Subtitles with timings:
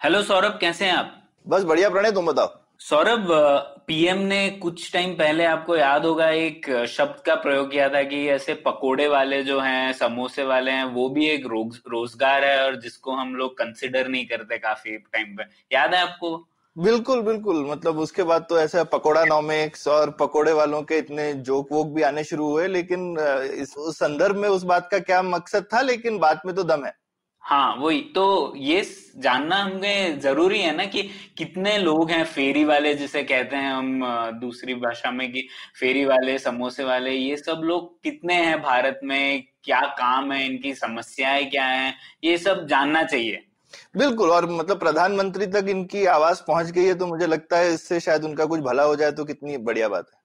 [0.00, 1.10] Hello Saurabh कैसे हैं आप?
[1.46, 2.48] बस बढ़िया प्रणय तुम बताओ।
[2.80, 3.26] सौरभ
[3.86, 8.20] पीएम ने कुछ टाइम पहले आपको याद होगा एक शब्द का प्रयोग किया था कि
[8.28, 12.76] ऐसे पकोड़े वाले जो हैं समोसे वाले हैं वो भी एक रोज, रोज़गार है और
[12.80, 16.36] जिसको हम लोग कंसिडर नहीं करते काफ़ी टाइम पे। याद है आपको?
[16.76, 21.72] बिल्कुल बिल्कुल। मतलब उसके बाद तो ऐसा पकोड़ा नॉमिक्स और पकोड़े वालों के इतने जोक
[21.72, 23.16] वोक भी आने शुरू हुए लेकिन
[23.58, 26.94] इस संदर्भ में उस बात का क्या मकसद था लेकिन बात में तो दम है।
[27.48, 28.80] हाँ वही। तो ये
[29.18, 31.02] जानना हमें ज़रूरी है ना कि
[31.38, 34.00] कितने लोग हैं फेरी वाले, जिसे कहते हैं हम
[34.40, 35.46] दूसरी भाषा में कि
[35.80, 39.42] फेरी वाले, समोसे वाले, ये सब लोग कितने हैं भारत में?
[39.64, 40.44] क्या काम है?
[40.46, 41.94] इनकी समस्याएँ क्या हैं?
[42.24, 43.44] ये सब जानना चाहिए।
[43.96, 48.00] बिल्कुल, और मतलब प्रधानमंत्री तक इनकी आवाज़ पहुँच गई है तो मुझे लगता है इससे
[48.00, 50.17] शायद उनका कुछ भला हो जाए तो कितनी बढ़िया बात है।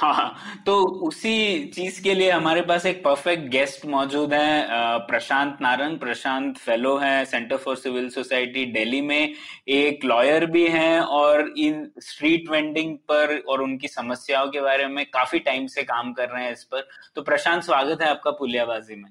[0.00, 0.74] हाँ तो
[1.06, 6.96] उसी चीज़ के लिए हमारे पास एक परफेक्ट गेस्ट मौजूद है प्रशांत नारंग प्रशांत फेलो
[6.98, 9.34] है centre for civil society Delhi में।
[9.68, 15.04] एक लॉयर भी हैं और इन स्ट्रीट वेंडिंग पर और उनकी समस्याओं के बारे में
[15.06, 19.02] काफ़ी टाइम से काम कर रहे हैं इस पर। तो प्रशांत, स्वागत है आपका पुलियाबाजी
[19.02, 19.10] में।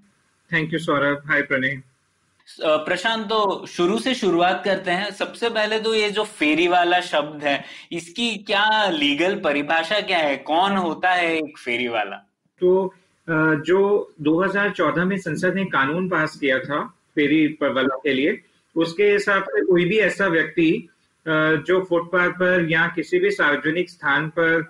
[0.52, 1.82] Thank you Saurabh hi Pranay
[2.58, 7.44] Prashant तो शुरू से शुरुआत करते हैं। सबसे पहले तो ये जो फेरी वाला शब्द
[7.44, 10.36] है, इसकी क्या लीगल परिभाषा क्या है?
[10.38, 12.16] कौन होता है एक फेरी वाला?
[12.62, 12.94] तो
[13.28, 16.84] जो 2014 में संसद ने कानून पास किया था
[17.16, 18.39] फेरी वाला के लिए,
[18.76, 20.88] उसके हिसाब से कोई भी ऐसा व्यक्ति
[21.26, 24.61] जो फुटपाथ पर या किसी भी सार्वजनिक स्थान पर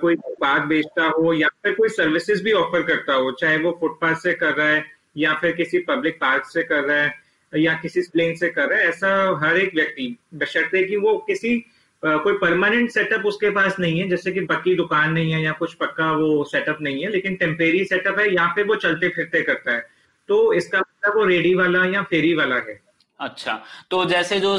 [0.00, 4.14] कोई उत्पाद बेचता हो या फिर कोई सर्विसेज़ भी ऑफ़र करता हो, चाहे वो फुटपाथ
[4.14, 4.84] से कर रहा है
[5.16, 7.14] या फिर किसी पब्लिक पार्क से कर रहा है,
[7.52, 11.58] या किसी प्लेन से कर रहा है, ऐसा हर एक व्यक्ति, बशर्ते कि वो किसी
[12.02, 15.74] कोई परमानेंट सेटअप उसके पास नहीं है, जैसे कि पक्की दुकान नहीं है या कुछ
[15.74, 19.72] पक्का वो सेटअप नहीं है, लेकिन टेम्पेरी सेटअप है यहाँ पे वो चलते फिरते करता
[19.72, 19.86] है।
[20.28, 22.80] तो इसका मतलब वो रेडी वाला या फेरी वाला है।
[23.20, 23.52] अच्छा
[23.90, 24.58] तो जैसे जो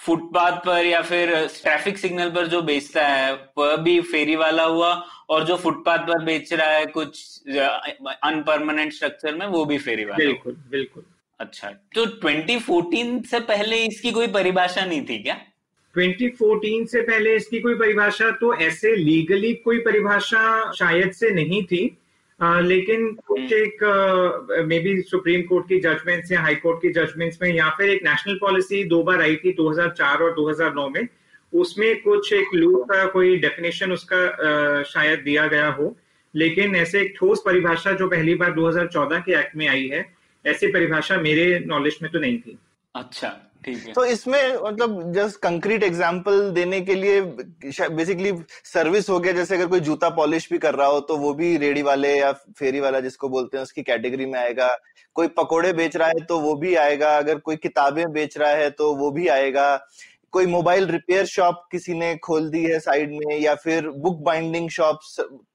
[0.00, 1.30] फुटपाथ पर या फिर
[1.62, 4.92] ट्रैफ़िक सिग्नल पर जो बेचता है वह भी फेरी वाला हुआ
[5.30, 10.16] और जो फुटपाथ पर बेच रहा है कुछ अनपरमानेंट स्ट्रक्चर में वो भी फेरी वाला
[10.16, 11.04] बिल्कुल बिल्कुल।
[11.40, 15.36] अच्छा तो 2014 से पहले इसकी कोई परिभाषा नहीं थी क्या?
[15.94, 21.86] 2014 से पहले इसकी कोई परिभाषा तो ऐसे लीगली कोई परिभाषा शायद से नहीं थी।
[22.40, 23.82] अ, लेकिन कुछ एक
[24.68, 28.02] मे बी सुप्रीम कोर्ट की जजमेंट्स या हाई कोर्ट की जजमेंट्स में या फिर एक
[28.04, 31.08] नेशनल पॉलिसी दो बार आई थी 2004 और 2009 में
[31.54, 35.96] उसमें कुछ एक लू का कोई डेफिनेशन उसका अ, शायद दिया गया हो।
[36.34, 40.04] लेकिन ऐसे एक ठोस परिभाषा जो पहली बार 2014 के एक्ट में आई है
[40.46, 42.58] ऐसी परिभाषा मेरे नॉलेज में तो नहीं थी।
[42.94, 48.32] अच्छा। ठीक है। तो इसमें मतलब जस्ट कंक्रीट एग्जांपल देने के लिए बेसिकली
[48.64, 51.56] सर्विस हो गया जैसे अगर कोई जूता पॉलिश भी कर रहा हो तो वो भी
[51.56, 54.68] रेडी वाले या फेरी वाला जिसको बोलते हैं उसकी कैटेगरी में आएगा।
[55.16, 58.70] कोई पकोड़े बेच रहा है तो वो भी आएगा। अगर कोई किताबें बेच रहा है
[58.70, 59.76] तो वो भी आएगा।
[60.32, 64.68] कोई मोबाइल रिपेयर शॉप किसी ने खोल दी है साइड में या फिर बुक बाइंडिंग
[64.70, 65.00] शॉप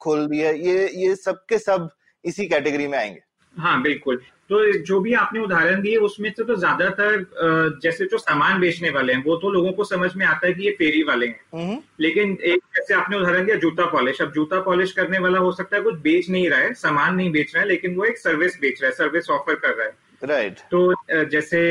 [0.01, 1.89] खोल दी है ये ये सब के सब
[2.25, 3.21] इसी कैटेगरी में आएँगे।
[3.55, 8.59] हाँ बिल्कुल। तो जो भी आपने उदाहरण दिए उसमें से तो ज़्यादातर जैसे जो सामान
[8.59, 11.27] बेचने वाले हैं वो तो लोगों को समझ में आता है कि ये फेरी वाले
[11.27, 15.39] हैं। हम्म, लेकिन एक जैसे आपने उदाहरण दिया जूता पॉलिश। अब जूता पॉलिश करने वाला
[15.39, 18.05] हो सकता है कुछ बेच नहीं रहा है सामान नहीं बेच रहा है लेकिन वो
[18.05, 21.61] एक सर्विस बेच रहा है सर्विस ऑफ़र कर रहा है। राइट तो जैसे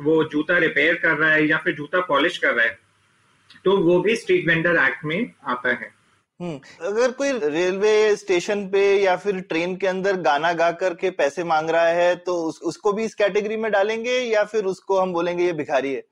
[0.00, 2.78] वो जूता रिपेयर कर रहा है या फिर जूता पॉलिश कर रहा है
[3.64, 5.97] तो वो भी स्ट्रीट वेंडर एक्ट में आता है। हम्म
[6.42, 11.70] अगर कोई रेलवे स्टेशन पे या फिर ट्रेन के अंदर गाना गा करके पैसे मांग
[11.70, 15.44] रहा है तो उस, उसको भी इस कैटेगरी में डालेंगे या फिर उसको हम बोलेंगे
[15.44, 16.02] ये भिखारी है?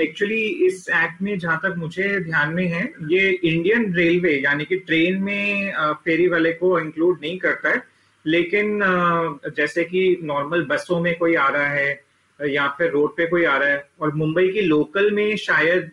[0.00, 4.76] एक्चुअली इस एक्ट में जहाँ तक मुझे ध्यान में है ये इंडियन रेलवे यानी कि
[4.76, 7.82] ट्रेन में फेरी वाले को इंक्लूड नहीं करता है
[8.26, 8.80] लेकिन
[9.56, 12.07] जैसे कि नॉर्मल बसों में कोई आ रहा है
[12.40, 15.92] या फिर रोड पे कोई आ रहा है। और मुंबई की लोकल में शायद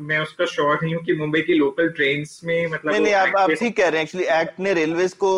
[0.00, 3.36] मैं उसका श्योर नहीं हूँ कि मुंबई की लोकल ट्रेन में मतलब नहीं नहीं आप
[3.38, 5.32] आप ठीक कह रहे हैं। एक्चुअली एक्ट ने रेलवेज को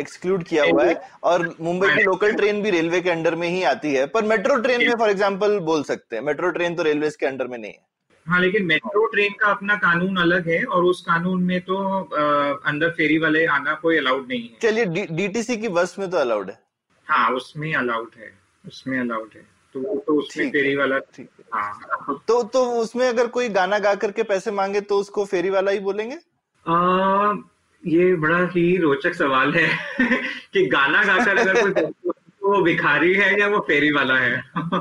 [0.00, 3.62] एक्सक्लूड किया हुआ है। और मुंबई की लोकल ट्रेन भी रेलवे के अंडर में ही
[3.64, 7.10] आती है। पर मेट्रो ट्रेन में फॉर एग्ज़ाम्पल बोल सकते हैं। मेट्रो ट्रेन तो रेलवे
[7.10, 7.86] के अंडर में नहीं है।
[8.26, 12.60] हाँ लेकिन मेट्रो ट्रेन का अपना कानून अलग है। और उस कानून में तो अ,
[12.66, 16.50] अंदर फेरी वाले आना कोई अलाउड नहीं है। चलिए डीटीसी की बस में तो अलाउड
[16.50, 16.58] है।
[17.06, 18.32] हाँ उसमें अलाउड है।
[18.68, 23.48] उसमें अलाउड है। तो तो उसमें फेरी वाला ठीक हाँ। तो तो उसमें अगर कोई
[23.48, 26.16] गाना गा करके पैसे मांगे तो उसको फेरी वाला ही बोलेंगे?
[26.68, 27.34] आ,
[27.86, 29.68] ये बड़ा ही रोचक सवाल है
[30.52, 34.42] कि गाना गाकर अगर कोई तो वो भिखारी है या वो फेरी वाला है?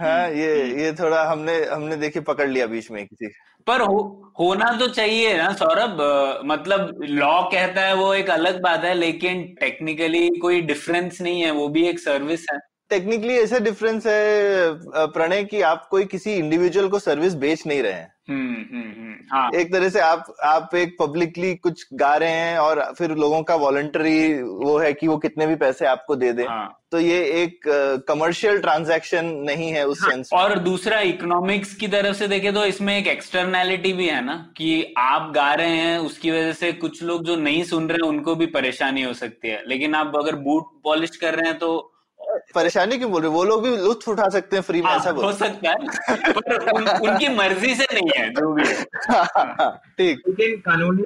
[0.00, 3.26] हाँ ये ये थोड़ा हमने हमने देखिए पकड़ लिया बीच में किसी।
[3.66, 5.98] पर हो, होना तो चाहिए ना सौरभ।
[6.44, 11.50] मतलब लॉ कहता है वो एक अलग बात है लेकिन टेक्निकली कोई डिफरेंस नहीं है
[11.50, 12.58] वो भी एक सर्विस है।
[12.90, 17.92] टेक्निकली ऐसे डिफरेंस है प्रणय कि आप कोई किसी इंडिविजुअल को सर्विस बेच नहीं रहे
[17.92, 22.30] हैं। हम्म हम्म हम्म हाँ। एक तरह से आप आप एक पब्लिकली कुछ गा रहे
[22.30, 26.32] हैं और फिर लोगों का वॉलंटरी वो है कि वो कितने भी पैसे आपको दे
[26.32, 27.60] दे। हाँ। तो ये एक
[28.08, 32.52] कमर्शियल uh, ट्रांजैक्शन नहीं है उस हाँ, सेंस और दूसरा इकोनॉमिक्स की तरफ़ से देखे
[32.52, 36.72] तो इसमें एक एक्सटर्नैलिटी भी है ना कि आप गा रहे हैं उसकी वजह से
[36.72, 40.12] कुछ लोग जो नहीं सुन रहे हैं उनको भी परेशानी हो सकती है। लेकिन आप
[40.16, 41.70] अगर बूट पॉलिश कर रहे हैं तो
[42.54, 43.36] परेशानी क्यों बोल रहे हो?
[43.36, 45.76] वो लोग भी लुत्फ उठा सकते हैं फ्री में हाँ, ऐसा हो सकता है
[46.30, 48.62] पर उन, उनकी मर्ज़ी से नहीं है जो भी
[50.00, 51.04] ठीक। लेकिन कानूनी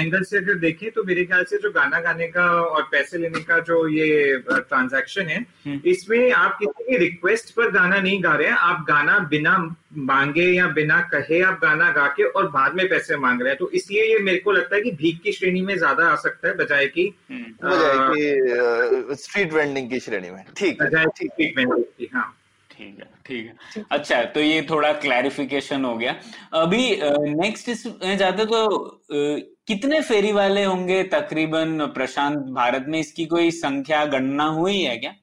[0.00, 3.40] एंगल से अगर देखें तो मेरे ख्याल से जो गाना गाने का और पैसे लेने
[3.40, 5.44] का जो ये ट्रांजैक्शन है
[5.86, 9.56] इसमें आप किसी की रिक्वेस्ट पर गाना नहीं गा रहे हैं। आप गाना बिना
[10.08, 13.58] मांगे या बिना कहे आप गाना गा के और बाद में पैसे मांग रहे हैं।
[13.58, 16.48] तो इसलिए ये मेरे को लगता है कि भीख की श्रेणी में ज़्यादा आ सकता
[16.48, 22.34] है बजाय की हम्म, हो स्ट्रीट वेंडिंग की श्रेणी में। ठीक है की हाँ।
[22.70, 26.14] ठीक है ठीक है अच्छा तो ये थोड़ा क्लैरिफिकेशन हो गया।
[26.54, 26.84] अभी
[27.34, 28.66] नेक्स्ट इसमें जाते तो
[29.68, 32.36] कितने फेरी वाले होंगे तकरीबन प्रशांत?
[32.52, 35.14] भारत में इसकी कोई संख्या गणना हुई है क्या?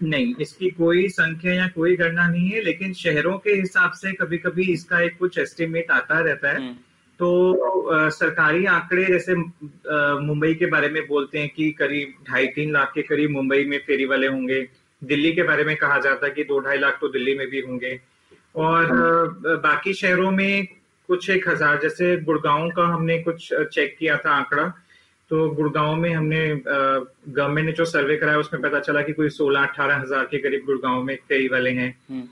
[0.00, 4.38] नहीं इसकी कोई संख्या या कोई गणना नहीं है लेकिन शहरों के हिसाब से कभी
[4.38, 6.76] कभी इसका एक कुछ एस्टिमेट आता रहता है। हम्म,
[7.20, 7.28] तो
[8.12, 9.34] सरकारी आंकड़े जैसे
[10.22, 13.78] मुंबई के बारे में बोलते हैं कि करीब ढाई तीन लाख के करीब मुंबई में
[13.86, 14.60] फेरी वाले होंगे।
[15.02, 17.60] दिल्ली के बारे में कहा जाता है कि दो ढाई लाख तो दिल्ली में भी
[17.60, 17.98] होंगे।
[18.56, 18.86] और
[19.62, 20.66] बाकी शहरों में
[21.08, 24.72] कुछ एक हज़ार जैसे गुड़गांव का हमने कुछ चेक किया था आंकड़ा
[25.30, 29.60] तो गुड़गांव में हमने गवर्नमेंट ने जो सर्वे कराया उसमें पता चला कि कोई सोलह
[29.62, 32.22] अठारह हज़ार के करीब गुड़गांव में फेरी वाले हैं। हम्म,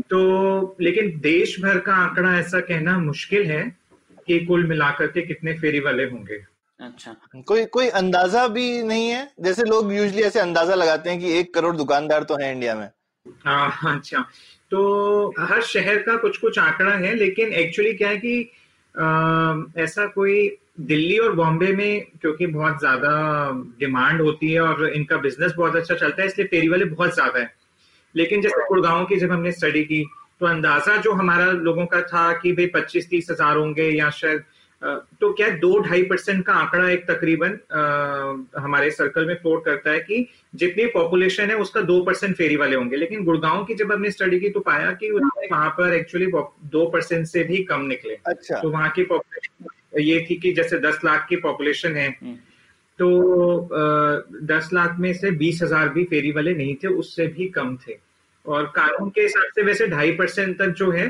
[0.00, 3.64] तो लेकिन देश भर का आंकड़ा ऐसा कहना मुश्किल है
[4.26, 6.42] कि कुल मिलाकर के कितने फेरी वाले होंगे।
[6.80, 7.16] अच्छा।
[7.46, 9.30] कोई कोई अंदाज़ा भी नहीं है?
[9.40, 12.88] जैसे लोग यूजली ऐसे अंदाज़ा लगाते हैं कि एक करोड़ दुकानदार तो है इंडिया में।
[13.44, 14.20] हाँ अच्छा।
[14.70, 18.40] तो हर शहर का कुछ कुछ आंकड़ा है लेकिन एक्चुअली क्या है कि
[18.94, 19.02] अ,
[19.76, 23.10] ऐसा कोई दिल्ली और बॉम्बे में क्योंकि बहुत ज़्यादा
[23.80, 27.40] डिमांड होती है और इनका बिज़नेस बहुत अच्छा चलता है इसलिए फेरी वाले बहुत ज़्यादा
[27.40, 27.52] है।
[28.14, 30.04] लेकिन जैसे गुड़गांव की जब हमने स्टडी की
[30.44, 34.42] तो अंदाज़ा जो हमारा लोगों का था कि भाई पच्चीस तीस हज़ार होंगे या शायद
[35.20, 37.56] तो क्या दो ढाई परसेंट का आंकड़ा एक तकरीबन
[38.58, 42.76] हमारे सर्कल में फ्लोट करता है कि जितनी पॉपुलेशन है उसका दो परसेंट फेरी वाले
[42.76, 46.30] होंगे। लेकिन गुड़गांव की जब हमने स्टडी की तो पाया कि वहाँ पर एक्चुअली
[46.68, 50.78] दो परसेंट से भी कम निकले। अच्छा। तो वहाँ की पॉपुलेशन ये थी कि जैसे
[50.80, 52.34] दस लाख की पॉपुलेशन है हम्म।
[52.98, 53.68] तो
[54.46, 58.02] दस लाख में से बीस हज़ार भी फेरी वाले नहीं थे उससे भी कम थे।
[58.46, 61.06] और कानून के हिसाब से वैसे ढाई परसेंट तक जो है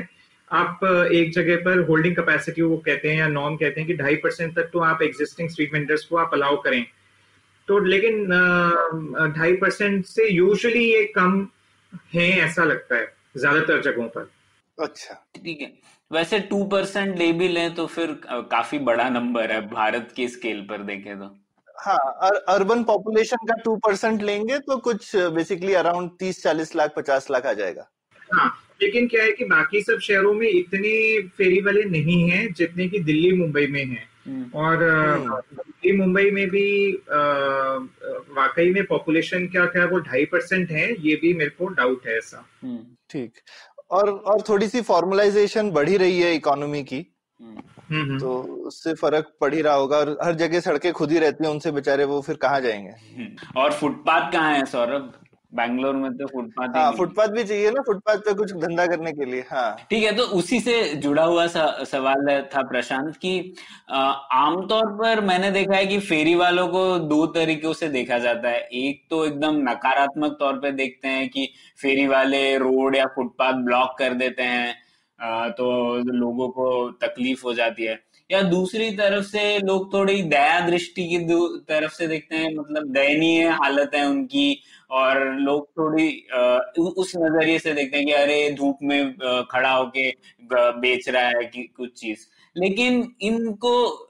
[0.51, 0.83] आप
[1.13, 4.55] एक जगह पर होल्डिंग कैपेसिटी वो कहते हैं या नॉर्म कहते हैं कि ढाई परसेंट
[4.55, 6.85] तक तो आप एग्जिस्टिंग स्ट्रीट वेंडर्स को आप अलाउ करें।
[7.67, 8.25] तो लेकिन
[9.37, 11.47] ढाई परसेंट से यूजुअली ये कम
[12.13, 14.29] है ऐसा लगता है ज़्यादातर जगहों पर।
[14.77, 15.71] अच्छा। ठीक है।
[16.11, 20.61] वैसे टू परसेंट ले भी लें तो फिर काफ़ी बड़ा नंबर है भारत की स्केल
[20.69, 21.35] पर देखें तो।
[21.77, 26.93] हाँ और अर्बन पॉपुलेशन का टू परसेंट लेंगे तो कुछ बेसिकली अराउंड तीस चालीस लाख
[26.95, 27.87] पचास लाख आ जाएगा।
[28.33, 28.49] हाँ
[28.81, 32.99] लेकिन क्या है कि बाकी सब शहरों में इतने फेरी वाले नहीं हैं जितने कि
[32.99, 36.91] दिल्ली मुंबई में हैं। हम्म, और हम्म। दिल्ली मुंबई में भी
[38.35, 42.17] वाकई में पॉपुलेशन क्या क्या वो ढाई परसेंट है ये भी मेरे को डाउट है
[42.17, 42.79] ऐसा। हम्म,
[43.09, 43.33] ठीक।
[43.91, 47.05] और और थोड़ी सी फॉर्मलाइजेशन बढ़ी रही है इकोनॉमी की।
[47.91, 48.31] तो
[48.67, 51.71] उससे फ़र्क पड़ ही रहा होगा और हर जगह सड़कें खुद ही रहती हैं उनसे
[51.71, 52.89] बेचारे वो फिर कहाँ जाएँगे?
[53.17, 55.13] हम्म। और फुटपाथ कहाँ है सौरभ?
[55.53, 59.25] बैंगलोर में तो फुटपाथ हाँ फुटपाथ भी चाहिए ना फुटपाथ पे कुछ धंधा करने के
[59.25, 63.53] लिए हाँ। ठीक है तो उसी से जुड़ा हुआ स- सवाल था प्रशांत कि
[63.91, 68.59] आमतौर पर मैंने देखा है कि फेरी वालों को दो तरीकों से देखा जाता है।
[68.59, 71.49] एक तो एकदम नकारात्मक तौर पे देखते हैं कि
[71.81, 74.84] फेरी वाले रोड या फुटपाथ ब्लॉक कर देते हैं
[75.19, 75.67] तो
[76.11, 81.17] लोगों को तकलीफ़ हो जाती है। या दूसरी तरफ़ से लोग थोड़ी दया दृष्टि की
[81.69, 86.07] तरफ़ से देखते हैं मतलब दयनीय हालत है उनकी, और लोग थोड़ी
[86.97, 89.13] उस नज़रिए से देखते हैं कि अरे, धूप में
[89.51, 90.09] खड़ा होके
[90.79, 94.09] बेच रहा है कि, कुछ चीज़। लेकिन इनको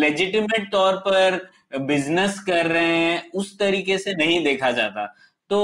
[0.00, 1.40] लेजिटिमेट तौर पर
[1.80, 5.04] बिज़नेस कर रहे हैं, उस तरीके से नहीं देखा जाता।
[5.50, 5.58] तो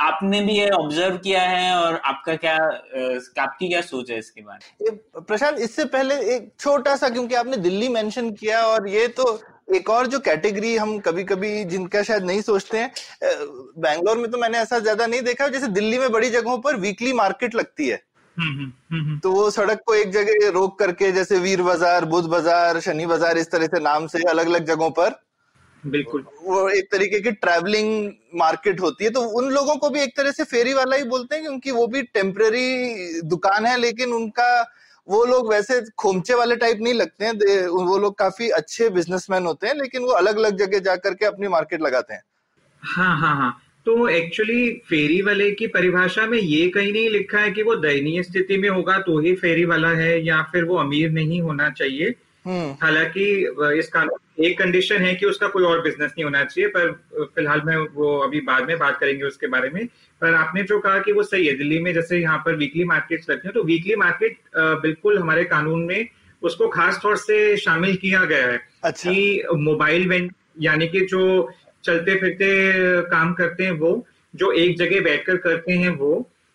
[0.00, 2.56] आपने भी ये ऑब्ज़र्व किया है और आपका क्या
[3.42, 4.98] आपकी क्या सोच है इसके बारे में?
[5.22, 9.40] प्रशांत इससे पहले एक छोटा सा क्योंकि आपने दिल्ली मेंशन किया और ये तो
[9.74, 12.92] एक और जो कैटेगरी हम कभी कभी जिनका शायद नहीं सोचते हैं
[13.78, 17.12] बैंगलोर में तो मैंने ऐसा ज़्यादा नहीं देखा जैसे दिल्ली में बड़ी जगहों पर वीकली
[17.12, 18.00] मार्केट लगती है।
[18.36, 22.28] हम्म, हम्म, हम्म, तो वो सड़क को एक जगह रोक करके जैसे वीर बाज़ार बुध
[22.30, 25.20] बाज़ार शनि बाज़ार इस तरह से नाम से अलग अलग जगहों पर
[25.86, 30.16] बिल्कुल। वो एक तरीके की ट्रैवलिंग मार्केट होती है तो उन लोगों को भी एक
[30.16, 34.72] तरह से फेरी वाला ही बोलते हैं क्योंकि वो भी टेम्पररी दुकान है लेकिन उनका
[35.08, 39.66] वो लोग वैसे खोमचे वाले टाइप नहीं लगते हैं वो लोग काफ़ी अच्छे बिजनेसमैन होते
[39.66, 42.22] हैं लेकिन वो अलग अलग जगह जा करके अपनी मार्केट लगाते हैं।
[42.82, 47.50] हाँ हाँ हाँ। तो एक्चुअली फेरी वाले की परिभाषा में ये कहीं नहीं लिखा है
[47.50, 51.10] कि वो दयनीय स्थिति में होगा तो ही फेरी वाला है या फिर वो अमीर
[51.10, 52.14] नहीं होना चाहिए।
[52.46, 53.24] हालाँकि
[53.78, 56.90] इस कानून एक कंडीशन है कि उसका कोई और बिज़नेस नहीं होना चाहिए पर
[57.34, 59.86] फ़िलहाल मैं वो अभी बाद में बात करेंगे उसके बारे में
[60.22, 63.30] पर आपने जो कहा कि वो सही है दिल्ली में जैसे यहाँ पर वीकली मार्केट्स
[63.30, 64.38] लगते हैं तो वीकली मार्केट
[64.82, 66.08] बिल्कुल हमारे कानून में
[66.42, 71.50] उसको खास तौर से शामिल किया गया है अच्छा। कि मोबाइल वेंट यानी कि जो
[71.84, 72.50] चलते फिरते
[73.10, 73.92] काम करते हैं वो
[74.34, 76.12] जो एक जगह बैठकर करते हैं वो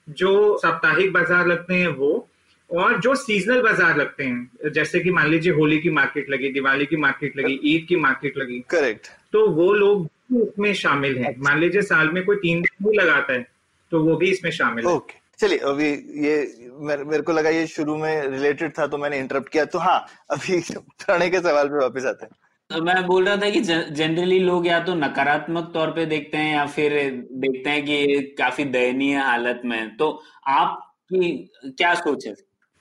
[0.08, 2.28] जो साप्ताहिक बाज़ार लगते हैं वो
[2.70, 6.86] और जो सीजनल बाज़ार लगते हैं जैसे कि मान लीजिए होली की मार्केट लगी दिवाली
[6.86, 11.60] की मार्केट लगी ईद की मार्केट लगी करेक्ट तो वो लोग उसमें शामिल हैं। मान
[11.60, 13.46] लीजिए साल में कोई तीन दिन भी लगाता है
[13.92, 15.88] तो वो भी इसमें शामिल है। ओके चलिए अभी
[16.26, 16.36] ये
[16.80, 20.00] मेरे, मेरे को लगा ये शुरू में रिलेटेड था तो मैंने इंटरप्ट किया। तो हाँ
[20.32, 22.32] अभी प्रणय के सवाल पे वापस आते हैं।
[22.70, 26.54] तो मैं बोल रहा था कि जनरली लोग या तो नकारात्मक तौर पे देखते हैं
[26.54, 26.94] या फिर
[27.36, 30.10] देखते हैं कि काफ़ी दयनीय हालत में तो
[30.50, 31.32] आपकी
[31.68, 32.34] क्या सोच है?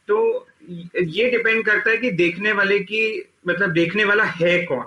[0.09, 3.03] तो ये डिपेंड करता है कि देखने वाले की
[3.49, 4.85] मतलब देखने वाला है कौन?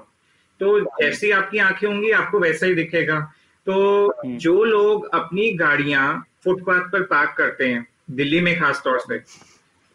[0.62, 3.20] तो जैसी आपकी आँखें होंगी आपको वैसा ही दिखेगा।
[3.68, 3.76] तो
[4.08, 9.22] हम्म। जो लोग अपनी गाड़ियाँ फुटपाथ पर पार्क करते हैं दिल्ली में खास तौर से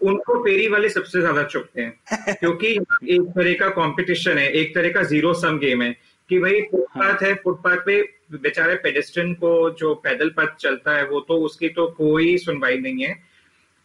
[0.01, 2.69] उनको फेरी वाले सबसे ज़्यादा चुपते हैं। क्योंकि
[3.09, 5.97] एक तरह का कंपटीशन है एक तरह का ज़ीरो सम गेम है
[6.31, 8.01] कि भाई फुटपाथ है फुटपाथ पे
[8.33, 13.05] बेचारे पेडेस्ट्रियन को जो पैदल पथ चलता है वो तो उसकी तो कोई सुनवाई नहीं
[13.05, 13.15] है।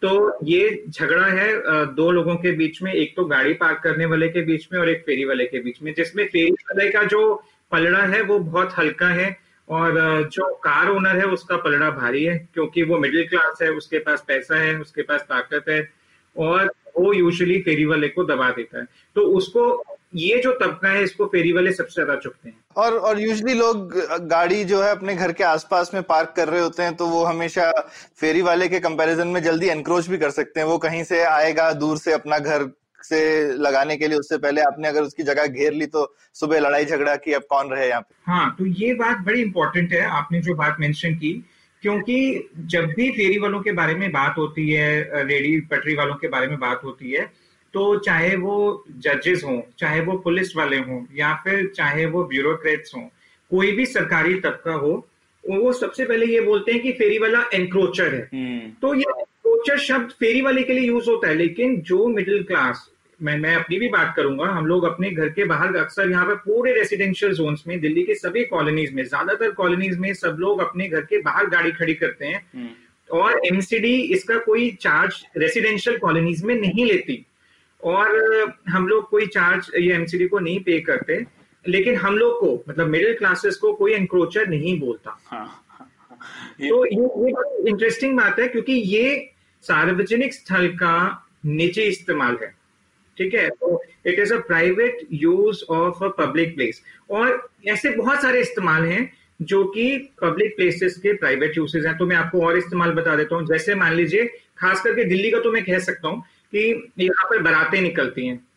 [0.02, 4.28] तो ये झगड़ा है दो लोगों के बीच में, एक तो गाड़ी पार्क करने वाले
[4.30, 7.22] के बीच में और एक फेरी वाले के बीच में, जिसमें फेरी वाले का जो
[7.72, 9.38] पलड़ा है वो बहुत हल्का है
[9.68, 9.94] और
[10.34, 14.24] जो कार ओनर है उसका पलड़ा भारी है, क्योंकि वो मिडिल क्लास है, उसके पास
[14.28, 15.82] पैसा है, उसके पास ताकत है
[16.36, 19.72] और वो यूजुअली फेरी वाले को दबा देता है। तो उसको
[20.14, 23.94] ये जो तबका है इसको फेरी वाले सबसे ज़्यादा चुकते हैं। और और यूजली लोग
[24.28, 27.24] गाड़ी जो है अपने घर के आसपास में पार्क कर रहे होते हैं तो वो
[27.24, 27.70] हमेशा
[28.20, 31.72] फेरी वाले के कंपैरिजन में जल्दी एनक्रोच भी कर सकते हैं। वो कहीं से आएगा
[31.76, 32.70] दूर से अपना घर
[33.04, 33.20] से
[33.58, 37.16] लगाने के लिए उससे पहले आपने अगर उसकी जगह घेर ली तो सुबह लड़ाई झगड़ा
[37.18, 38.16] की अब कौन रहे यहाँ पे?
[38.26, 41.34] हाँ तो ये बात बड़ी इंपॉर्टेंट है आपने जो बात मेंशन की
[41.84, 46.28] क्योंकि जब भी फेरी वालों के बारे में बात होती है रेडी पटरी वालों के
[46.28, 47.32] बारे में बात होती है
[47.74, 48.56] तो चाहे वो
[49.00, 53.04] जजेस हों चाहे वो पुलिस वाले हों या फिर चाहे वो ब्यूरोक्रेट्स हों
[53.52, 54.94] कोई भी सरकारी तबका हो
[55.44, 59.78] वो सबसे पहले ये बोलते हैं कि फेरी वाला एनक्रोचर है हम्म। तो ये एनक्रोचर
[59.80, 63.80] शब्द फेरी वाले के लिए यूज़ होता है लेकिन जो मिडिल क्लास मैं मैं अपनी
[63.80, 67.64] भी बात करूँगा हम लोग अपने घर के बाहर अक्सर यहाँ पर पूरे रेसिडेंशियल जोन्स
[67.68, 71.50] में दिल्ली के सभी कॉलोनीज में ज़्यादातर कॉलोनीज में सब लोग अपने घर के बाहर
[71.50, 72.70] गाड़ी खड़ी करते हैं हम्म।
[73.10, 77.26] और एमसीडी इसका कोई चार्ज रेसिडेंशियल कॉलोनीज में नहीं लेती
[77.84, 81.26] और हम लोग कोई चार्ज ये एमसीडी को नहीं पे करते
[81.66, 86.18] लेकिन हम लोग को मतलब मिडिल क्लासेस को कोई एनक्रोचर नहीं बोलता। हाँ, हाँ, हाँ।
[86.60, 89.32] तो ये ये इंटरेस्टिंग बात है क्योंकि ये
[89.64, 92.54] सार्वजनिक स्थल का निजी इस्तेमाल है।
[93.18, 93.50] ठीक है?
[93.50, 96.82] तो it is a private use of a public place
[97.12, 102.06] और ऐसे बहुत सारे इस्तेमाल हैं जो कि पब्लिक प्लेसेस के प्राइवेट यूसेज हैं। तो
[102.06, 104.26] मैं आपको और इस्तेमाल बता देता हूँ। जैसे मान लीजिए
[104.58, 106.24] खास करके दिल्ली का तो मैं कह सकता हूँ
[106.56, 108.48] कि यहाँ पर बारातें निकलती हैं।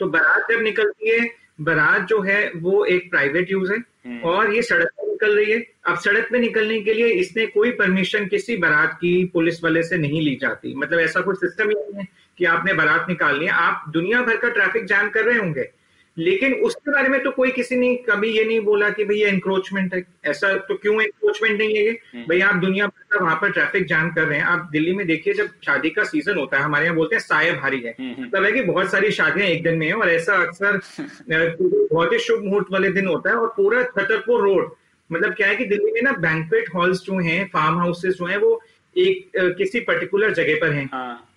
[0.00, 4.54] तो बारात जब निकलती है बारात जो है वो एक प्राइवेट यूज़ है हम्म। और
[4.54, 8.26] ये सड़क पर निकल रही है। अब सड़क पे निकलने के लिए इसने कोई परमिशन
[8.26, 12.00] किसी बारात की पुलिस वाले से नहीं ली जाती। मतलब ऐसा कोई सिस्टम ही नहीं
[12.00, 15.70] है कि आपने बारात निकालनी है। आप दुनिया भर का ट्रैफ़िक जाम कर रहे होंगे।
[16.16, 19.94] लेकिन उसके बारे में तो कोई किसी ने कभी ये नहीं बोला कि भैया इंक्रोचमेंट
[19.94, 23.36] है ऐसा तो क्यों इंक्रोचमेंट नहीं है ये हम्म। भैया आप दुनिया भर का वहाँ
[23.36, 26.58] पर ट्रैफ़िक जाम कर रहे हैं आप दिल्ली में देखिए जब शादी का सीज़न होता
[26.58, 29.10] है हमारे यहाँ बोलते हैं साय भारी है हम्म, हम्म। मतलब है कि बहुत सारी
[29.12, 30.80] शादियाँ एक दिन में है और ऐसा अक्सर
[31.92, 34.70] बहुत ही शुभ मुहूर्त वाले दिन होता है और पूरा छतरपुर रोड
[35.10, 38.36] मतलब क्या है कि दिल्ली में ना बैंकवेट हॉल्स जो है फार्म हाउसेस जो है
[38.38, 38.60] वो
[38.96, 41.31] एक किसी पर्टिकुलर जगह पर है हाँ।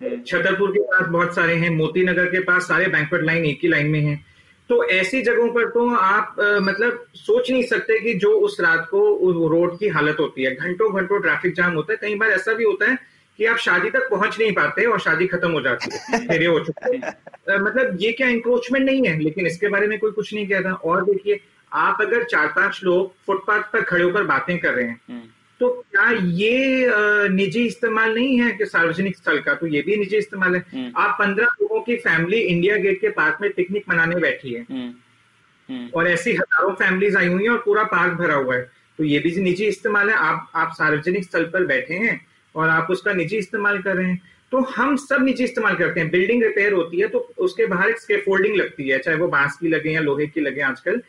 [0.00, 3.68] छतरपुर के पास बहुत सारे हैं मोती नगर के पास सारे बैंकवेट लाइन एक ही
[3.68, 4.24] लाइन में हैं।
[4.70, 8.86] तो ऐसी जगहों पर तो आप आ, मतलब सोच नहीं सकते कि जो उस रात
[8.90, 12.30] को उस रोड की हालत होती है। घंटों घंटों ट्रैफ़िक जाम होता है। कई बार
[12.30, 12.98] ऐसा भी होता है
[13.38, 16.96] कि आप शादी तक पहुँच नहीं पाते और शादी खत्म हो जाती है। हो चुके
[16.96, 19.18] हैं। मतलब ये क्या इंक्रोचमेंट नहीं है?
[19.18, 21.40] लेकिन इसके बारे में कोई कुछ नहीं कहता और देखिए
[21.72, 25.22] आप अगर चार पाँच लोग फुटपाथ पर खड़े होकर बातें कर रहे हैं हम्म।
[25.60, 26.88] तो क्या ये
[27.30, 29.54] निजी इस्तेमाल नहीं है कि सार्वजनिक स्थल का?
[29.54, 33.08] तो ये भी निजी इस्तेमाल है। हम्म। आप पंद्रह लोगों की फैमिली इंडिया गेट के
[33.10, 37.58] पार्क में पिकनिक मनाने बैठी है। हम्म। और ऐसी हज़ारों फैमिलीज़ आई हुई हैं और
[37.64, 41.44] पूरा पार्क भरा हुआ है। तो ये भी निजी इस्तेमाल है। आप आप सार्वजनिक स्थल
[41.44, 42.20] पर बैठे हैं
[42.54, 44.20] और आप उसका निजी इस्तेमाल कर रहे हैं।
[44.52, 47.98] तो हम सब निजी इस्तेमाल करते हैं। बिल्डिंग रिपेयर होती है तो उसके बाहर एक
[47.98, 51.02] स्केफोल्डिंग लगती है चाहे वो बाँस की लगे या लोहे की लगे आजकल।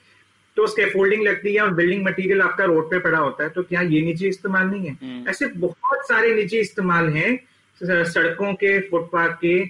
[0.57, 3.63] तो उसके फोल्डिंग लगती है और बिल्डिंग मटेरियल आपका रोड पे पड़ा होता है तो
[3.63, 7.39] क्या ये निजी इस्तेमाल नहीं है हम्म। ऐसे बहुत सारे निजी इस्तेमाल हैं
[7.81, 9.65] सड़कों के फुटपाथ के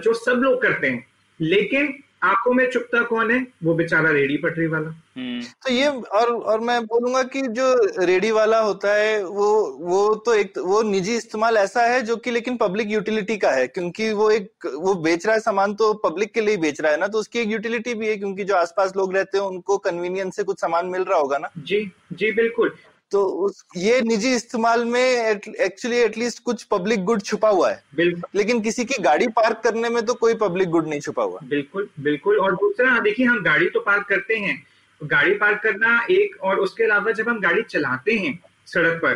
[0.00, 1.06] जो सब लोग करते हैं
[1.40, 6.60] लेकिन आपको में चुपता कौन है वो बेचारा रेडी पटरी वाला। तो ये और और
[6.60, 9.48] मैं बोलूँगा कि जो रेडी वाला होता है वो
[9.80, 13.66] वो तो एक वो निजी इस्तेमाल ऐसा है जो कि लेकिन पब्लिक यूटिलिटी का है
[13.68, 17.00] क्योंकि वो एक वो बेच रहा है सामान तो पब्लिक के लिए बेच रहा है
[17.00, 20.36] ना तो उसकी एक यूटिलिटी भी है क्योंकि जो आसपास लोग रहते हैं उनको कन्वीनियंस
[20.36, 22.72] से कुछ सामान मिल रहा होगा ना। जी जी बिल्कुल।
[23.12, 28.38] तो उस ये निजी इस्तेमाल में एक्चुअली एटलीस्ट कुछ पब्लिक गुड छुपा हुआ है। बिल्कुल
[28.38, 31.88] लेकिन किसी की गाड़ी पार्क करने में तो कोई पब्लिक गुड नहीं छुपा हुआ। बिल्कुल
[32.00, 34.56] बिल्कुल। और दूसरा देखिए हम गाड़ी तो पार्क करते हैं
[35.00, 39.14] गाड़ी पार्क करना एक, और उसके अलावा जब हम गाड़ी चलाते हैं सड़क पर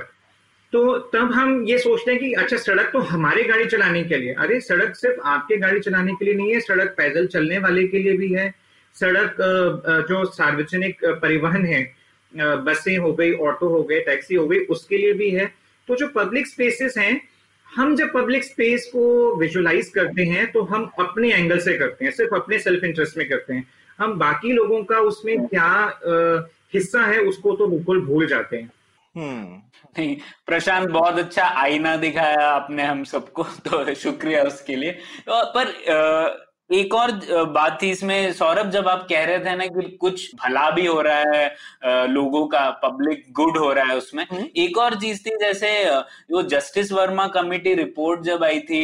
[0.73, 4.33] तो तब हम ये सोचते हैं कि अच्छा सड़क तो हमारे गाड़ी चलाने के लिए,
[4.35, 7.99] अरे सड़क सिर्फ़ आपके गाड़ी चलाने के लिए नहीं है, सड़क पैदल चलने वाले के
[7.99, 8.49] लिए भी है,
[8.97, 9.37] सड़क
[10.09, 11.83] जो सार्वजनिक परिवहन है
[12.65, 15.47] बसें हो गई, ऑटो हो गए, टैक्सी हो गई, उसके लिए भी है
[15.89, 17.21] तो जो पब्लिक स्पेसेस हैं,
[17.67, 22.13] हम जब पब्लिक स्पेस को विजुलाइज करते हैं तो हम अपने एंगल से करते हैं,
[22.13, 23.69] सिर्फ़ अपने सेल्फ इंटरेस्ट में करते हैं
[24.03, 25.73] हम बाकी लोगों का उसमें क्या
[26.75, 28.71] हिस्सा है उसको तो बिल्कुल भूल जाते हैं।
[29.15, 29.61] हम्म।
[29.99, 30.17] नहीं
[30.47, 34.93] प्रशांत बहुत अच्छा आईना दिखाया आपने हम सबको तो शुक्रिया उसके लिए।
[35.29, 35.75] तो पर
[36.71, 37.11] एक और
[37.47, 41.01] बात थी इसमें सौरभ जब आप कह रहे थे ना कि कुछ भला भी हो
[41.03, 45.37] रहा है लोगों का पब्लिक गुड हो रहा है उसमें हम्म। एक और चीज़ थी
[45.37, 45.73] जैसे
[46.33, 48.83] वो जस्टिस वर्मा कमेटी रिपोर्ट जब आई थी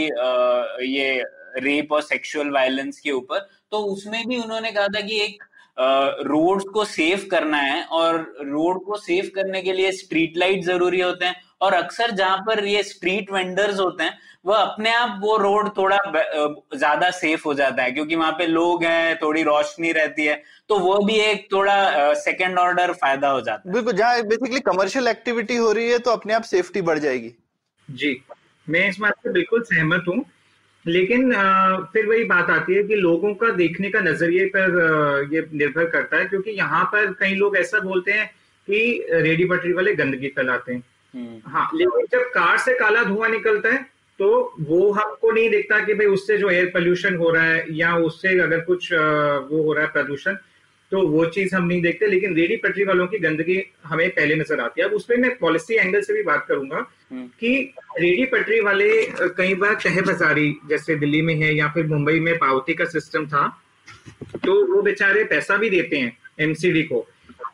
[0.88, 1.22] ये
[1.56, 5.44] रेप और सेक्सुअल वायलेंस के ऊपर तो उसमें भी उन्होंने कहा था कि एक
[6.26, 11.00] रोड को सेफ़ करना है और रोड को सेफ़ करने के लिए स्ट्रीट लाइट ज़रूरी
[11.00, 15.37] होते हैं और अक्सर जहाँ पर ये स्ट्रीट वेंडर्स होते हैं वह अपने आप वो
[15.37, 20.24] रोड थोड़ा ज़्यादा सेफ़ हो जाता है क्योंकि वहाँ पे लोग हैं थोड़ी रोशनी रहती
[20.24, 24.61] है तो वो भी एक थोड़ा सेकेंड ऑर्डर फ़ायदा हो जाता है। बिल्कुल जहाँ बेसिकली
[24.61, 27.32] कमर्शियल एक्टिविटी हो रही है तो अपने आप सेफ्टी बढ़ जाएगी।
[27.88, 28.20] जी
[28.66, 30.24] मैं इस बात से बिल्कुल सहमत हूँ
[30.84, 31.32] लेकिन
[31.92, 36.16] फिर वही बात आती है कि लोगों का देखने का नज़रिए पर ये निर्भर करता
[36.16, 38.26] है क्योंकि यहाँ पर कई लोग ऐसा बोलते हैं
[38.68, 40.82] कि रेडी पटरी वाले गंदगी फैलाते हैं
[41.14, 43.86] हम्म। हाँ लेकिन जब कार से काला धुआँ निकलता है
[44.20, 44.28] तो
[44.60, 48.38] वो हमको नहीं दिखता कि भाई उससे जो एयर पोल्यूशन हो रहा है या उससे
[48.40, 50.36] अगर कुछ वो हो रहा है प्रदूषण
[50.92, 54.61] तो वो चीज़ हम नहीं देखते लेकिन रेडी पटरी वालों की गंदगी हमें पहले नज़र
[54.61, 57.51] आती है अब उसमें मैं पॉलिसी एंगल से भी बात करूँगा हम्म। कि
[57.98, 58.88] रेडी पटरी वाले
[59.37, 63.27] कई बार तह बाजारी जैसे दिल्ली में है या फिर मुंबई में पावती का सिस्टम
[63.27, 63.46] था
[64.37, 67.07] तो वो बेचारे पैसा भी देते हैं एमसीडी को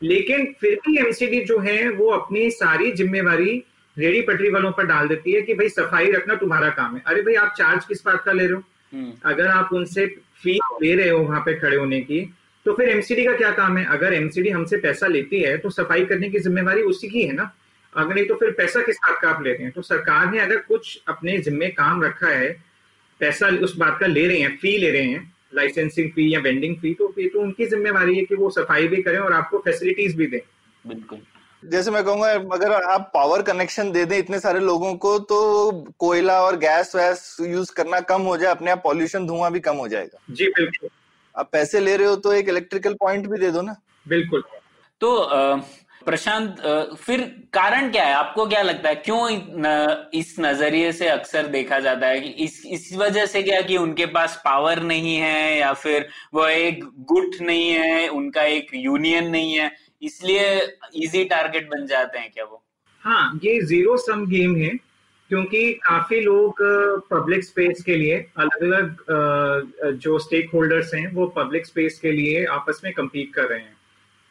[0.02, 3.62] लेकिन फिर भी एमसीडी जो है वो अपनी सारी जिम्मेवारी
[3.96, 7.22] रेडी पटरी वालों पर डाल देती है कि भाई सफ़ाई रखना तुम्हारा काम है अरे
[7.22, 10.06] भाई आप चार्ज किस बात का ले रहे हो हम्म। अगर आप उनसे
[10.42, 12.20] फ़ीस ले रहे हो वहाँ पे खड़े होने की
[12.66, 13.84] तो फिर एमसीडी का क्या काम है?
[13.86, 17.50] अगर एमसीडी हमसे पैसा लेती है तो सफ़ाई करने की जिम्मेवारी उसी की है ना?
[17.92, 19.72] अगर नहीं तो फिर पैसा किस बात का आप ले रहे हैं?
[19.72, 22.50] तो सरकार ने अगर कुछ अपने जिम्मे काम रखा है
[23.20, 26.76] पैसा उस बात का ले रहे हैं फ़ी ले रहे हैं लाइसेंसिंग फ़ी या वेंडिंग
[26.76, 30.16] फ़ी तो फिर तो उनकी जिम्मेवारी है कि वो सफ़ाई भी करें और आपको फैसिलिटीज़
[30.16, 30.40] भी दें।
[30.84, 31.20] बिल्कुल।
[31.62, 36.40] जैसे मैं कहूँगा अगर आप पावर कनेक्शन दे दें इतने सारे लोगों को तो कोयला
[36.42, 39.88] और गैस वैस यूज़ करना कम हो जाए अपने आप पॉल्यूशन धुआँ भी कम हो
[39.88, 40.90] जाएगा। जी बिल्कुल।
[41.36, 44.42] आप पैसे ले रहे हो तो एक इलेक्ट्रिकल पॉइंट भी दे दो ना। बिल्कुल।
[45.00, 45.30] तो
[46.06, 46.56] प्रशांत
[47.00, 47.20] फिर
[47.52, 48.14] कारण क्या है?
[48.14, 48.94] आपको क्या लगता है?
[48.96, 53.76] क्यों इस नज़रिए से अक्सर देखा जाता है कि इस इस वजह से क्या कि
[53.76, 59.30] उनके पास पावर नहीं है या फिर वो एक गुट नहीं है उनका एक यूनियन
[59.30, 59.70] नहीं है
[60.02, 60.46] इसलिए
[60.96, 62.62] इजी टारगेट बन जाते हैं क्या वो?
[63.02, 64.70] हाँ ये ज़ीरो सम गेम है।
[65.34, 66.56] क्योंकि काफ़ी लोग
[67.10, 72.44] पब्लिक स्पेस के लिए अलग अलग जो स्टेक होल्डर्स हैं, वो पब्लिक स्पेस के लिए
[72.46, 73.76] आपस में कम्पीट कर रहे हैं।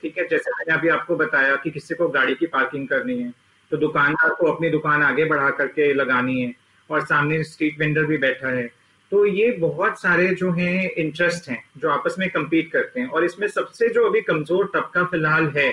[0.04, 0.28] ठीक है?
[0.28, 3.32] जैसे मैंने अभी आपको बताया कि किसी को गाड़ी की पार्किंग करनी है
[3.72, 6.54] तो दुकानदार को अपनी दुकान आगे बढ़ा करके लगानी है
[6.90, 8.68] और सामने स्ट्रीट वेंडर भी बैठा है।
[9.12, 13.26] तो ये बहुत सारे जो हैं इंटरेस्ट हैं, जो आपस में कम्पीट करते हैं। और
[13.26, 15.72] इसमें सबसे जो अभी कमज़ोर तबका फ़िलहाल है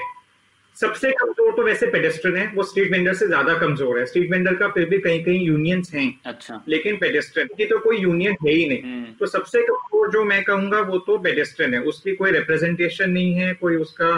[0.76, 4.54] सबसे कमज़ोर तो वैसे पेडेस्ट्रन है वो स्ट्रीट वेंडर से ज़्यादा कमज़ोर है। स्ट्रीट वेंडर
[4.54, 8.52] का फिर भी कहीं कहीं यूनियंस हैं अच्छा। लेकिन पेडेस्ट्रन की तो कोई यूनियन है
[8.52, 12.30] ही नहीं। हम्म। तो सबसे कमज़ोर जो मैं कहूँगा वो तो पेडेस्ट्रन है। उसकी कोई
[12.30, 14.12] रिप्रेजेंटेशन नहीं है कोई उसका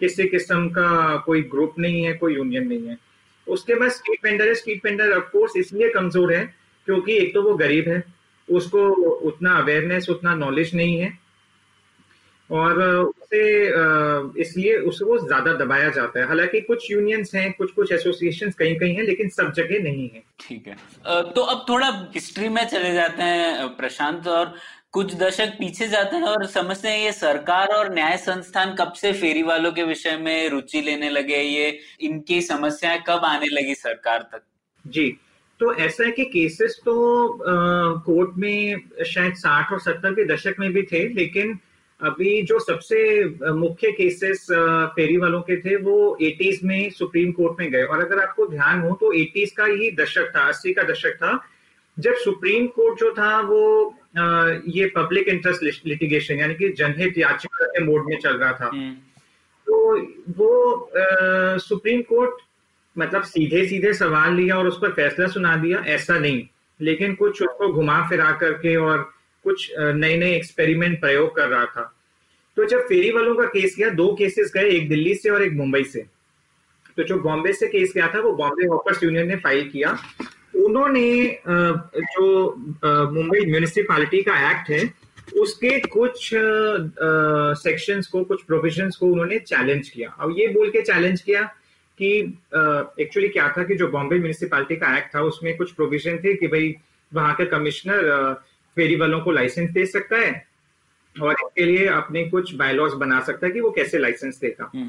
[0.00, 2.98] किसी किस्म का कोई ग्रुप नहीं है कोई यूनियन नहीं है।
[3.46, 6.44] उसके बाद स्ट्रीट वेंडर है स्ट्रीट वेंडर ऑफकोर्स इसलिए कमज़ोर है
[6.86, 8.02] क्योंकि एक तो वो गरीब है
[8.48, 8.86] उसको
[9.28, 11.10] उतना अवेयरनेस उतना नॉलेज नहीं है।
[12.52, 13.42] और उसे
[14.40, 18.94] इसलिए उसको ज़्यादा दबाया जाता है। हालाँकि कुछ यूनियंस हैं कुछ कुछ एसोसिएशन कहीं कहीं
[18.96, 20.76] हैं लेकिन सब जगह नहीं है। ठीक है।
[21.32, 24.54] तो अब थोड़ा हिस्ट्री में चले जाते हैं प्रशांत और
[24.92, 29.12] कुछ दशक पीछे जाते हैं और समझते हैं ये सरकार और न्याय संस्थान कब से
[29.12, 34.28] फेरी वालों के विषय में रुचि लेने लगे ये इनकी समस्याएँ कब आने लगी सरकार
[34.32, 34.42] तक?
[34.84, 35.10] जी
[35.60, 36.94] तो ऐसा है कि केसेस तो
[38.06, 41.58] कोर्ट में शायद साठ और सत्तर के दशक में भी थे लेकिन
[42.02, 44.46] अभी जो सबसे मुख्य केसेस
[44.96, 48.80] फेरी वालों के थे वो 80s में सुप्रीम कोर्ट में गए। और अगर आपको ध्यान
[48.80, 51.44] हो तो 80s का ही दशक था 80 का दशक था
[51.98, 53.62] जब सुप्रीम कोर्ट जो था वो
[54.68, 58.92] ये पब्लिक इंटरेस्ट लिटिगेशन यानी कि जनहित याचिका के मोड में चल रहा था। हम्म,
[59.66, 60.00] तो
[60.38, 61.04] वो अ,
[61.58, 62.34] सुप्रीम कोर्ट
[62.98, 66.46] मतलब सीधे सीधे सवाल लिया और उस पर फैसला सुना दिया ऐसा नहीं।
[66.80, 69.10] लेकिन कुछ उसको घुमा फिरा करके और
[69.44, 71.92] कुछ नए नए एक्सपेरिमेंट प्रयोग कर रहा था।
[72.56, 75.52] तो जब फेरी वालों का केस गया, दो केसेस गए, एक दिल्ली से और एक
[75.52, 76.04] मुंबई से।
[76.96, 79.96] तो जो बॉम्बे से केस गया था, वो बॉम्बे हॉपर्स यूनियन ने फ़ाइल किया।
[80.64, 82.54] उन्होंने जो
[83.12, 84.82] मुंबई म्यूनिसिपालिटी का एक्ट है,
[85.40, 86.30] उसके कुछ
[87.62, 91.42] सेक्शंस को, कुछ प्रोविजंस को उन्होंने चैलेंज किया। अब ये बोल के चैलेंज किया
[91.98, 92.10] कि
[93.00, 96.46] एक्चुअली क्या था कि जो बॉम्बे म्यूनिसिपालिटी का एक्ट था, उसमें कुछ प्रोविज़न थे कि
[96.46, 96.74] भाई,
[97.12, 98.10] वहाँ के कमिश्नर
[98.76, 100.32] फेरी वालों को लाइसेंस दे सकता है?
[101.16, 104.70] और इसके लिए अपने कुछ बायलॉज बना सकता है कि वो कैसे लाइसेंस देगा?
[104.74, 104.88] हम्म,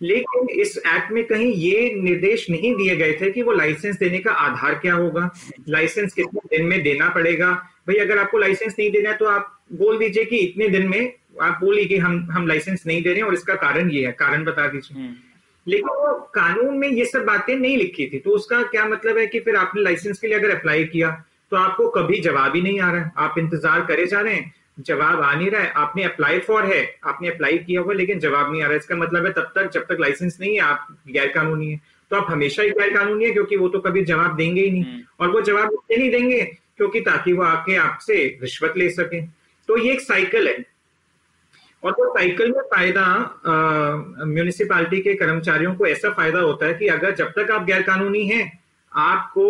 [0.00, 4.18] लेकिन इस एक्ट में कहीं ये निर्देश नहीं दिए गए थे कि वो लाइसेंस देने
[4.18, 5.30] का आधार क्या होगा?
[5.68, 7.52] लाइसेंस कितने दिन में देना पड़ेगा?
[7.88, 11.12] भाई अगर आपको लाइसेंस नहीं देना है तो आप बोल दीजिए कि इतने दिन में
[11.42, 14.12] आप बोलिए कि हम हम लाइसेंस नहीं दे रहे हैं और इसका कारण ये है
[14.12, 15.14] कारण बता दीजिए। हम्म,
[15.66, 19.26] लेकिन वो कानून में ये सब बातें नहीं लिखी थी तो उसका क्या मतलब है
[19.26, 21.10] कि फिर आपने लाइसेंस के लिए अगर अप्लाई किया
[21.52, 24.54] तो आपको कभी जवाब ही नहीं आ रहा। है आप इंतज़ार करे जा रहे हैं।
[24.80, 28.52] जवाब आ नहीं रहा है। आपने अप्लाई फॉर है। आपने अप्लाई किया हुआ लेकिन जवाब
[28.52, 30.86] नहीं आ रहा। है इसका मतलब है तब तक जब तक लाइसेंस नहीं है आप
[31.08, 34.36] गैर कानूनी है। तो आप हमेशा ही गैर कानूनी है क्योंकि वो तो कभी जवाब
[34.36, 36.40] देंगे ही नहीं। हम्म। और वो जवाब इसलिए नहीं देंगे
[36.76, 39.20] क्योंकि ताकि वो आके आपसे रिश्वत ले सके।
[39.68, 40.64] तो ये एक साइकिल है।
[41.82, 43.04] और वो साइकिल में फ़ायदा
[44.26, 48.26] म्यूनिसिपालिटी के कर्मचारियों को ऐसा फ़ायदा होता है कि अगर जब तक आप गैर कानूनी
[48.28, 48.59] हैं
[48.92, 49.46] आपको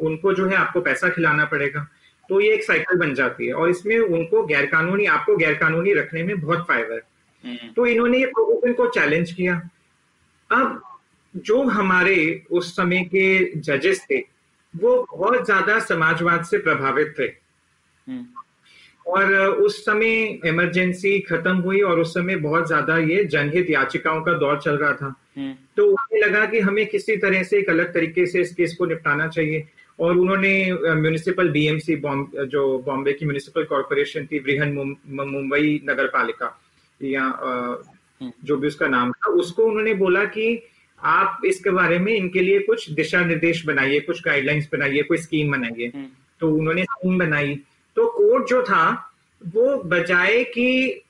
[0.00, 1.86] उनको जो है आपको पैसा खिलाना पड़ेगा।
[2.28, 6.40] तो ये एक साइकिल बन जाती है और इसमें उनको गैरकानूनी आपको गैरकानूनी रखने में
[6.40, 7.00] बहुत फ़ायदा है।
[7.44, 9.60] हम्म, तो इन्होंने ये प्रोविज़न को चैलेंज किया।
[10.50, 10.80] अब
[11.34, 14.18] जो हमारे उस समय के जजेस थे
[14.74, 17.24] वो बहुत ज़्यादा समाजवाद से प्रभावित थे।
[18.06, 18.24] हम्म,
[19.06, 24.32] और उस समय इमरजेंसी खत्म हुई और उस समय बहुत ज़्यादा ये जनहित याचिकाओं का
[24.34, 28.26] दौर चल रहा था। तो उन्हें लगा कि हमें किसी तरह से एक अलग तरीके
[28.26, 29.66] से इस केस को निपटाना चाहिए।
[29.98, 31.96] और उन्होंने म्यूनिसिपल बीएमसी
[32.46, 34.72] जो बॉम्बे की म्यूनिसिपल कॉरपोरेशन थी बृहन
[35.08, 36.48] मुंबई नगर पालिका
[37.00, 37.24] या
[38.22, 40.62] जो भी उसका नाम था उसको उन्होंने बोला कि
[40.98, 45.52] आप इसके बारे में इनके लिए कुछ दिशा निर्देश बनाइए कुछ गाइडलाइंस बनाइए कोई स्कीम
[45.52, 46.06] बनाइए। हम्म,
[46.40, 47.54] तो उन्होंने स्कीम बनाई।
[47.96, 51.02] तो कोर्ट जो था वो बजाय कि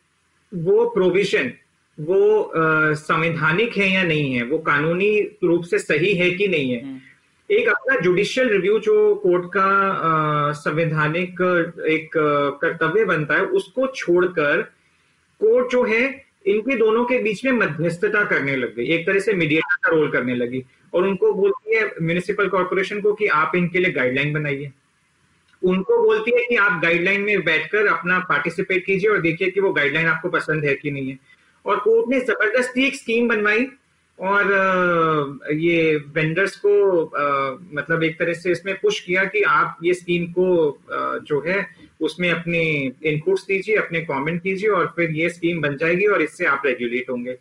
[0.53, 1.53] वो प्रोविज़न
[1.98, 2.52] वो
[2.94, 4.42] संवैधानिक है या नहीं है?
[4.44, 6.82] वो कानूनी रूप से सही है कि नहीं है?
[6.85, 6.98] हम्म,
[7.50, 11.40] एक अपना जुडिशियल रिव्यू जो कोर्ट का संवैधानिक
[11.88, 12.16] एक
[12.62, 14.62] कर्तव्य बनता है उसको छोड़कर
[15.40, 19.32] कोर्ट जो है इनके दोनों के बीच में मध्यस्थता करने लग गई। एक तरह से
[19.35, 20.62] मीडिएटर का रोल करने लगी।
[20.94, 24.70] और उनको बोलती है म्यूनिसिपल कॉर्पोरेशन को कि आप इनके लिए गाइडलाइन बनाइए।
[25.62, 29.72] उनको बोलती है कि आप गाइडलाइन में बैठकर अपना पार्टिसिपेट कीजिए और देखिए कि वो
[29.72, 31.18] गाइडलाइन आपको पसंद है कि नहीं है।
[31.66, 33.66] और कोर्ट ने ज़बरदस्ती एक स्कीम बनवाई
[34.18, 37.02] और ये वेंडर्स को
[37.74, 40.46] मतलब एक तरह से इसमें पुश किया कि आप ये स्कीम को
[41.29, 41.66] जो है
[42.00, 42.62] उसमें अपने
[43.02, 47.11] इनपुट्स दीजिए अपने कमेंट कीजिए और फिर ये स्कीम बन जाएगी और इससे आप रेगुलेट
[47.11, 47.37] होंगे।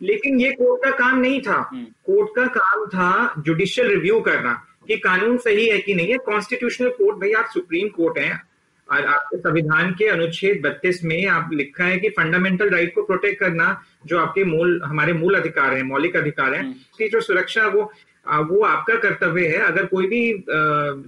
[0.00, 4.52] लेकिन ये कोर्ट का काम नहीं था। हम्म। कोर्ट का काम था जुडिशियल रिव्यू करना
[4.88, 8.42] कि कानून सही है कि नहीं है। कॉन्स्टिट्यूशनल कोर्ट भाई आप सुप्रीम कोर्ट हैं।
[8.88, 13.40] और आपके संविधान के अनुच्छेद 32 में आप लिखा है कि फंडामेंटल राइट को प्रोटेक्ट
[13.40, 13.68] करना
[14.06, 17.90] जो आपके मूल हमारे मूल अधिकार हैं मौलिक अधिकार हैं हम्म। उसकी जो सुरक्षा वो
[18.26, 20.44] वो आपका कर्तव्य है अगर कोई भी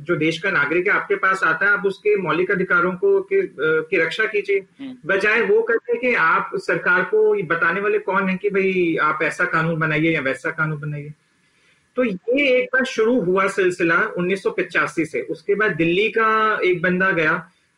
[0.03, 3.41] जो देश का नागरिक है आपके पास आता है आप उसके मौलिक अधिकारों को की,
[3.57, 8.37] की रक्षा कीजिए हम्म। बजाय वो करते कि आप सरकार को बताने वाले कौन है
[8.37, 11.13] कि भाई आप ऐसा कानून बनाइए या वैसा कानून बनाइए
[11.97, 14.43] तो ये एक बार शुरू हुआ सिलसिला उन्नीस
[15.03, 16.29] से उसके बाद दिल्ली का
[16.65, 17.33] एक बंदा गया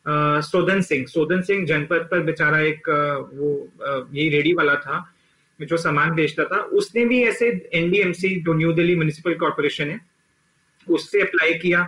[0.09, 2.89] सोदन सिंह। सोदन सिंह जनपद पर बेचारा एक
[3.35, 3.69] वो
[4.15, 5.15] यही रेडी वाला था,
[5.61, 10.01] जो सामान बेचता था। उसने भी ऐसे एनडीएमसी जो न्यू दिल्ली म्यूनिसिपल कॉर्पोरेशन है,
[10.89, 11.83] उससे अप्लाई किया।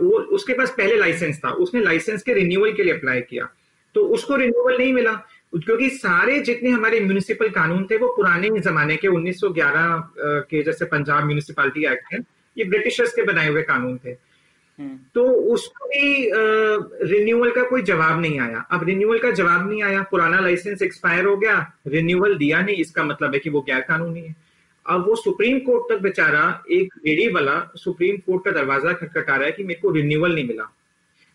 [0.00, 3.48] वो, उसके पास पहले लाइसेंस था। उसने लाइसेंस के रिन्यूअल के लिए अप्लाई किया।
[3.94, 5.12] तो उसको रिन्यूअल नहीं मिला।
[5.54, 11.24] क्योंकि सारे जितने हमारे म्यूनिसिपल कानून थे, वो पुराने जमाने के 1911 के जैसे पंजाब
[11.24, 12.18] म्यूनिसिपालिटी एक्ट है,
[12.58, 14.12] ये ब्रिटिशर्स के बनाए हुए कानून थे।
[15.14, 16.30] तो उसको भी
[17.08, 21.24] रिन्यूअल का कोई जवाब नहीं आया। अब रिन्यूअल का जवाब नहीं आया, पुराना लाइसेंस एक्सपायर
[21.24, 24.34] हो गया रिन्यूअल दिया नहीं, इसका मतलब है कि वो गैर कानूनी है।
[24.86, 29.46] अब वो सुप्रीम कोर्ट तक बेचारा एक रेडी वाला सुप्रीम कोर्ट का दरवाज़ा खटखटा रहा
[29.46, 30.70] है कि मेरे को रिन्यूअल नहीं मिला।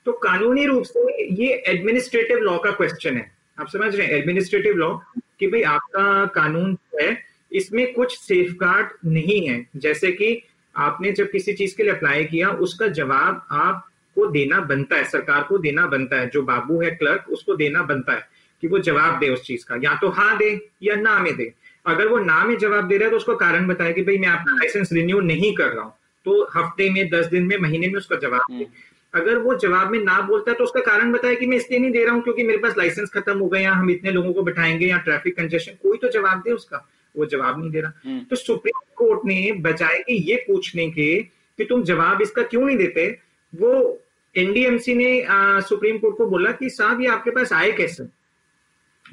[0.06, 4.14] तो कानूनी रूप से ये एडमिनिस्ट्रेटिव लॉ का क्वेश्चन है। आप समझ रहे हैं?
[4.14, 4.92] एडमिनिस्ट्रेटिव लॉ
[5.40, 7.18] कि भाई आपका कानून है,
[7.52, 8.64] इसमें कुछ सेफ़
[9.06, 10.42] नहीं है। जैसे कि
[10.76, 15.44] आपने जब किसी चीज़ के लिए अप्लाई किया उसका जवाब आपको देना बनता है सरकार
[15.44, 18.28] को देना बनता है जो बाबू है क्लर्क उसको देना बनता है
[18.64, 20.50] कि वो जवाब दे उस चीज़ का। या तो हाँ दे
[20.84, 21.54] या ना में दे।
[21.86, 24.28] अगर वो ना में जवाब दे रहा है तो उसको कारण बताए कि भाई मैं
[24.28, 25.94] आपका लाइसेंस रिन्यू नहीं कर रहा हूँ।
[26.26, 29.92] तो हफ़्ते में दस दिन में महीने में उसका जवाब दे। हम्म। अगर वो जवाब
[29.92, 32.24] में ना बोलता है तो उसका कारण बताया कि मैं इसलिए नहीं दे रहा हूँ
[32.24, 35.72] क्योंकि मेरे पास लाइसेंस खत्म हो गया हम इतने लोगों को बैठाएँगे या ट्रैफ़िक कंजेशन
[35.84, 36.86] कोई तो जवाब दे उसका।
[37.18, 41.24] वो जवाब नहीं दे रहा। हम्म। तो सुप्रीम कोर्ट ने बजाय कि ये पूछने के
[41.58, 43.20] कि तुम जवाब इसका क्यों नहीं देते?
[43.56, 44.02] वो
[44.38, 48.04] एनडीएमसी ने आ, सुप्रीम कोर्ट को बोला कि साहब ये आपके पास आए कैसे?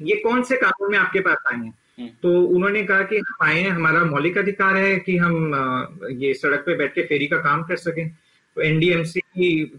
[0.01, 1.79] ये कौन से कानून में आपके पास आए हैं?
[1.99, 5.85] हम्म। तो उन्होंने कहा कि हम आए हैं हमारा मौलिक अधिकार है कि हम आ,
[6.09, 8.17] ये सड़क पे बैठ के फेरी का काम कर सकें।
[8.57, 9.21] एनडीएमसी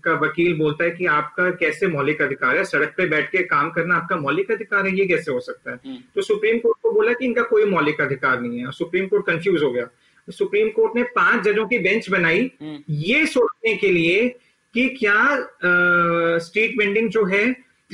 [0.04, 2.64] का वकील बोलता है कि आपका कैसे मौलिक अधिकार है?
[2.64, 4.94] सड़क पे बैठ के काम करना आपका मौलिक अधिकार है?
[4.98, 5.78] ये कैसे हो सकता है?
[5.86, 9.26] हम्म। तो सुप्रीम कोर्ट को बोला कि इनका कोई मौलिक अधिकार नहीं है। सुप्रीम कोर्ट
[9.26, 9.86] कंफ्यूज हो गया।
[10.28, 14.28] सुप्रीम कोर्ट ने पाँच जजों की बेंच बनाई। हम्म। ये सोचने के लिए
[14.74, 17.44] कि क्या स्ट्रीट वेंडिंग जो है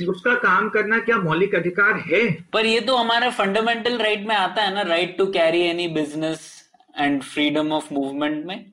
[0.09, 2.21] उसका काम करना क्या मौलिक अधिकार है?
[2.53, 6.49] पर ये तो हमारा फंडामेंटल राइट में आता है ना right to carry any business
[6.99, 8.71] and freedom of movement में।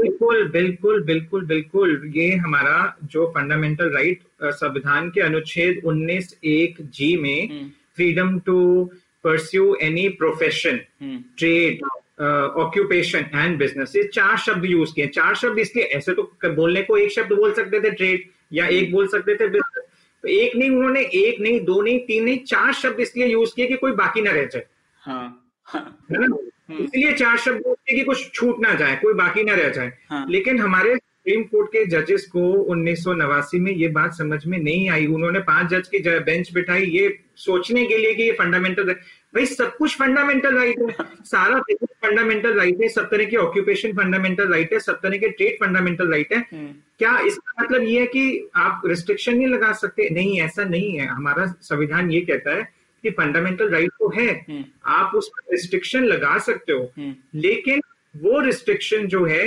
[0.00, 7.16] बिल्कुल बिल्कुल बिल्कुल बिल्कुल। ये हमारा जो फंडामेंटल राइट संविधान के अनुच्छेद 19 एक जी
[7.16, 8.58] में freedom to
[9.24, 10.80] pursue any profession
[11.38, 11.82] trade
[12.58, 16.96] occupation and business ये चार शब्द यूज़ किए। चार शब्द इसलिए ऐसे तो बोलने को
[16.96, 19.84] एक शब्द बोल सकते थे ट्रेड या एक बोल सकते थे बिज़नेस
[20.24, 23.66] तो एक नहीं उन्होंने एक नहीं दो नहीं तीन नहीं चार शब्द इसलिए यूज़ किए
[23.66, 24.64] कि कोई बाकी ना रह जाए।
[25.02, 25.98] हाँ, हाँ.
[26.70, 29.92] हम्म। इसलिए चार शब्द होते कि कुछ छूट ना जाए कोई बाकी ना रह जाए।
[30.10, 32.40] हाँ। लेकिन हमारे सुप्रीम कोर्ट के जजेस को
[32.72, 36.52] उन्नीस सौ नवासी में ये बात समझ में नहीं आई। उन्होंने पाँच जज की बेंच
[36.54, 38.92] बिठाई ये सोचने के लिए कि ये फंडामेंटल
[39.34, 44.48] भाई सब कुछ फंडामेंटल राइट है। सारा फंडामेंटल राइट है सब तरह के ऑक्यूपेशन फंडामेंटल
[44.48, 48.06] राइट है सब तरह के ट्रेड फंडामेंटल राइट है। हम्म। क्या इसका मतलब ये है
[48.06, 50.08] कि आप रिस्ट्रिक्शन नहीं लगा सकते?
[50.10, 52.68] नहीं ऐसा नहीं है। हमारा संविधान ये कहता है
[53.02, 57.80] कि फंडामेंटल राइट तो है। हम्म। आप उस पर रिस्ट्रिक्शन लगा सकते हो। हम्म। लेकिन
[58.14, 59.44] वो रिस्ट्रिक्शन जो है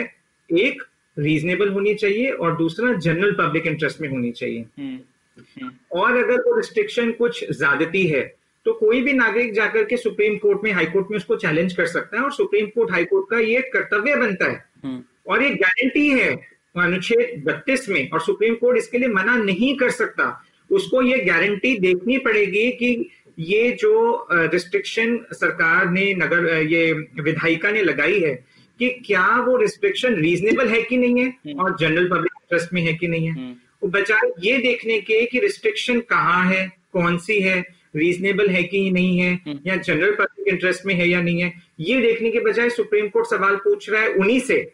[0.50, 0.84] एक
[1.18, 6.56] रीजनेबल होनी चाहिए और दूसरा जनरल पब्लिक इंटरेस्ट में होनी चाहिए। हम्म। और अगर वो
[6.56, 8.22] रिस्ट्रिक्शन कुछ ज्यादती है
[8.66, 11.86] तो कोई भी नागरिक जाकर के सुप्रीम कोर्ट में हाई कोर्ट में उसको चैलेंज कर
[11.86, 16.08] सकता है और सुप्रीम कोर्ट हाई कोर्ट का ये कर्तव्य बनता है। और ये गारंटी
[16.10, 16.30] है
[16.76, 21.78] अनुच्छेद बत्तीस में और सुप्रीम कोर्ट इसके लिए मना नहीं कर सकता। उसको ये गारंटी
[21.78, 28.46] देखनी पड़ेगी कि ये जो रिस्ट्रिक्शन सरकार ने नगर ये विधायिका ने लगाई है
[28.80, 31.26] कि क्या वो रिस्ट्रिक्शन रीजनेबल है कि नहीं है?
[31.26, 33.32] हम्म। और जनरल पब्लिक इंटरेस्ट में है कि नहीं है?
[33.32, 36.72] हम्म। वो बजाय ये देखने के कि रिस्ट्रिक्शन कहाँ है?
[36.94, 37.66] कौन सी है?
[37.96, 39.34] रीजनेबल है कि नहीं है?
[39.34, 41.54] हम्म। या जनरल पब्लिक इंटरेस्ट में है या नहीं है?
[41.80, 44.74] ये देखने के बजाय सुप्रीम कोर्ट सवाल पूछ रहा है उन्हीं से।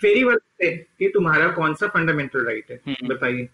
[0.00, 2.80] फेरी वाले से कि तुम्हारा कौन सा फंडामेंटल राइट है?
[3.04, 3.48] बताइए।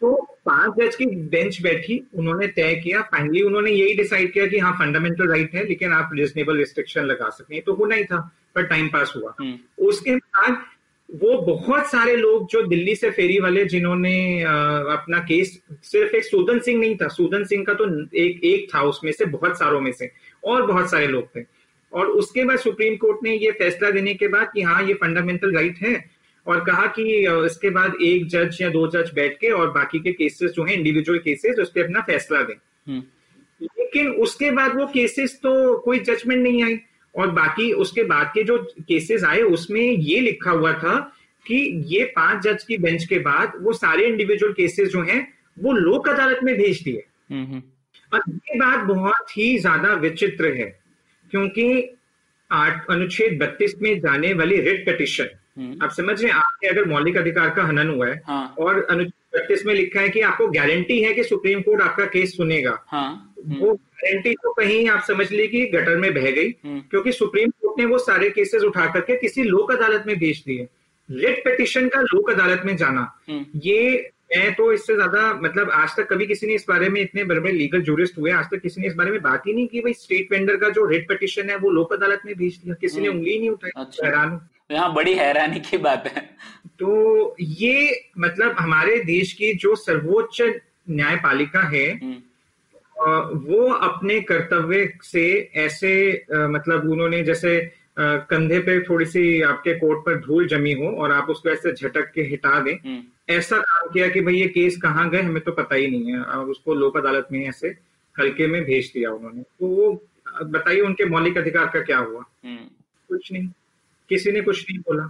[0.00, 0.14] तो
[0.46, 4.72] पाँच जज की बेंच बैठी उन्होंने तय किया। फाइनली उन्होंने यही डिसाइड किया कि हाँ
[4.72, 8.20] फंडामेंटल राइट है लेकिन आप रिजनेबल रिस्ट्रिक्शन लगा सकते हैं। तो होना ही था
[8.54, 10.64] पर टाइम पास हुआ। हम्म। उसके बाद
[11.08, 16.58] वो बहुत सारे लोग जो दिल्ली से फेरी वाले जिन्होंने अपना केस सिर्फ़ एक सूदन
[16.58, 19.92] सिंह नहीं था। सूदन सिंह का तो एक एक था उसमें से बहुत सारों में
[19.92, 20.10] से
[20.44, 21.44] और बहुत सारे लोग थे।
[21.92, 25.54] और उसके बाद सुप्रीम कोर्ट ने ये फैसला देने के बाद कि हाँ ये फंडामेंटल
[25.54, 25.94] राइट है
[26.48, 27.04] और कहा कि
[27.46, 30.74] इसके बाद एक जज या दो जज बैठ के और बाकी के केसेस जो है
[30.74, 33.02] इंडिविजुअल केसेस उस पर अपना फैसला दें हम्म।
[33.60, 36.78] लेकिन उसके बाद वो केसेस तो कोई जजमेंट नहीं आई
[37.14, 38.56] और बाकी उसके बाद के जो
[38.88, 40.96] केसेस आए उसमें ये लिखा हुआ था
[41.46, 41.56] कि
[41.86, 45.26] ये पाँच जज की बेंच के बाद वो सारे इंडिविजुअल केसेस जो हैं
[45.58, 47.62] वो लोक अदालत में भेज दिए हम्म, हम्म,
[48.12, 50.66] और ये बात बहुत ही ज़्यादा विचित्र है
[51.32, 51.66] क्योंकि
[52.50, 55.36] आठ अनुच्छेद बत्तीस में जाने वाली रिट पिटिशन हम्म।
[55.82, 59.12] आप समझ रहे हैं आपके अगर मौलिक अधिकार का हनन हुआ है हाँ। और अनुच्छेद
[59.34, 63.08] बत्तीस में लिखा है कि आपको गारंटी है कि सुप्रीम कोर्ट आपका केस सुनेगा हाँ।
[63.38, 67.12] हम्म, वो गारंटी तो कहीं आप समझ लीजिए कि गटर में बह गई हम्म, क्योंकि
[67.12, 70.68] सुप्रीम कोर्ट ने वो सारे केसेस उठा करके किसी लोक अदालत में भेज दिए।
[71.08, 75.96] रिट पिटिशन का लोक अदालत में जाना। हम्म, ये मैं तो इससे ज़्यादा मतलब आज
[75.96, 78.60] तक कभी किसी ने इस बारे में इतने बड़े बड़े लीगल जूरिस्ट हुए आज तक
[78.60, 81.08] किसी ने इस बारे में बात ही नहीं की भाई स्टेट वेंडर का जो रिट
[81.08, 84.06] पिटिशन है वो लोक अदालत में भेज दिया किसी ने हम्म। उंगली नहीं उठाई अच्छा।
[84.06, 86.22] हैरान हूँ। यहाँ बड़ी हैरानी की बात है।
[86.78, 90.40] तो ये मतलब हमारे देश की जो सर्वोच्च
[90.90, 92.16] न्यायपालिका है हम्म,
[93.44, 95.26] वो अपने कर्तव्य से
[95.56, 95.90] ऐसे
[96.32, 97.58] मतलब उन्होंने जैसे
[97.98, 102.10] कंधे पे थोड़ी सी आपके कोर्ट पर धूल जमी हो और आप उसको ऐसे झटक
[102.14, 105.52] के हिटा दें हम्म, ऐसा काम किया कि भाई ये केस कहाँ गए हमें तो
[105.52, 107.68] पता ही नहीं है। और उसको लोक अदालत में ऐसे
[108.16, 109.92] हल्के में भेज दिया उन्होंने। तो वो
[110.44, 112.24] बताइए उनके मौलिक अधिकार का क्या हुआ?
[112.44, 112.64] हम्म,
[113.10, 113.48] कुछ नहीं।
[114.08, 115.08] किसी ने कुछ नहीं बोला।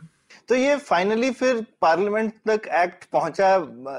[0.48, 3.56] तो ये फाइनली फिर पार्लियामेंट तक एक्ट पहुँचा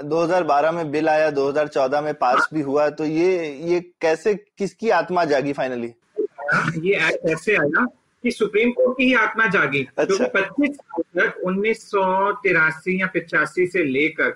[0.09, 5.25] 2012 में बिल आया 2014 में पास भी हुआ तो ये ये कैसे किसकी आत्मा
[5.25, 5.93] जागी फाइनली
[6.87, 7.85] ये एक्ट ऐसे आया
[8.23, 12.99] कि सुप्रीम कोर्ट की ही आत्मा जागी। अच्छा। क्योंकि पच्चीस साल तक उन्नीस सौ तिरासी
[13.01, 14.35] या पिचासी से लेकर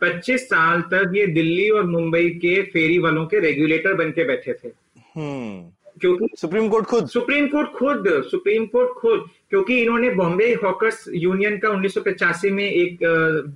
[0.00, 4.52] 25 साल तक ये दिल्ली और मुंबई के फेरी वालों के रेगुलेटर बन के बैठे
[4.52, 4.68] थे।
[5.16, 5.60] हम्म।
[6.02, 11.58] क्योंकि सुप्रीम कोर्ट खुद। सुप्रीम कोर्ट खुद सुप्रीम कोर्ट खुद क्योंकि इन्होंने बॉम्बे हॉकर्स यूनियन
[11.58, 12.98] का उन्नीस सौ पचासी में एक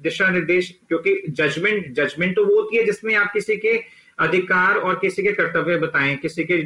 [0.03, 3.81] दिशा निर्देश क्योंकि जजमेंट जजमेंट तो वो होती है जिसमें आप किसी के
[4.19, 6.61] अधिकार और किसी के कर्तव्य बताएँ किसी के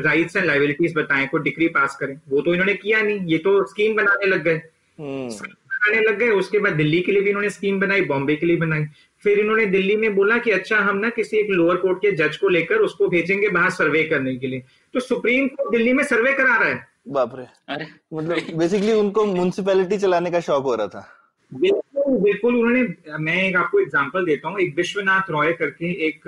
[0.00, 3.64] राइट्स एंड लाइबिलिटीज बताएँ कोई डिग्री पास करें वो तो इन्होंने किया नहीं ये तो
[3.66, 4.60] स्कीम बनाने लग गए।
[4.98, 8.46] हम्म। बनाने लग गए उसके बाद दिल्ली के लिए भी इन्होंने स्कीम बनाई बॉम्बे के
[8.46, 8.84] लिए बनाई।
[9.24, 12.36] फिर इन्होंने दिल्ली में बोला कि अच्छा हम ना किसी एक लोअर कोर्ट के जज
[12.36, 14.62] को लेकर उसको भेजेंगे बाहर सर्वे करने के लिए।
[14.94, 19.24] तो सुप्रीम कोर्ट दिल्ली में सर्वे करा रहा है। बाप रे अरे। मतलब बेसिकली उनको
[19.24, 21.06] म्युनिसिपैलिटी चलाने का शौक हो रहा था।
[21.52, 26.20] बिल्कुल बिल्कुल उन्होंने मैं एक आपको एग्जांपल देता हूँ। एक विश्वनाथ रॉय करके एक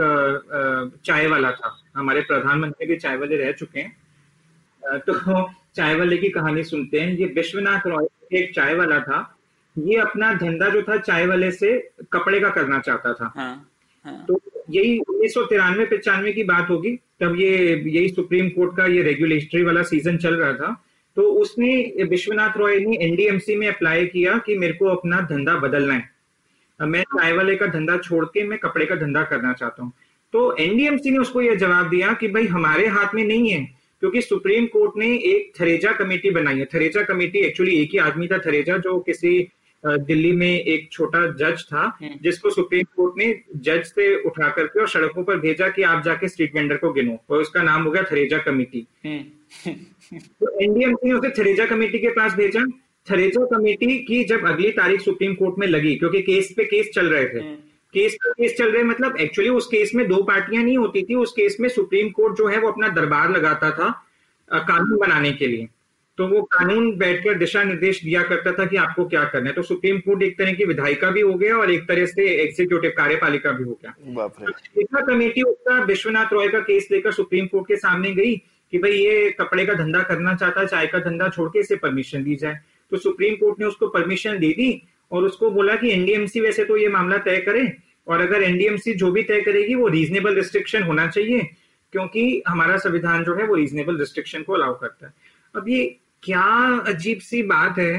[1.05, 6.29] चाय वाला था। हमारे प्रधानमंत्री भी चाय वाले रह चुके हैं। तो चाय वाले की
[6.29, 9.18] कहानी सुनते हैं। ये विश्वनाथ रॉय एक चाय वाला था।
[9.77, 11.77] ये अपना धंधा जो था चाय वाले से
[12.12, 13.55] कपड़े का करना चाहता था। हाँ
[14.05, 18.77] हाँ। तो यही उन्नीस सौ तिरानवे पचानवे की बात होगी। तब ये, यही सुप्रीम कोर्ट
[18.77, 20.83] का ये रेगुलेटरी वाला सीज़न चल रहा था
[21.17, 25.95] तो उसने विश्वनाथ रॉय ने एनडीएमसी में अप्लाई किया कि मेरे को अपना धंधा बदलना
[25.95, 26.11] है।
[26.81, 29.93] मैं चाय वाले का धंधा छोड़ के मैं कपड़े का धंधा करना चाहता हूँ।
[30.35, 33.61] तो एनडीएमसी ने उसको यह जवाब दिया कि भाई हमारे हाथ में नहीं है,
[34.03, 38.27] क्योंकि सुप्रीम कोर्ट ने एक थरेजा कमेटी बनाई है। थरेजा कमेटी एक्चुअली एक ही आदमी
[38.29, 39.39] था, थरेजा, जो किसी
[39.85, 44.81] दिल्ली में एक छोटा जज था हम्म। जिसको सुप्रीम कोर्ट ने जज से उठा करके
[44.81, 47.90] और सड़कों पर भेजा कि आप जाके स्ट्रीट वेंडर को गिनो। और उसका नाम हो
[47.90, 49.73] गया थरेजा कमेटी। हम्म,
[50.14, 52.64] तो एनडीएमसी ने उसे थरेजा कमेटी के पास भेजा।
[53.07, 57.07] थरेजा कमेटी की जब अगली तारीख सुप्रीम कोर्ट में लगी क्योंकि केस पे केस चल
[57.07, 57.55] रहे थे। हम्म,
[57.95, 61.14] केस पे केस चल रहे मतलब एक्चुअली उस केस में दो पार्टियाँ नहीं होती थी
[61.16, 63.90] उस केस में सुप्रीम कोर्ट जो है वो अपना दरबार लगाता था
[64.49, 65.68] कानून बनाने के लिए।
[66.18, 69.62] तो वो कानून बैठकर दिशा निर्देश दिया करता था कि आपको क्या करना है। तो
[69.62, 73.51] सुप्रीम कोर्ट एक तरह की विधायिका भी हो गया और एक तरह से एग्जीक्यूटिव कार्यपालिका
[73.51, 78.11] भी हो गया। बाप कमेटी उसका विश्वनाथ रॉय का केस लेकर सुप्रीम कोर्ट के सामने
[78.11, 78.35] गई
[78.72, 81.77] कि भाई ये कपड़े का धंधा करना चाहता है चाय का धंधा छोड़ के इसे
[81.77, 82.61] परमिशन दी जाए।
[82.92, 84.70] तो सुप्रीम कोर्ट ने उसको परमिशन दे दी
[85.12, 87.66] और उसको बोला कि एनडीएमसी वैसे तो ये मामला तय करे
[88.07, 91.48] और अगर एनडीएमसी जो भी तय करेगी वो रीजनेबल रिस्ट्रिक्शन होना चाहिए
[91.92, 95.12] क्योंकि हमारा संविधान जो है वो रीजनेबल रिस्ट्रिक्शन को अलाउ करता है।
[95.55, 95.85] अब ये
[96.23, 97.99] क्या अजीब सी बात है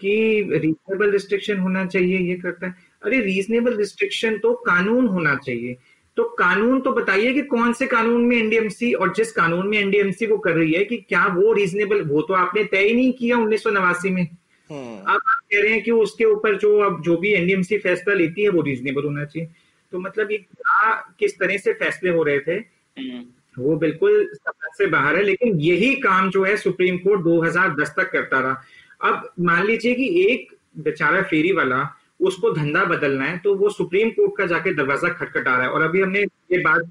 [0.00, 5.76] कि रीजनेबल रिस्ट्रिक्शन होना चाहिए ये करता है। अरे रीजनेबल रिस्ट्रिक्शन तो कानून होना चाहिए।
[6.16, 10.26] तो कानून तो बताइए कि कौन से कानून में एनडीएमसी और जिस कानून में एनडीएमसी
[10.26, 13.36] को कर रही है कि क्या वो रीजनेबल वो तो आपने तय ही नहीं किया
[13.36, 14.22] उन्नीस सौ नवासी में।
[14.70, 18.14] हम्म। अब आप कह रहे हैं कि उसके ऊपर जो अब जो भी एनडीएमसी फैसला
[18.14, 19.48] लेती है वो रीजनेबल होना चाहिए।
[19.92, 22.52] तो मतलब ये क्या किस तरह से फैसले हो रहे थे?
[22.52, 23.24] हम्म,
[23.58, 28.10] वो बिल्कुल समझ से बाहर है लेकिन यही काम जो है सुप्रीम कोर्ट 2010 तक
[28.12, 28.62] करता रहा।
[29.02, 31.88] अब मान लीजिए कि एक बेचारा फेरी वाला
[32.20, 35.82] उसको धंधा बदलना है तो वो सुप्रीम कोर्ट का जाके दरवाज़ा खटखटा रहा है। और
[35.82, 36.90] अभी हमने ये बात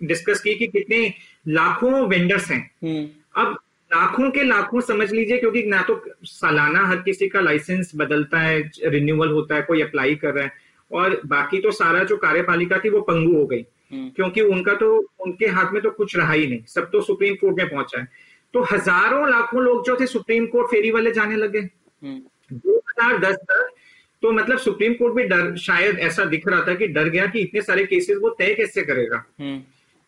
[0.00, 1.02] डिस्कस की कि कितने
[1.48, 3.58] लाखों वेंडर्स हैं। हम्म, अब
[3.90, 8.60] लाखों के लाखों समझ लीजिए क्योंकि ना तो सालाना हर किसी का लाइसेंस बदलता है
[8.84, 10.52] रिन्यूअल होता है कोई अप्लाई कर रहा है
[10.90, 15.46] और बाकी तो सारा जो कार्यपालिका थी वो पंगू हो गई। क्योंकि उनका तो उनके
[15.46, 18.08] हाथ में तो कुछ रहा ही नहीं। सब तो सुप्रीम कोर्ट में पहुँचा है।
[18.54, 22.20] तो हज़ारों लाखों लोग जो थे सुप्रीम कोर्ट फेरी वाले जाने लगे। हम्म।
[22.50, 23.68] दो हज़ार दस तक
[24.22, 27.40] तो मतलब सुप्रीम कोर्ट भी डर शायद ऐसा दिख रहा था कि डर गया कि
[27.40, 29.58] इतने सारे केसेस वो तय कैसे करेगा। हम्म।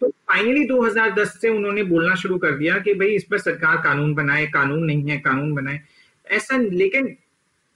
[0.01, 4.15] तो फाइनली 2010 से उन्होंने बोलना शुरू कर दिया कि भाई इस पर सरकार कानून
[4.15, 5.81] बनाए कानून नहीं है कानून बनाए।
[6.27, 7.17] ऐसा लेकिन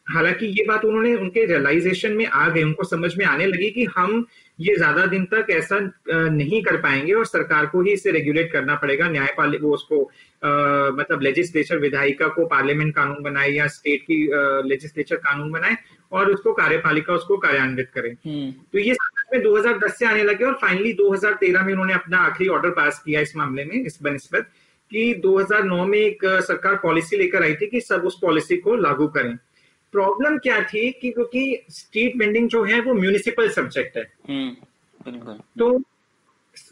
[0.06, 3.84] हालाँकि ये बात उन्होंने उनके रियलाइजेशन में आ गए उनको समझ में आने लगी कि
[3.96, 4.26] हम
[4.58, 5.78] ये ज़्यादा दिन तक ऐसा
[6.10, 10.02] नहीं कर पाएँगे और सरकार को ही इसे रेगुलेट करना पड़ेगा। न्यायपालिका वो उसको
[10.42, 10.50] आ,
[10.90, 14.18] मतलब लेजिस्लेचर विधायिका को पार्लियामेंट कानून बनाए या स्टेट की
[14.68, 15.76] लेजिस्लेचर कानून बनाए
[16.12, 18.96] और उसको कार्यपालिका उसको कार्यान्वित करे। हम्म। तो ये
[19.32, 23.20] में 2010 से आने लगे और फाइनली 2013 में उन्होंने अपना आखिरी ऑर्डर पास किया
[23.20, 24.48] इस मामले में इस बनस्बत
[24.90, 29.06] कि 2009 में एक सरकार पॉलिसी लेकर आई थी कि सब उस पॉलिसी को लागू
[29.08, 29.36] करें।
[29.92, 35.78] प्रॉब्लम क्या थी कि क्योंकि स्ट्रीट वेंडिंग जो है वो म्यूनिसिपल सब्जेक्ट है। हम्म, तो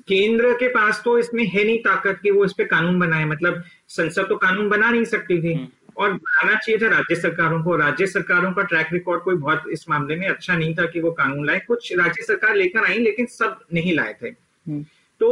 [0.08, 3.62] केंद्र के पास तो इसमें है नहीं ताकत कि वो इस पे कानून बनाए मतलब
[3.88, 7.76] संसद तो कानून बना नहीं सकती थी। हम्म। और बनाना चाहिए था राज्य सरकारों को।
[7.76, 11.10] राज्य सरकारों का ट्रैक रिकॉर्ड कोई बहुत इस मामले में अच्छा नहीं था कि वो
[11.10, 14.82] कानून लाए। कुछ राज्य सरकार लेकर आई लेकिन सब नहीं लाए थे। हम्म।
[15.20, 15.28] तो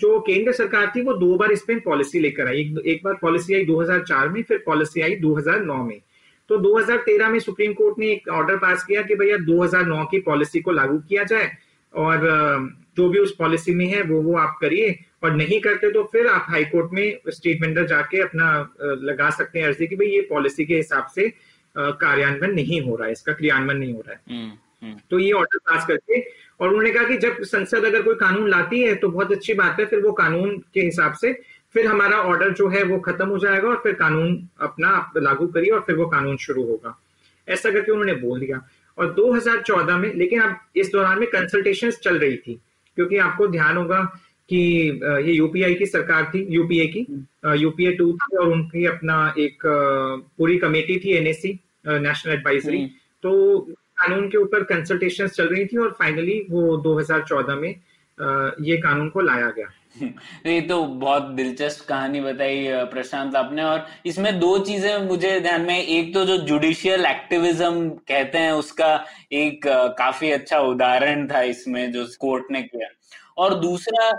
[0.00, 3.14] जो केंद्र सरकार थी वो दो बार इस पे पॉलिसी लेकर आई। एक, एक बार
[3.14, 6.00] पॉलिसी आई 2004 में फिर पॉलिसी आई 2009 में।
[6.50, 10.60] तो 2013 में सुप्रीम कोर्ट ने एक ऑर्डर पास किया कि भैया 2009 की पॉलिसी
[10.60, 11.50] को लागू किया जाए
[11.94, 12.26] और
[12.96, 16.26] जो भी उस पॉलिसी में है वो वो आप करिए और नहीं करते तो फिर
[16.26, 18.50] आप हाई कोर्ट में स्टेट वेंडर जाके अपना
[19.02, 21.32] लगा सकते हैं अर्जी की भाई ये पॉलिसी के हिसाब से
[21.76, 25.32] कार्यान्वयन नहीं हो रहा है इसका क्रियान्वयन नहीं हो रहा है हम्म, हम्म। तो ये
[25.32, 26.20] ऑर्डर पास करके
[26.60, 29.80] और उन्होंने कहा कि जब संसद अगर कोई कानून लाती है तो बहुत अच्छी बात
[29.80, 31.32] है फिर वो कानून के हिसाब से
[31.74, 35.70] फिर हमारा ऑर्डर जो है वो खत्म हो जाएगा और फिर कानून अपना लागू करिए
[35.70, 36.98] और फिर वो कानून शुरू होगा।
[37.48, 38.60] ऐसा करके उन्होंने बोल दिया।
[38.98, 42.60] और 2014 में लेकिन अब इस दौरान में कंसल्टेशन चल रही थी
[42.96, 44.02] क्योंकि आपको ध्यान होगा
[44.50, 44.58] कि
[45.26, 47.06] ये यूपीआई की सरकार थी यूपीए की
[47.56, 49.62] यूपीए टू थी और उनकी अपना एक
[50.38, 52.84] पूरी कमेटी थी एनएसी नेशनल एडवाइजरी
[53.22, 53.58] तो
[53.98, 57.74] कानून के ऊपर कंसल्टेशन चल रही थी और फाइनली वो 2014 में
[58.62, 59.66] ये कानून को लाया गया।
[60.46, 65.78] ये तो बहुत दिलचस्प कहानी बताई प्रशांत आपने। और इसमें दो चीज़ें मुझे ध्यान में
[65.78, 68.94] एक तो जो जुडिशियल एक्टिविज्म कहते हैं उसका
[69.34, 69.66] एक
[69.98, 72.88] काफ़ी अच्छा उदाहरण था इसमें जो कोर्ट ने किया।
[73.36, 74.10] और दूसरा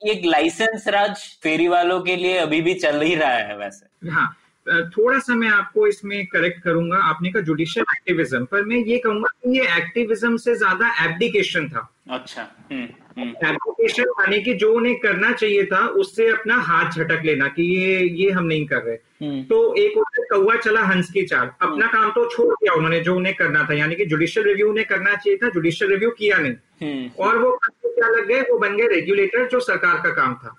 [0.00, 4.28] एक लाइसेंस राज फेरी वालों के लिए अभी भी चल ही रहा है वैसे। हाँ
[4.70, 9.28] थोड़ा सा मैं आपको इसमें करेक्ट करूँगा। आपने कहा जुडिशियल एक्टिविज्म पर मैं ये कहूँगा
[9.34, 15.64] कि ये एक्टिविज्म से ज़्यादा एब्डिकेशन था। अच्छा हम्म यानी कि जो उन्हें करना चाहिए
[15.66, 19.74] था उससे अपना हाथ झटक लेना कि ये ये हम नहीं कर रहे। हम्म। तो
[19.74, 23.14] एक होता कौआ चला हंस की चाल। अपना हम्म। काम तो छोड़ दिया उन्होंने जो
[23.16, 27.10] उन्हें करना था। यानी कि जुडिशियल रिव्यू उन्हें करना चाहिए था जुडिशियल रिव्यू किया नहीं।
[27.18, 28.40] और वो क्या लग गए?
[28.40, 30.56] वो बन गए रेगुलेटर जो सरकार का काम था।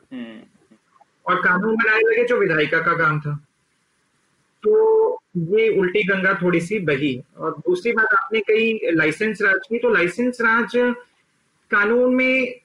[1.26, 3.38] और कानून बनाने लगे जो विधायिका का काम था।
[4.64, 5.22] तो
[5.54, 9.90] ये उल्टी गंगा थोड़ी सी बही। और दूसरी बात आपने कही लाइसेंस राज की तो
[9.90, 10.72] लाइसेंस राज
[11.72, 12.60] कानून में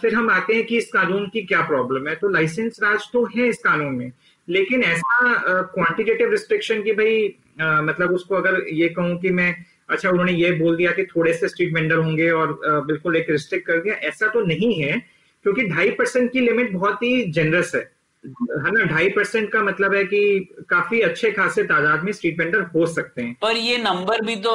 [0.00, 3.24] फिर हम आते हैं कि इस कानून की क्या प्रॉब्लम है। तो लाइसेंस राज तो
[3.36, 4.10] है इस कानून में
[4.48, 9.54] लेकिन ऐसा क्वांटिटेटिव रिस्ट्रिक्शन की भाई आ, मतलब उसको अगर ये कहूँ कि मैं
[9.90, 13.30] अच्छा उन्होंने ये बोल दिया कि थोड़े से स्ट्रीट वेंडर होंगे और आ, बिल्कुल एक
[13.30, 14.98] रिस्ट्रिक्ट कर दिया ऐसा तो नहीं है
[15.44, 17.82] क्योंकि ढाई परसेंट की लिमिट बहुत ही जेनरस है।
[18.24, 22.62] है ना ढाई परसेंट का मतलब है कि काफ़ी अच्छे खासे तादाद में स्ट्रीट वेंडर
[22.74, 24.52] हो सकते हैं। पर ये नंबर भी तो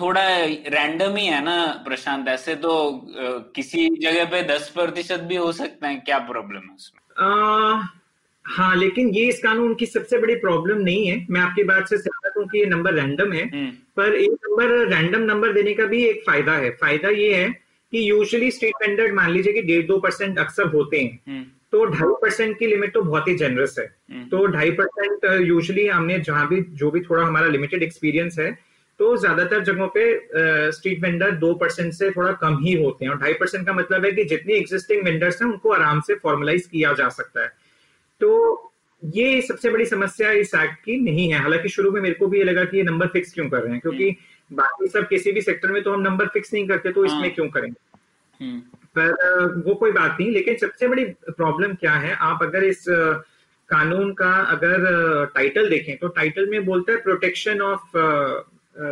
[0.00, 0.22] थोड़ा
[0.68, 1.56] रैंडम ही है ना
[1.86, 2.74] प्रशांत। ऐसे तो
[3.56, 7.00] किसी जगह पे दस प्रतिशत भी हो सकते हैं। क्या प्रॉब्लम है उसमें?
[7.18, 7.82] आ,
[8.44, 11.96] हाँ लेकिन ये इस कानून की सबसे बड़ी प्रॉब्लम नहीं है। मैं आपकी बात से
[11.98, 15.84] सहमत हूँ कि ये नंबर रैंडम है। हम्म। पर एक नंबर रैंडम नंबर देने का
[15.84, 17.48] भी एक फ़ायदा है। फ़ायदा ये है
[17.92, 21.84] कि यूजुअली स्ट्रीट वेंडर मान लीजिए कि डेढ़ दो परसेंट अक्सर होते हैं। हम्म। तो
[21.86, 26.18] ढाई परसेंट की लिमिट तो बहुत ही जेनरस है हम्म। तो ढाई परसेंट यूजली हमने
[26.20, 28.50] जहाँ भी जो भी थोड़ा हमारा लिमिटेड एक्सपीरियंस है
[29.00, 30.02] तो ज़्यादातर जगहों पे
[30.72, 34.04] स्ट्रीट वेंडर दो परसेंट से थोड़ा कम ही होते हैं और ढाई परसेंट का मतलब
[34.04, 37.52] है कि जितनी एग्जिस्टिंग वेंडर्स हैं उनको आराम से फॉर्मलाइज किया जा सकता है
[38.20, 38.30] तो
[39.02, 42.38] ये सबसे बड़ी समस्या इस एक्ट की नहीं है हालाँकि शुरू में मेरे को भी
[42.38, 45.32] ये लगा कि ये नंबर फिक्स क्यों कर रहे हैं क्योंकि हम्म। बाकी सब किसी
[45.32, 48.60] भी सेक्टर में तो हम नंबर फिक्स नहीं करते तो इसमें हाँ। क्यों करेंगे हम्म।
[48.98, 52.14] पर वो कोई बात नहीं लेकिन सबसे बड़ी प्रॉब्लम क्या है?
[52.14, 52.84] आप अगर इस
[53.68, 57.96] कानून का अगर टाइटल देखें तो टाइटल में बोलता है protection of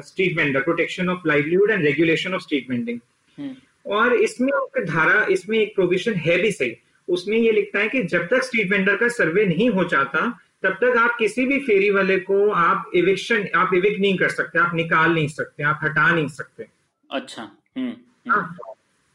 [0.07, 3.55] street vendor protection of livelihood and regulation of street vending
[3.87, 6.77] और इसमें एक धारा इसमें एक प्रोविज़न है भी सही।
[7.09, 10.21] उसमें ये लिखता है कि जब तक स्ट्रीट वेंडर का सर्वे नहीं हो जाता
[10.63, 14.59] तब तक आप किसी भी फेरी वाले को आप इविक्शन आप इविक नहीं कर सकते
[14.59, 16.67] आप निकाल नहीं सकते आप हटा नहीं सकते।
[17.11, 18.57] अच्छा हम्म, हम्म। हाँ,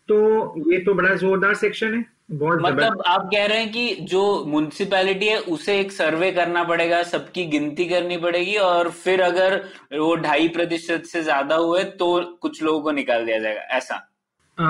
[0.09, 4.21] तो ये तो बड़ा जोरदार सेक्शन है। बहुत मतलब आप कह रहे हैं कि जो
[4.45, 9.55] म्युनिसिपैलिटी है उसे एक सर्वे करना पड़ेगा सबकी गिनती करनी पड़ेगी और फिर अगर
[9.93, 13.95] वो ढाई प्रतिशत से ज़्यादा हुए तो कुछ लोगों को निकाल दिया जाएगा ऐसा।
[14.57, 14.65] आ,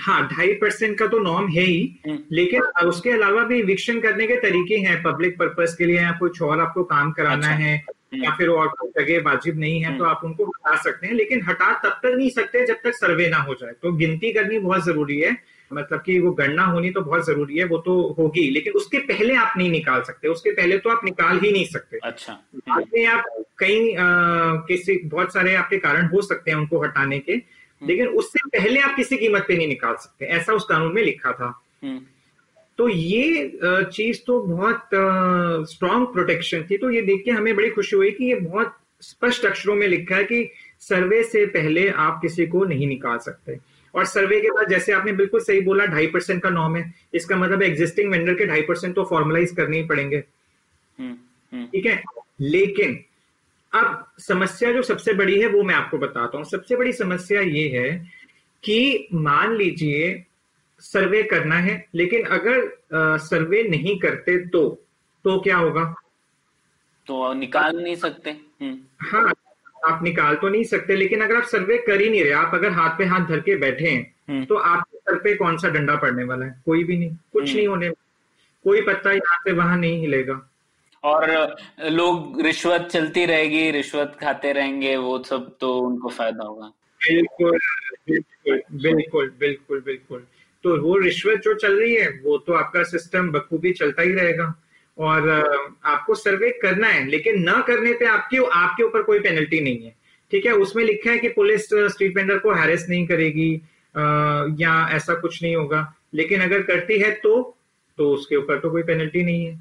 [0.00, 4.26] हाँ ढाई परसेंट का तो नॉर्म है ही हम्म, लेकिन उसके अलावा भी विक्षण करने
[4.26, 7.76] के तरीके हैं पब्लिक पर्पस के लिए या कुछ और आपको काम कराना अच्छा। है
[8.12, 11.14] या फिर और कोई जगह वाजिब नहीं है तो हम्म। आप उनको हटा सकते हैं
[11.14, 14.58] लेकिन हटा तब तक नहीं सकते जब तक सर्वे ना हो जाए। तो गिनती करनी
[14.58, 15.36] बहुत ज़रूरी है।
[15.70, 19.34] मतलब कि वो गणना होनी तो बहुत ज़रूरी है वो तो होगी लेकिन उसके पहले
[19.36, 23.04] आप नहीं निकाल सकते। उसके पहले तो आप निकाल ही नहीं सकते। अच्छा। बाद में
[23.06, 23.24] आप
[23.58, 23.94] कई
[24.68, 27.36] किसी बहुत सारे आपके कारण हो सकते हैं उनको हटाने के
[27.82, 31.32] लेकिन उससे पहले आप किसी कीमत पे नहीं निकाल सकते। ऐसा उस कानून में लिखा
[31.32, 31.46] था।
[31.84, 32.00] हम्म,
[32.78, 33.58] तो ये
[33.92, 34.90] चीज़ तो बहुत
[35.70, 39.46] स्ट्रांग प्रोटेक्शन थी। तो ये देख के हमें बड़ी खुशी हुई कि ये बहुत स्पष्ट
[39.46, 40.50] अक्षरों में लिखा है कि
[40.80, 43.58] सर्वे से पहले आप किसी को नहीं निकाल सकते।
[43.94, 47.36] और सर्वे के बाद जैसे आपने बिल्कुल सही बोला ढाई परसेंट का नॉर्म है। इसका
[47.36, 51.14] मतलब एग्जिस्टिंग वेंडर के ढाई परसेंट तो फॉर्मलाइज करने ही पड़ेंगे। हम्म,
[51.52, 52.02] हम्म, ठीक है?
[52.40, 52.98] लेकिन
[53.72, 57.68] अब समस्या जो सबसे बड़ी है वो मैं आपको बताता हूँ। सबसे बड़ी समस्या ये
[57.68, 57.90] है
[58.64, 60.24] कि मान लीजिए
[60.82, 64.68] सर्वे करना है लेकिन अगर अ, सर्वे नहीं करते तो
[65.24, 65.84] तो क्या होगा?
[67.06, 69.32] तो निकाल नहीं सकते। हम्म, हाँ
[69.88, 72.70] आप निकाल तो नहीं सकते लेकिन अगर आप सर्वे कर ही नहीं रहे आप अगर
[72.72, 75.96] हाथ पे हाथ धर के बैठे हैं हम्म, तो आपके सर पे कौन सा डंडा
[75.96, 76.54] पड़ने वाला है?
[76.64, 77.90] कोई भी नहीं कुछ हम्म। नहीं होने
[78.64, 80.40] कोई पत्ता यहाँ से वहाँ नहीं हिलेगा।
[81.04, 81.30] और
[81.90, 86.66] लोग रिश्वत चलती रहेगी रिश्वत खाते रहेंगे वो सब तो उनको फ़ायदा होगा।
[87.00, 87.58] बिल्कुल
[88.10, 90.26] बिल्कुल बिल्कुल बिल्कुल बिल्कुल।
[90.64, 94.54] तो वो रिश्वत जो चल रही है, वो तो आपका सिस्टम बखूबी चलता ही रहेगा।
[94.98, 95.28] और
[95.84, 99.94] आपको सर्वे करना है, लेकिन न करने पे आपके आपके ऊपर कोई पेनल्टी नहीं है।
[100.30, 100.52] ठीक है?
[100.54, 103.52] उसमें लिखा है कि पुलिस स्ट्रीट वेंडर को हैरेस नहीं करेगी
[104.62, 107.54] या ऐसा कुछ नहीं होगा। लेकिन अगर करती है तो
[107.98, 109.54] तो उसके ऊपर तो कोई पेनल्टी नहीं है।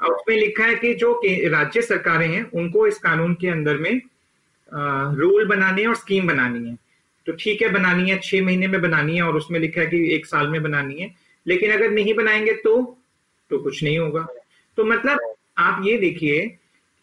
[0.00, 4.00] अब उसमें लिखा है कि जो राज्य सरकारें हैं, उनको इस कानून के अंदर में
[5.16, 6.76] रूल बनाने और स्कीम बनानी है।
[7.28, 10.14] तो ठीक है बनानी है छह महीने में बनानी है और उसमें लिखा है कि
[10.14, 11.14] एक साल में बनानी है।
[11.46, 12.98] लेकिन अगर नहीं बनाएँगे तो
[13.50, 14.26] तो कुछ नहीं होगा।
[14.76, 16.46] तो मतलब आप ये देखिए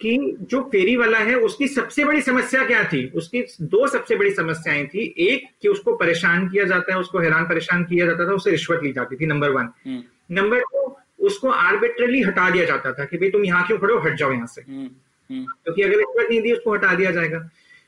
[0.02, 3.06] कि जो फेरी वाला है उसकी सबसे बड़ी समस्या क्या थी?
[3.16, 7.44] उसकी दो सबसे बड़ी समस्याएँ थी। एक कि उसको परेशान किया जाता है उसको हैरान
[7.44, 9.70] परेशान किया जाता था उससे रिश्वत ली जाती थी नंबर वन
[10.32, 14.00] नंबर टू उसको आर्बिट्रली हटा दिया जाता था कि भाई तुम यहाँ क्यों खड़े हो?
[14.00, 14.90] हट जाओ यहाँ से। हम्म,
[15.30, 17.40] हम्म, क्योंकि अगर रिश्वत नहीं दी उसको हटा दिया जाएगा।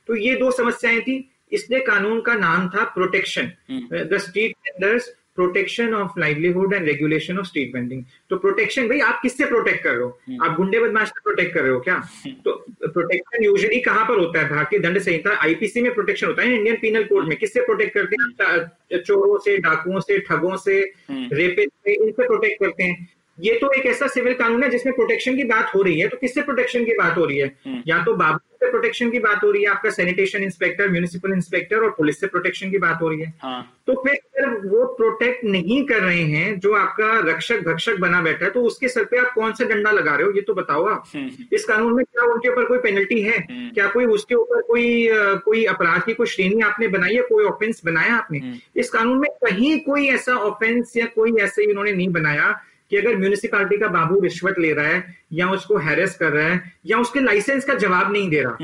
[0.08, 5.16] तो ये दो समस्याएँ थी। इसलिए कानून का नाम था protection hmm. The street vendors
[5.36, 9.92] protection of livelihood and regulation of street vending तो प्रोटेक्शन भाई आप किससे प्रोटेक्ट कर
[9.92, 10.08] रहे हो?
[10.44, 11.98] आप गुंडे बदमाश से प्रोटेक्ट कर रहे हो क्या?
[12.46, 12.54] तो
[12.88, 14.50] प्रोटेक्शन यूजुअली कहाँ पर होता है?
[14.50, 17.38] भारतीय दंड संहिता आईपीसी में प्रोटेक्शन होता है इंडियन पीनल कोड में?
[17.38, 19.00] किससे प्रोटेक्ट करते हैं?
[19.02, 20.80] चोरों से डाकुओं से ठगों से
[21.10, 23.08] हम्म। रेपिस्ट से इनसे प्रोटेक्ट करते हैं।
[23.40, 26.18] ये तो एक ऐसा सिविल कानून है जिसमें प्रोटेक्शन की बात हो रही है। तो
[26.18, 27.48] किससे प्रोटेक्शन की बात हो रही है?
[27.66, 31.34] हम्म। या तो बाबू से प्रोटेक्शन की बात हो रही है आपका सैनिटेशन इंस्पेक्टर म्यूनिसिपल
[31.34, 34.86] इंस्पेक्टर और पुलिस से प्रोटेक्शन की बात हो रही है। हाँ। तो फिर अगर वो
[34.94, 39.04] प्रोटेक्ट नहीं कर रहे हैं जो आपका रक्षक भक्षक बना बैठा है तो उसके सर
[39.04, 40.32] पे आप कौन सा डंडा लगा रहे हो?
[40.32, 43.38] ये तो बताओ आप। हम्म, इस कानून में क्या उनके ऊपर कोई पेनल्टी है?
[43.40, 45.10] हम्म। क्या कोई उसके ऊपर कोई
[45.46, 47.22] कोई अपराध की कोई श्रेणी आपने बनाई है?
[47.22, 48.40] कोई ऑफेंस बनाया आपने?
[48.40, 52.60] हम्म। इस कानून में कहीं कोई ऐसा ऑफेंस या कोई ऐसे इन्होंने नहीं बनाया।
[52.92, 56.74] कि अगर म्यूनिसिपालिटी का बाबू रिश्वत ले रहा है या उसको हैरेस कर रहा है
[56.86, 58.58] या उसके लाइसेंस का जवाब नहीं दे रहा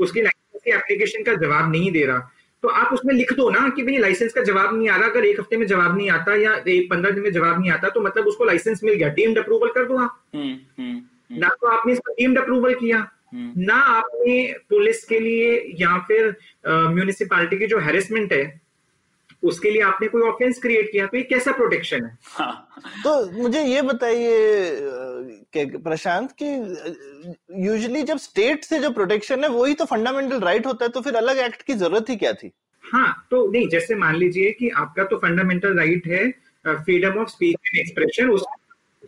[0.00, 2.30] उसकी लाइसेंस की एप्लीकेशन का जवाब नहीं दे रहा
[2.62, 5.24] तो आप उसमें लिख दो ना कि भाई लाइसेंस का जवाब नहीं आ रहा अगर
[5.24, 8.00] एक हफ़्ते में जवाब नहीं आता या एक पंद्रह दिन में जवाब नहीं आता तो
[8.00, 11.66] मतलब उसको लाइसेंस मिल गया डीम्ड अप्रूवल कर दो आप। हम्म, हम्म, हम्म, ना तो
[11.68, 13.06] आपने इसका डीम्ड अप्रूवल किया
[13.66, 14.36] ना आपने
[14.70, 16.34] पुलिस के लिए या फिर
[16.68, 18.61] म्यूनिसिपालिटी की जो हैरेसमेंट है
[19.42, 21.06] उसके लिए आपने कोई ऑफेंस क्रिएट किया?
[21.06, 22.16] तो ये कैसा प्रोटेक्शन है?
[22.24, 22.68] हाँ,
[23.04, 26.46] तो मुझे ये बताइए प्रशांत कि
[27.64, 31.16] यूजुअली जब स्टेट से जो प्रोटेक्शन है वही तो फंडामेंटल राइट होता है तो फिर
[31.16, 32.52] अलग एक्ट की ज़रूरत ही क्या थी?
[32.84, 36.30] हाँ तो नहीं जैसे मान लीजिए कि आपका तो फंडामेंटल राइट है
[36.66, 38.44] freedom of speech and expression उस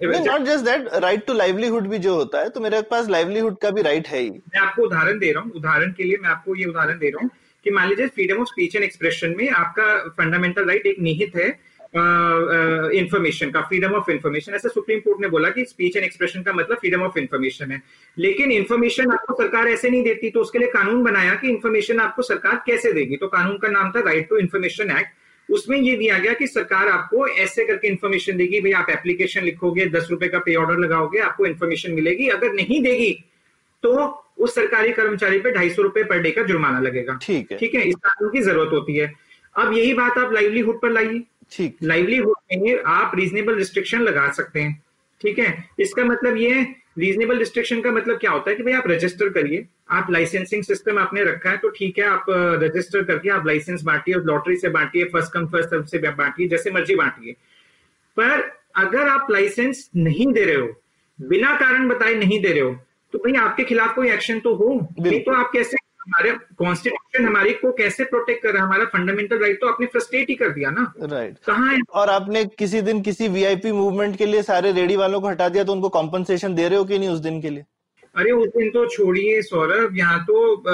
[0.02, 3.70] not just that right to livelihood भी जो होता है तो मेरे पास लाइवलीहुड का
[3.70, 6.54] भी राइट है ही। मैं आपको उदाहरण दे रहा हूँ उदाहरण के लिए मैं आपको
[6.56, 7.30] ये उदाहरण दे रहा हूँ।
[7.64, 11.48] कि मान लीजिए freedom of speech and expression में आपका फंडामेंटल राइट एक निहित है
[12.94, 16.52] इंफॉर्मेशन का फ्रीडम ऑफ़ इंफॉर्मेशन ऐसा सुप्रीम कोर्ट ने बोला कि स्पीच एंड एक्सप्रेशन का
[16.52, 17.80] मतलब फ्रीडम ऑफ़ इंफॉर्मेशन है।
[18.16, 22.22] लेकिन इंफॉर्मेशन आपको सरकार ऐसे नहीं देती तो उसके लिए कानून बनाया कि इंफॉर्मेशन आपको
[22.22, 23.16] सरकार कैसे देगी?
[23.16, 26.88] तो कानून का नाम था राइट टू इंफॉर्मेशन एक्ट उसमें ये दिया गया कि सरकार
[26.88, 31.18] आपको ऐसे करके इन्फॉर्मेशन देगी, भाई आप एप्लीकेशन लिखोगे, दस रुपए का पे ऑर्डर लगाओगे,
[31.20, 33.12] आपको इन्फॉर्मेशन मिलेगी। अगर नहीं देगी
[33.84, 33.94] तो
[34.38, 37.74] उस सरकारी कर्मचारी पे ढाई सौ रुपए पर डे का जुर्माना लगेगा। ठीक है। ठीक
[37.74, 39.12] है इस कानून की ज़रूरत होती है।
[39.54, 41.22] अब यही बात आप लाइवलीहुड पर लाइए।
[41.52, 44.82] ठीक। लाइवलीहुड में आप रीजनेबल रिस्ट्रिक्शन लगा सकते हैं।
[45.20, 46.64] ठीक है इसका मतलब ये है
[46.98, 50.98] रीजनेबल रिस्ट्रिक्शन का मतलब क्या होता है कि भाई आप रजिस्टर करिए। आप लाइसेंसिंग सिस्टम
[50.98, 52.24] आपने रखा है तो ठीक है आप
[52.62, 56.70] रजिस्टर करके आप लाइसेंस बांटिए लॉटरी से बांटिए फ़र्स्ट कम फ़र्स्ट सर्व से बांटिए जैसे
[56.70, 57.32] मर्ज़ी बांटिए।
[58.16, 60.68] पर अगर आप लाइसेंस नहीं दे रहे हो
[61.18, 62.76] बिना कारण बताए नहीं दे रहे हो
[63.14, 64.68] तो भाई आपके खिलाफ कोई एक्शन तो हो।
[65.00, 68.66] नहीं तो आप कैसे हमारे कॉन्स्टिट्यूशन हमारी को कैसे प्रोटेक्ट कर रहा है?
[68.66, 71.46] हमारा फंडामेंटल राइट तो आपने फ्रस्ट्रेट ही कर दिया ना। Right right.
[71.46, 71.78] कहाँ है?
[71.92, 75.64] और आपने किसी दिन किसी वीआईपी मूवमेंट के लिए सारे रेडी वालों को हटा दिया
[75.64, 77.64] तो उनको कॉम्पनसेशन दे रहे हो कि नहीं उस दिन के लिए?
[78.16, 80.64] अरे उस दिन तो छोड़िए सौरभ यहाँ तो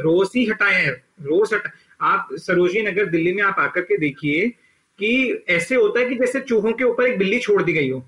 [0.00, 1.70] रोज ही हटाए हैं। रोज हटा
[2.00, 4.48] आप सरोजी नगर दिल्ली में आप आकर के देखिए
[4.98, 8.02] कि ऐसे होता है कि जैसे चूहों के ऊपर एक बिल्ली छोड़ दी गई हो।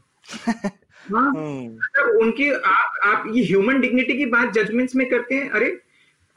[1.13, 5.51] हाँ। हम्म। मतलब उनकी आप आप ये ह्यूमन डिग्निटी की बात जजमेंट्स में करते हैं
[5.51, 5.79] अरे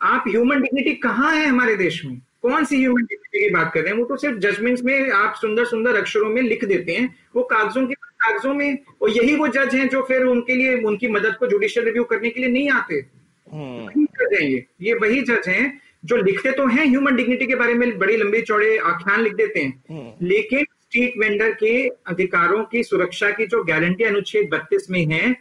[0.01, 2.21] आप ह्यूमन डिग्निटी कहाँ है हमारे देश में?
[2.41, 3.97] कौन सी ह्यूमन डिग्निटी की बात कर रहे हैं?
[3.99, 7.88] वो तो सिर्फ़ जजमेंट्स में आप सुंदर सुंदर अक्षरों में लिख देते हैं वो कागजों
[7.88, 11.47] के कागजों में और यही वो जज हैं जो फिर उनके लिए उनकी मदद को
[11.47, 13.05] जुडिशियल रिव्यू करने के लिए नहीं आते।
[13.53, 17.55] हम्म। जज हैं ये। ये वही जज हैं जो लिखते तो हैं ह्यूमन डिग्निटी के
[17.55, 22.64] बारे में बड़ी लंबे चौड़े आख्यान लिख देते हैं। हम्म। लेकिन स्ट्रीट वेंडर के अधिकारों
[22.64, 25.36] की सुरक्षा की जो गारंटी अनुच्छेद बत्तीस में है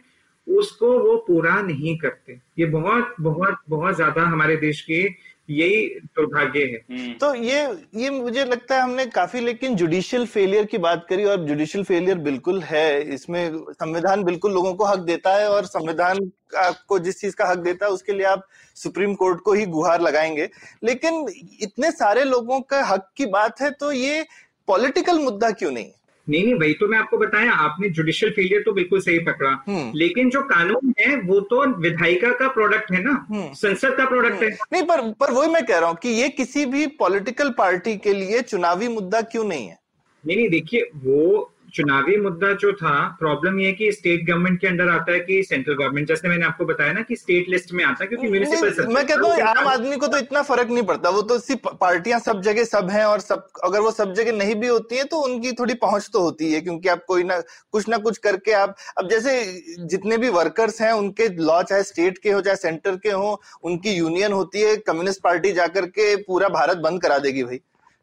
[0.47, 5.01] उसको वो पूरा नहीं करते। ये बहुत बहुत बहुत ज़्यादा हमारे देश के
[5.49, 5.85] यही
[6.17, 7.61] दुर्भाग्य है। हम्म, तो ये
[7.95, 12.17] ये मुझे लगता है हमने काफ़ी लेकिन जुडिशियल फेलियर की बात करी और जुडिशियल फेलियर
[12.19, 16.29] बिल्कुल है। इसमें संविधान बिल्कुल लोगों को हक देता है और संविधान
[16.59, 18.47] आपको जिस चीज़ का हक देता है उसके लिए आप
[18.77, 20.49] सुप्रीम कोर्ट को ही गुहार लगाएँगे।
[20.83, 21.25] लेकिन
[21.61, 24.25] इतने सारे लोगों का हक की बात है तो ये
[24.67, 25.85] पॉलिटिकल मुद्दा क्यों नहीं?
[25.85, 29.63] है नहीं नहीं वही तो मैं आपको बताया आपने जुडिशियल फेलियर तो बिल्कुल सही पकड़ा।
[29.67, 33.27] हम्म। लेकिन जो कानून है वो तो विधायिका का प्रोडक्ट है ना?
[33.29, 36.29] हम्म। संसद का प्रोडक्ट है। नहीं पर पर वही मैं कह रहा हूँ कि ये
[36.29, 39.77] किसी भी पॉलिटिकल पार्टी के लिए चुनावी मुद्दा क्यों नहीं है?
[40.25, 44.67] नहीं नहीं देखिए वो चुनावी मुद्दा जो था प्रॉब्लम ये है कि स्टेट गवर्नमेंट के
[44.67, 47.83] अंडर आता है कि सेंट्रल गवर्नमेंट जैसे मैंने आपको बताया ना कि स्टेट लिस्ट में
[47.85, 51.09] आता है क्योंकि म्यूनिसिपल मैं कहता हूँ आम आदमी को तो इतना फ़र्क नहीं पड़ता।
[51.09, 54.55] वो तो सिर्फ़ पार्टियाँ सब जगह सब हैं और सब अगर वो सब जगह नहीं
[54.55, 57.39] भी होती है तो उनकी थोड़ी पहुँच तो होती है क्योंकि आप कोई ना
[57.71, 59.41] कुछ ना कुछ करके आप अब जैसे
[59.85, 63.93] जितने भी वर्कर्स हैं उनके लॉ चाहे स्टेट के हो चाहे सेंटर के हो उनकी
[63.93, 67.61] यूनियन होती है कम्युनिस्ट पार्टी जाकर के पूरा भारत बंद करा देगी भाई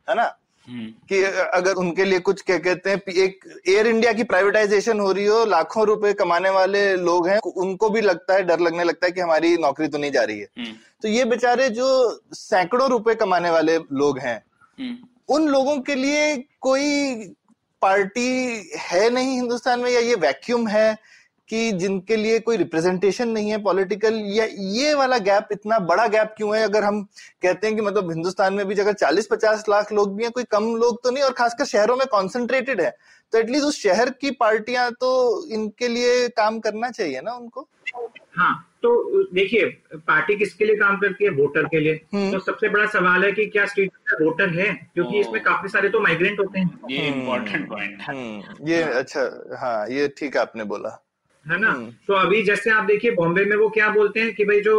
[0.08, 0.30] है ना?
[0.68, 1.22] कि
[1.54, 5.44] अगर उनके लिए कुछ क्या कहते हैं एक एयर इंडिया की प्राइवेटाइजेशन हो रही हो
[5.44, 9.20] लाखों रुपए कमाने वाले लोग हैं उनको भी लगता है डर लगने लगता है कि
[9.20, 11.88] हमारी नौकरी तो नहीं जा रही है। हम्म, तो ये बेचारे जो
[12.34, 14.36] सैकड़ों रुपए कमाने वाले लोग हैं
[14.78, 14.96] हम्म,
[15.34, 17.34] उन लोगों के लिए कोई
[17.82, 20.98] पार्टी है नहीं हिंदुस्तान में या ये वैक्यूम है
[21.50, 24.44] कि जिनके लिए कोई रिप्रेजेंटेशन नहीं है पॉलिटिकल या
[24.74, 26.62] ये वाला गैप इतना बड़ा गैप क्यों है?
[26.62, 27.02] अगर हम
[27.42, 30.74] कहते हैं कि मतलब हिंदुस्तान में भी अगर 40-50 लाख लोग भी हैं कोई कम
[30.76, 32.96] लोग तो नहीं और खासकर शहरों में कॉन्सेंट्रेटेड है
[33.32, 35.10] तो एटलीस्ट उस शहर की पार्टियाँ तो
[35.48, 37.68] इनके लिए काम करना चाहिए ना उनको?
[38.36, 38.90] हाँ तो
[39.34, 39.64] देखिए
[39.96, 41.30] पार्टी किसके लिए काम करती है?
[41.30, 43.90] वोटर के लिए। हम्म। तो सबसे बड़ा सवाल है कि क्या स्ट्रीट
[44.22, 44.72] वोटर है?
[44.94, 49.20] क्योंकि इसमें काफ़ी सारे तो माइग्रेंट होते हैं। ये इम्पोर्टेंट पॉइंट है। हम्म ये अच्छा
[49.60, 50.98] हाँ ये ठीक है आपने बोला।
[51.46, 51.70] है ना?
[51.70, 54.74] हम्म। तो अभी जैसे आप देखिए बॉम्बे में वो क्या बोलते हैं कि भाई जो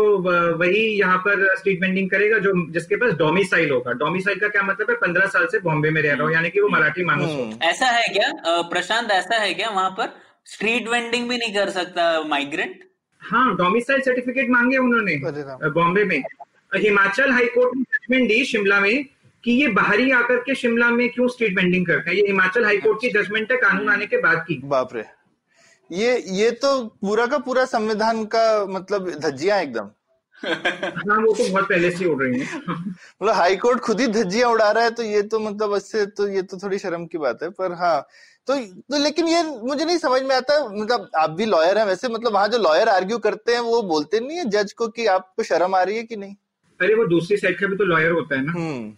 [0.57, 4.89] वही यहाँ पर स्ट्रीट वेंडिंग करेगा जो जिसके पास डोमिसाइल होगा। डोमिसाइल का क्या मतलब
[4.89, 4.95] है?
[4.97, 7.57] पंद्रह साल से बॉम्बे में रह रहा हो यानी कि वो मराठी मानुस हो। हम्म,
[7.63, 8.29] ऐसा है क्या?
[8.71, 10.13] प्रशांत ऐसा है क्या वहाँ पर?
[10.45, 12.83] स्ट्रीट वेंडिंग भी नहीं कर सकता माइग्रेंट
[13.21, 15.15] हाँ डोमिसाइल सर्टिफिकेट मांगे उन्होंने
[15.71, 16.21] बॉम्बे में।
[16.75, 19.03] हिमाचल हाईकोर्ट ने जजमेंट दी शिमला में
[19.43, 22.17] कि ये बाहरी आकर के शिमला में क्यों स्ट्रीट वेंडिंग करते हैं?
[22.17, 25.03] ये हिमाचल हाईकोर्ट की जजमेंट है कानून आने के बाद की। बाप रे।
[25.91, 26.69] ये ये तो
[27.01, 29.89] पूरा का पूरा संविधान का मतलब धज्जियाँ एकदम।
[30.35, 34.49] हाँ वो तो बहुत पहले से उड़ रही है। मतलब हाई कोर्ट खुद ही धज्जिया
[34.49, 37.43] उड़ा रहा है तो ये तो मतलब इससे तो ये तो थोड़ी शर्म की बात
[37.43, 38.01] है पर हाँ।
[38.47, 42.07] तो, तो लेकिन ये मुझे नहीं समझ में आता मतलब आप भी लॉयर हैं वैसे
[42.07, 45.43] मतलब वहाँ जो लॉयर आर्ग्यू करते हैं वो बोलते नहीं है जज को कि आपको
[45.43, 46.35] शर्म आ रही है कि नहीं?
[46.79, 48.93] अरे वो दूसरी साइड का भी तो लॉयर होता है ना। हम्म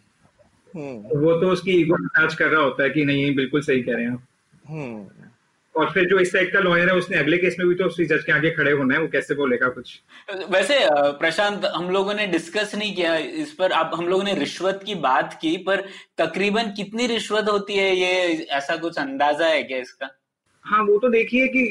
[0.74, 3.96] हम्म। वो तो उसकी ईगो मसाज कर रहा होता है कि नहीं बिल्कुल सही कह
[3.96, 4.24] रहे हैं आप।
[4.70, 5.23] हम्म।
[5.76, 8.06] और फिर जो इस साइड का लॉयर है, उसने अगले केस में भी तो उसी
[8.06, 10.00] जज के आगे खड़े होना है, वो कैसे बोलेगा कुछ?
[10.50, 10.80] वैसे
[11.20, 14.96] प्रशांत, हम लोगों ने डिस्कस नहीं किया इस पर। आप हम लोगों ने रिश्वत की
[14.96, 15.86] बात की, पर
[16.18, 20.10] तकरीबन कितनी रिश्वत होती है, ये ऐसा कुछ अंदाज़ा है क्या इसका?
[20.66, 21.61] हाँ वो तो देखिए कि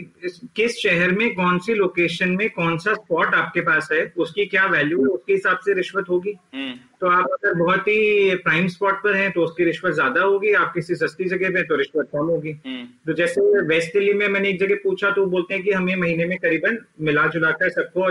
[0.57, 4.65] किस शहर में कौन सी लोकेशन में कौन सा स्पॉट आपके पास है उसकी क्या
[4.67, 9.03] वैल्यू है उसके हिसाब से रिश्वत होगी। हम्म। तो आप अगर बहुत ही प्राइम स्पॉट
[9.05, 12.27] पर हैं तो उसकी रिश्वत ज़्यादा होगी आप किसी सस्ती जगह पे तो रिश्वत कम
[12.27, 15.73] होगी। हम्म। तो जैसे वेस्ट दिल्ली में मैंने एक जगह पूछा तो बोलते हैं कि
[15.73, 18.11] हमें महीने में करीबन मिला जुला कर सबको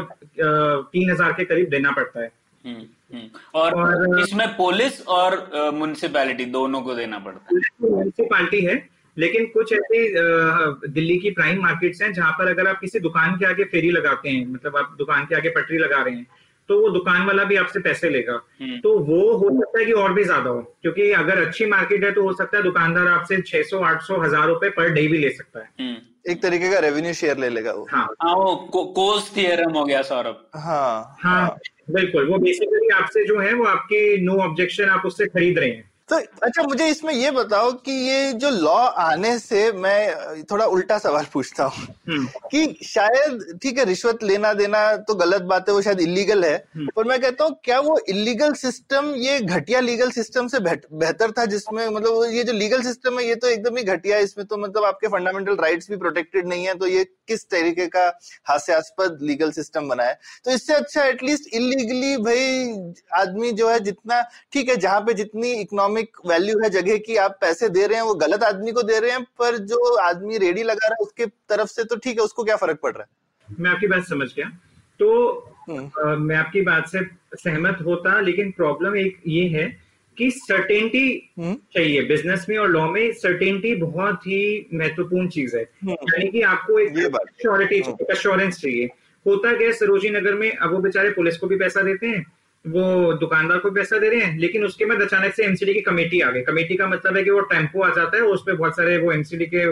[0.91, 2.31] तीन हज़ार के करीब देना पड़ता है।
[2.65, 3.21] हम्म।
[3.55, 5.35] और और- इसमें पुलिस और
[5.73, 8.75] म्युनिसिपैलिटी दोनों को देना पड़ता है। म्यूनिसिपालिटी है।
[9.17, 10.07] लेकिन कुछ ऐसी
[10.89, 14.29] दिल्ली की प्राइम मार्केट्स हैं जहाँ पर अगर आप किसी दुकान के आगे फेरी लगाते
[14.29, 16.27] हैं मतलब आप दुकान के आगे पटरी लगा रहे हैं
[16.69, 19.91] तो वो दुकान वाला भी आपसे पैसे लेगा। हम्म। तो वो हो सकता है कि
[19.93, 23.41] और भी ज़्यादा हो क्योंकि अगर अच्छी मार्केट है तो हो सकता है दुकानदार आपसे
[23.41, 27.13] 600 800 हज़ार रुपए पर डे भी ले सकता है। हम्म। एक तरीके का रेवेन्यू
[27.13, 28.55] शेयर ले लेगा वो। हाँ, हाँ वो
[28.95, 31.57] कोस थियरम हो गया सौरभ। हाँ। हाँ
[31.91, 35.90] बिल्कुल वो बेसिकली आपसे जो है वो आपकी नो ऑब्जेक्शन आप उससे खरीद रहे हैं।
[36.11, 40.97] तो अच्छा मुझे इसमें ये बताओ कि ये जो लॉ आने से मैं थोड़ा उल्टा
[40.99, 45.75] सवाल पूछता हूँ हम्म। कि शायद ठीक है रिश्वत लेना देना तो गलत बात है
[45.75, 49.79] वो शायद इलीगल है हम्म। पर मैं कहता हूँ क्या वो इलीगल सिस्टम ये घटिया
[49.81, 53.77] लीगल सिस्टम से बेहतर था जिसमें मतलब ये जो लीगल सिस्टम है ये तो एकदम
[53.77, 57.05] ही घटिया है इसमें तो मतलब आपके फंडामेंटल राइट्स भी प्रोटेक्टेड नहीं है तो ये
[57.27, 58.05] किस तरीके का
[58.49, 64.21] हास्यास्पद लीगल सिस्टम बना है तो इससे अच्छा एटलीस्ट इलीगली भाई आदमी जो है जितना
[64.53, 67.95] ठीक है जहाँ पे जितनी इकोनॉमिक इकोनॉमिक वैल्यू है जगह की आप पैसे दे रहे
[67.95, 71.05] हैं वो गलत आदमी को दे रहे हैं पर जो आदमी रेडी लगा रहा है
[71.05, 73.07] उसके तरफ़ से तो ठीक है उसको क्या फ़र्क पड़ रहा है?
[73.59, 74.49] मैं आपकी बात समझ गया।
[74.99, 75.09] तो
[75.69, 76.99] हम्म। आ, मैं आपकी बात से
[77.35, 82.89] सहमत होता लेकिन प्रॉब्लम एक ये है कि सर्टेनिटी हम्म। चाहिए। बिज़नेस में और लॉ
[82.91, 86.97] में सर्टेनिटी बहुत ही महत्वपूर्ण चीज़ है। हम्म। यानी कि आपको एक
[87.41, 87.79] श्योरिटी
[88.11, 88.89] अश्योरेंस चाहिए।
[89.27, 92.25] होता क्या सरोजी नगर में अब वो बेचारे पुलिस को भी पैसा देते हैं
[92.65, 96.19] वो दुकानदार को पैसा दे रहे हैं लेकिन उसके बाद अचानक से एमसीडी की कमेटी
[96.21, 98.75] आ गई। कमेटी का मतलब है कि वो टेंपो आ जाता है उस पर बहुत
[98.75, 99.65] सारे वो एमसीडी के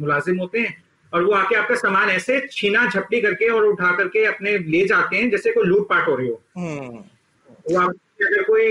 [0.00, 0.76] मुलाजिम होते हैं
[1.12, 5.16] और वो आके आपका सामान ऐसे छीना झपटी करके और उठा करके अपने ले जाते
[5.16, 7.04] हैं जैसे कोई लूट पाट हो रही हो। हम्म।
[7.70, 7.90] वो आप
[8.22, 8.66] अगर कोई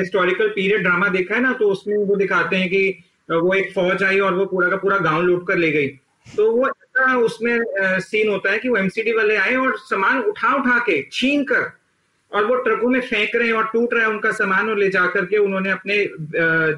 [0.00, 2.82] हिस्टोरिकल पीरियड ड्रामा देखा है ना तो उसमें वो दिखाते हैं कि
[3.30, 5.86] वो एक फौज आई और वो पूरा का पूरा गाँव लूट कर ले गई।
[6.26, 7.58] तो वो ऐसा उसमें
[8.00, 11.70] सीन होता है कि वो एमसीडी वाले आए और सामान उठा उठा के छीन कर
[12.34, 14.88] और वो ट्रकों में फेंक रहे हैं और टूट रहा है उनका सामान और ले
[14.90, 15.96] जाकर के उन्होंने अपने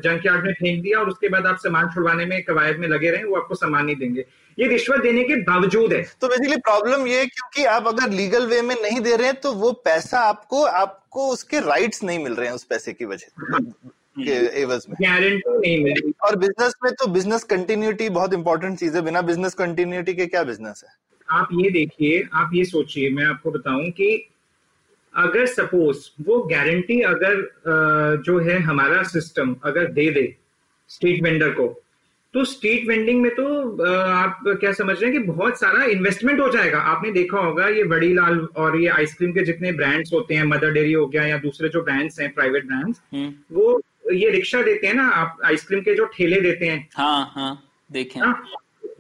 [0.05, 3.11] जंक यार्ड में फेंक दिया और उसके बाद आप सामान छुड़वाने में कवायद में लगे
[3.11, 4.25] रहे वो आपको सामान नहीं देंगे।
[4.59, 8.47] ये रिश्वत देने के बावजूद है। तो बेसिकली प्रॉब्लम ये है क्योंकि आप अगर लीगल
[8.47, 12.35] वे में नहीं दे रहे हैं तो वो पैसा आपको आपको उसके राइट्स नहीं मिल
[12.35, 13.61] रहे हैं उस पैसे की वजह हाँ।
[14.19, 19.03] एवज में। गारंटी नहीं मिल। और बिज़नेस में तो बिज़नेस कंटिन्यूटी बहुत इंपॉर्टेंट चीज़ है।
[19.03, 20.95] बिना बिज़नेस कंटिन्यूटी के क्या बिज़नेस है?
[21.29, 24.09] आप ये देखिए आप ये सोचिए मैं आपको बताऊँ कि
[25.17, 30.27] अगर सपोज़ वो गारंटी अगर जो है हमारा सिस्टम अगर दे दे
[30.91, 31.67] स्ट्रीट वेंडर को
[32.35, 33.45] तो स्ट्रीट वेंडिंग में तो
[33.91, 37.85] आप क्या समझ रहे हैं कि बहुत सारा इन्वेस्टमेंट हो जाएगा आपने देखा होगा ये
[37.85, 41.39] बड़ी लाल और ये आइसक्रीम के जितने ब्रांड्स होते हैं मदर डेयरी हो गया या
[41.39, 43.81] दूसरे जो ब्रांड्स हैं प्राइवेट ब्रांड्स हम्म। वो
[44.15, 47.53] ये रिक्शा देते हैं ना आप आइसक्रीम के जो ठेले देते हैं हाँ हाँ
[47.91, 48.43] देखें हाँ,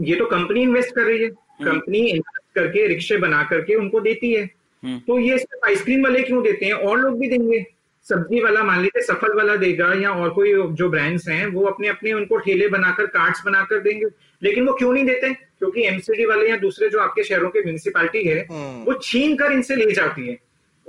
[0.00, 4.00] ये तो कंपनी इन्वेस्ट कर रही है कंपनी हम्म। इन्वेस्ट करके रिक्शे बना करके उनको
[4.00, 4.50] देती है।
[4.86, 6.72] तो ये सिर्फ़ आइसक्रीम वाले क्यों देते हैं?
[6.72, 7.64] और लोग भी देंगे।
[8.08, 11.88] सब्ज़ी वाला मान लीजिए सफल वाला देगा या और कोई जो ब्रांड्स हैं वो अपने
[11.88, 14.06] अपने उनको ठेले बनाकर कार्ड्स बनाकर देंगे।
[14.42, 15.32] लेकिन वो क्यों नहीं देते?
[15.32, 19.52] क्योंकि एमसीडी वाले या दूसरे जो आपके शहरों के म्यूनिसिपालिटी है हम्म। वो छीन कर
[19.52, 20.38] इनसे ले जाती है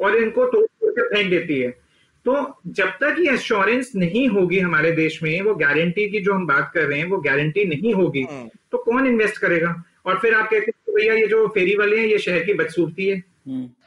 [0.02, 1.70] और इनको तोड़ के फेंक देती है।
[2.26, 6.48] तो जब तक ये एश्योरेंस नहीं होगी हमारे देश में वो गारंटी की जो हम
[6.48, 9.84] बात कर रहे हैं वो गारंटी नहीं होगी। हम्म। तो कौन इन्वेस्ट करेगा?
[10.06, 13.08] और फिर आप कहते हैं भैया ये जो फेरी वाले हैं ये शहर की बदसूरती
[13.08, 13.24] है।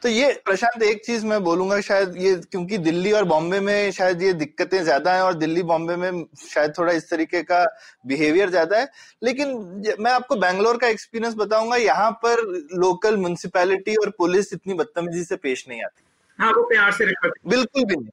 [0.03, 4.21] तो ये प्रशांत एक चीज़ मैं बोलूँगा शायद ये क्योंकि दिल्ली और बॉम्बे में शायद
[4.21, 7.63] ये दिक्कतें ज़्यादा हैं और दिल्ली बॉम्बे में शायद थोड़ा इस तरीके का
[8.07, 8.89] बिहेवियर ज़्यादा है।
[9.23, 9.53] लेकिन
[9.99, 12.41] मैं आपको बैंगलोर का एक्सपीरियंस बताऊँगा यहाँ पर
[12.75, 16.03] लोकल म्यूनसिपैलिटी और पुलिस इतनी बदतमीजी से पेश नहीं आती।
[16.39, 18.09] हाँ वो प्यार से बिल्कुल भी नहीं।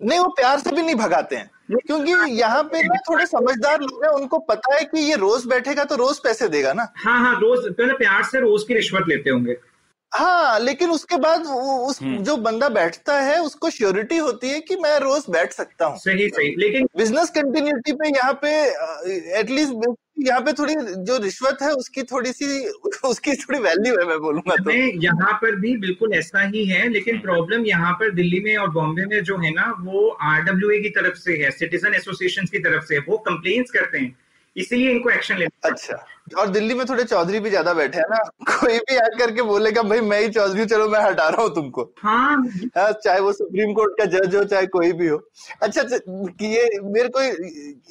[0.00, 1.50] नहीं वो प्यार से भी नहीं भगाते हैं
[1.86, 5.84] क्योंकि यहाँ पे ना थोड़े समझदार लोग हैं उनको पता है कि ये रोज बैठेगा
[5.84, 9.30] तो रोज पैसे देगा ना। हाँ हाँ रोज पहले प्यार से रोज की रिश्वत लेते
[9.30, 9.56] होंगे।
[10.12, 14.76] हाँ लेकिन उसके बाद उस हम्म। जो बंदा बैठता है उसको श्योरिटी होती है कि
[14.76, 18.52] मैं रोज बैठ सकता हूँ। सही सही लेकिन बिज़नेस कंटिन्यूटी पे यहाँ पे
[19.40, 22.46] एटलीस्ट यहाँ पे थोड़ी जो रिश्वत है उसकी थोड़ी सी
[23.04, 24.70] उसकी थोड़ी वैल्यू है मैं बोलूँगा तो।
[25.02, 29.04] यहाँ पर भी बिल्कुल ऐसा ही है लेकिन प्रॉब्लम यहाँ पर दिल्ली में और बॉम्बे
[29.04, 32.98] में जो है ना वो आरडब्ल्यू की तरफ़ से है सिटीजन एसोसिएशन की तरफ़ से
[32.98, 34.16] वो कंप्लेन करते हैं।
[34.58, 36.04] इसीलिए इनको एक्शन लेना अच्छा
[36.38, 38.18] और दिल्ली में थोड़े चौधरी भी ज़्यादा बैठे हैं ना?
[38.50, 41.82] कोई भी आकर के बोलेगा भाई मैं ही चौधरी चलो मैं हटा रहा हूँ तुमको।
[41.98, 42.36] हाँ।
[42.76, 45.16] हाँ चाहे वो सुप्रीम कोर्ट का जज हो चाहे कोई भी हो।
[45.62, 45.96] अच्छा, अच्छा
[46.42, 47.22] ये मेरे को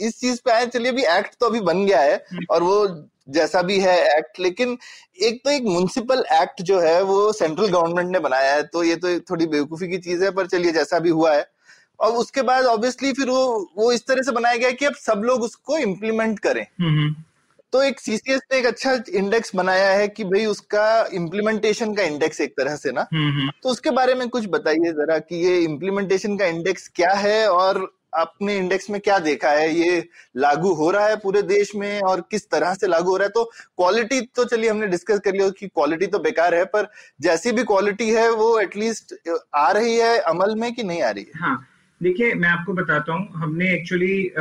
[0.07, 2.85] इस चीज़ पे आए चलिए अभी एक्ट तो अभी बन गया है और वो
[3.29, 4.77] जैसा भी है एक्ट लेकिन
[5.23, 8.95] एक तो एक म्यूनसिपल एक्ट जो है वो सेंट्रल गवर्नमेंट ने बनाया है तो ये
[8.95, 11.45] तो थोड़ी बेवकूफ़ी की चीज़ है पर चलिए जैसा भी हुआ है
[11.99, 15.21] और उसके बाद ऑब्वियसली फिर वो वो इस तरह से बनाया गया कि अब सब
[15.25, 16.65] लोग उसको इम्प्लीमेंट करें।
[17.73, 22.41] तो एक सीसीएस ने एक अच्छा इंडेक्स बनाया है कि भाई उसका इम्प्लीमेंटेशन का इंडेक्स
[22.41, 23.07] एक तरह से ना।
[23.63, 27.87] तो उसके बारे में कुछ बताइए जरा कि ये इम्प्लीमेंटेशन का इंडेक्स क्या है और
[28.15, 29.69] आपने इंडेक्स में क्या देखा है?
[29.71, 33.25] ये लागू हो रहा है पूरे देश में और किस तरह से लागू हो रहा
[33.25, 33.29] है?
[33.29, 36.91] तो क्वालिटी तो चलिए हमने डिस्कस कर लिया कि क्वालिटी तो बेकार है पर
[37.21, 39.15] जैसी भी क्वालिटी है वो एटलीस्ट
[39.55, 41.39] आ रही है अमल में कि नहीं आ रही है?
[41.39, 41.67] हाँ
[42.01, 44.31] देखिए, मैं आपको बताता हूँ, हमने एक्चुअली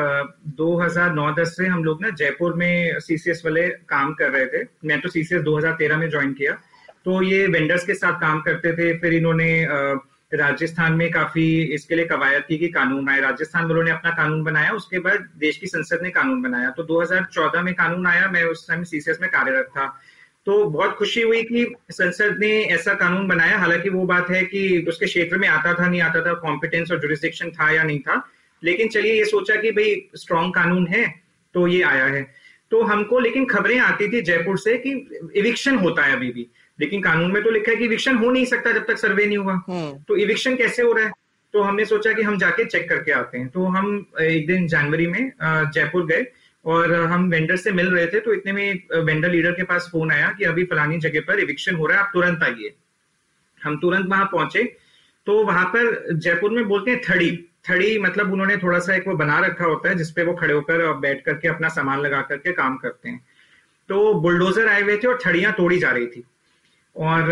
[0.57, 4.47] दो हज़ार नौ दस से हम लोग ना जयपुर में सीसीएस वाले काम कर रहे
[4.47, 6.53] थे। मैं तो सीसीएस 2013 में ज्वाइन किया।
[7.05, 9.49] तो ये वेंडर्स के साथ काम करते थे, फिर इन्होंने
[10.33, 14.43] राजस्थान में काफ़ी इसके लिए कवायद की कि कानून आए राजस्थान वालों ने अपना कानून
[14.45, 18.43] बनाया, उसके बाद देश की संसद ने कानून बनाया। तो 2014 में कानून आया, मैं
[18.45, 19.87] उस टाइम सीसीएस में कार्यरत था।
[20.47, 24.85] तो बहुत खुशी हुई कि संसद ने ऐसा कानून बनाया। हालाँकि वो बात है कि
[24.89, 28.23] उसके क्षेत्र में आता था नहीं आता था कॉम्पिटेंस और जुरिस्डिक्शन था या नहीं था।
[28.63, 31.15] लेकिन चलिए ये सोचा कि भाई स्ट्रॉन्ग कानून है
[31.55, 32.27] तो ये आया है।
[32.71, 34.91] तो हमको लेकिन खबरें आती थी जयपुर से कि
[35.37, 36.47] इविक्शन होता है अभी भी।
[36.81, 39.39] लेकिन कानून में तो लिखा है कि इविक्शन हो नहीं सकता जब तक सर्वे नहीं
[39.39, 41.13] हुआ। हम्म। तो इविक्शन कैसे हो रहा है?
[41.53, 45.07] तो हमने सोचा कि हम जाके चेक करके आते हैं। तो हम एक दिन जनवरी
[45.07, 46.27] में जयपुर गए।
[46.67, 50.11] और हम वेंडर से मिल रहे थे तो इतने में वेंडर लीडर के पास फ़ोन
[50.13, 52.75] आया कि अभी फलानी जगह पर इविक्शन हो रहा है, आप तुरंत आइए।
[53.61, 54.63] हम तुरंत वहाँ पहुँचे
[55.27, 57.31] तो वहाँ पर जयपुर में बोलते हैं थड़ी।
[57.69, 60.93] थड़ी मतलब उन्होंने थोड़ा सा एक वो बना रखा होता है जिसपे वो खड़े होकर
[61.01, 63.21] बैठ करके अपना सामान लगा करके काम करते हैं।
[63.89, 66.25] तो बुलडोजर आए हुए थे और थड़ियाँ तोड़ी जा रही थी।
[66.97, 67.31] और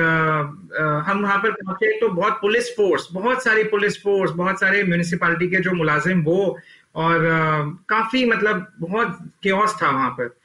[1.07, 5.49] हम वहाँ पर पहुँचे तो बहुत पुलिस फोर्स बहुत सारी पुलिस फोर्स बहुत सारे म्यूनिसिपालिटी
[5.49, 6.59] के जो मुलाजिम, वो
[6.95, 10.37] और आ, काफ़ी मतलब बहुत क्योस था वहाँ पर।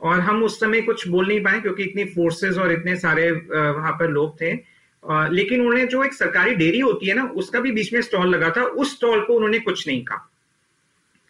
[0.00, 3.92] और हम उस समय कुछ बोल नहीं पाए क्योंकि इतनी फोर्सेस और इतने सारे वहाँ
[3.92, 4.52] पर लोग थे।
[5.04, 8.50] लेकिन उन्होंने जो एक सरकारी डेयरी होती है ना उसका भी बीच में स्टॉल लगा
[8.50, 10.28] था। उस स्टॉल को उन्होंने कुछ नहीं कहा।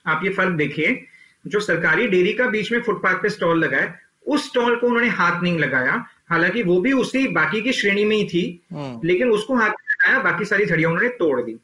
[0.06, 1.04] आप ये फ़र्क देखिए
[1.46, 5.08] जो सरकारी डेयरी का बीच में फुटपाथ पे स्टॉल लगा है उस स्टॉल को उन्होंने
[5.08, 9.30] हाथ नहीं लगाया। हालाँकि वो भी उसी बाकी की श्रेणी में ही थी हम्म। लेकिन
[9.30, 11.56] उसको हाथ लगाया बाकी सारी झड़िया उन्होंने तोड़ दी।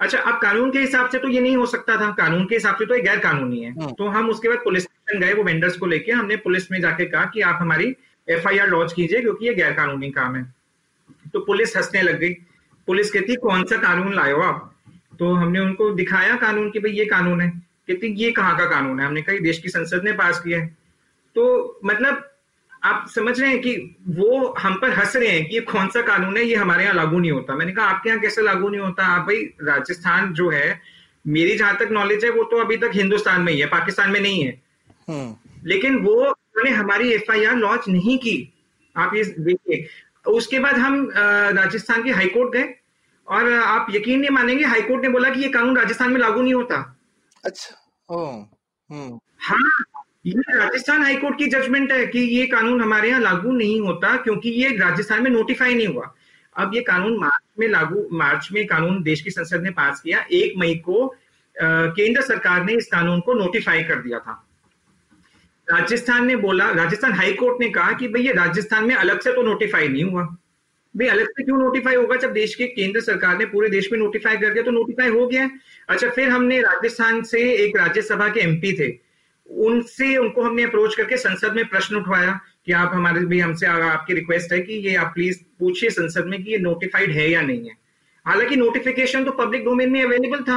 [0.00, 2.76] अच्छा अब कानून के हिसाब से तो ये नहीं हो सकता था। कानून के हिसाब
[2.76, 5.42] से तो ये गैर कानूनी है। हम्म। तो हम उसके बाद पुलिस स्टेशन गए वो
[5.42, 7.94] वेंडर्स को लेके। हमने पुलिस में जाके कहा कि आप हमारी
[8.28, 10.54] एफ़ आई आर लॉन्च कीजिए क्योंकि ये गैर कानूनी काम है।
[11.32, 12.32] तो पुलिस हंसने लग गई।
[12.88, 14.72] पुलिस कहती कौन सा कानून लाए हो आप?
[15.18, 17.50] तो हमने उनको दिखाया कानून की भाई ये कानून है।
[17.88, 19.06] कहती ये कहाँ का कानून है?
[19.06, 20.66] हमने कहा देश की संसद ने पास किया है।
[21.36, 22.35] तो मतलब
[22.86, 23.74] आप समझ रहे हैं कि
[24.16, 26.94] वो हम पर हंस रहे हैं कि ये कौन सा कानून है ये हमारे यहाँ
[26.94, 29.06] लागू नहीं होता। मैंने कहा आपके यहाँ कैसे लागू नहीं होता?
[29.06, 30.80] आप भाई राजस्थान जो है
[31.26, 34.20] मेरी जहाँ तक नॉलेज है वो तो अभी तक हिंदुस्तान में ही है पाकिस्तान में
[34.20, 34.50] नहीं है।
[35.08, 38.36] हम्म। लेकिन वो उन्होंने हमारी एफ़ आई आर लॉन्च नहीं की।
[38.96, 39.86] आप ये देखिए
[40.32, 42.74] उसके बाद हम राजस्थान के हाईकोर्ट गए
[43.28, 46.54] और आप यकीन नहीं मानेंगे हाईकोर्ट ने बोला कि ये कानून राजस्थान में लागू नहीं
[46.54, 46.76] होता।
[47.44, 47.74] अच्छा।
[48.10, 49.95] हम्म। हाँ
[50.26, 54.68] राजस्थान हाईकोर्ट की जजमेंट है कि ये कानून हमारे यहाँ लागू नहीं होता क्योंकि ये
[54.76, 56.12] राजस्थान में नोटिफाई नहीं हुआ।
[56.56, 60.24] अब ये कानून मार्च में लागू, मार्च में कानून देश की संसद ने पास किया।
[60.32, 61.06] एक मई को
[61.56, 64.42] केंद्र सरकार ने इस कानून को नोटिफाई कर दिया था।
[65.68, 69.42] राजस्थान ने बोला, राजस्थान हाईकोर्ट ने कहा कि भाई ये राजस्थान में अलग से तो
[69.42, 70.22] नोटिफाई नहीं हुआ।
[70.94, 72.16] भाई अलग से क्यों नोटिफाई होगा?
[72.16, 75.26] जब देश के केंद्र सरकार ने पूरे देश में नोटिफाई कर दिया तो नोटिफाई हो
[75.26, 75.48] गया।
[75.88, 78.88] अच्छा फिर हमने राजस्थान से एक राज्यसभा के एमपी थे।
[79.50, 84.14] उनसे उनको हमने अप्रोच करके संसद में प्रश्न उठवाया कि आप हमारे भी हमसे आपकी
[84.14, 87.68] रिक्वेस्ट है कि ये आप प्लीज़ पूछिए संसद में कि ये नोटिफाइड है या नहीं
[87.68, 87.76] है।
[88.26, 90.56] हालाँकि नोटिफिकेशन तो पब्लिक डोमेन में अवेलेबल था।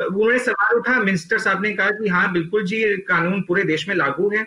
[0.00, 3.94] उन्होंने सवाल उठा मिनिस्टर साहब ने कहा कि हाँ बिल्कुल जी कानून पूरे देश में
[3.94, 4.46] लागू है।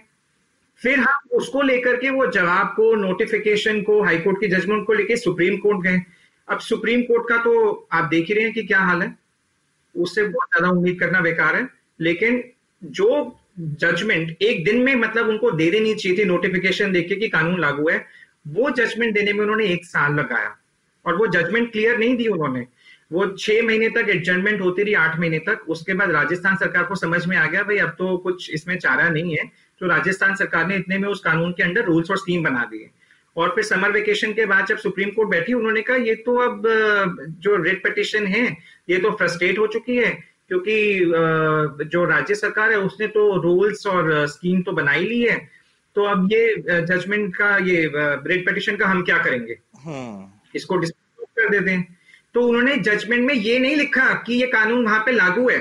[0.81, 4.93] फिर हम हाँ उसको लेकर के वो जवाब को नोटिफिकेशन को हाईकोर्ट के जजमेंट को
[4.93, 6.01] लेके सुप्रीम कोर्ट गए।
[6.47, 9.17] अब सुप्रीम कोर्ट का तो आप देख ही रहे हैं कि क्या हाल है।
[9.95, 11.67] उससे बहुत ज़्यादा उम्मीद करना बेकार है।
[11.99, 12.43] लेकिन
[12.83, 17.59] जो जजमेंट एक दिन में मतलब उनको दे देनी चाहिए थी नोटिफिकेशन देके कि कानून
[17.59, 18.05] लागू है।
[18.47, 20.57] वो जजमेंट देने में उन्होंने एक साल लगाया।
[21.05, 22.67] और वो जजमेंट क्लियर नहीं दी उन्होंने।
[23.11, 26.95] वो छह महीने तक एडजमेंट होती रही, आठ महीने तक। उसके बाद राजस्थान सरकार को
[26.95, 30.67] समझ में आ गया, भाई, अब तो कुछ इसमें चारा नहीं है। तो राजस्थान सरकार
[30.67, 32.89] ने इतने में उस कानून के अंडर रूल्स और स्कीम बना दिए।
[33.37, 36.63] और फिर समर वेकेशन के बाद जब सुप्रीम कोर्ट बैठी, उन्होंने कहा, ये तो अब,
[37.39, 38.57] जो रेड पिटिशन है,
[38.89, 44.25] ये तो फ्रस्ट्रेट हो चुकी है। क्योंकि जो राज्य सरकार है उसने तो रूल्स और
[44.27, 45.37] स्कीम तो बनाई ली है।
[45.95, 49.57] तो अब ये जजमेंट का ये रेड पिटिशन का हम क्या करेंगे?
[49.83, 51.97] हम्म। इसको डिस्पोज कर देते हैं।
[52.35, 55.59] तो उन्होंने जजमेंट में ये नहीं लिखा कि ये कानून वहाँ पे लागू है।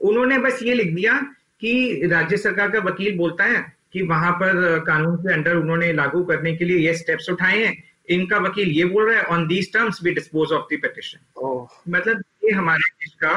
[0.00, 1.12] उन्होंने बस ये लिख दिया
[1.60, 6.22] कि राज्य सरकार का वकील बोलता है कि वहाँ पर कानून के अंडर उन्होंने लागू
[6.24, 7.76] करने के लिए ये स्टेप्स उठाए हैं।
[8.08, 11.18] इनका वकील ये बोल रहा है on these terms we dispose of the petition
[11.88, 13.32] मतलब ये हमारे देश का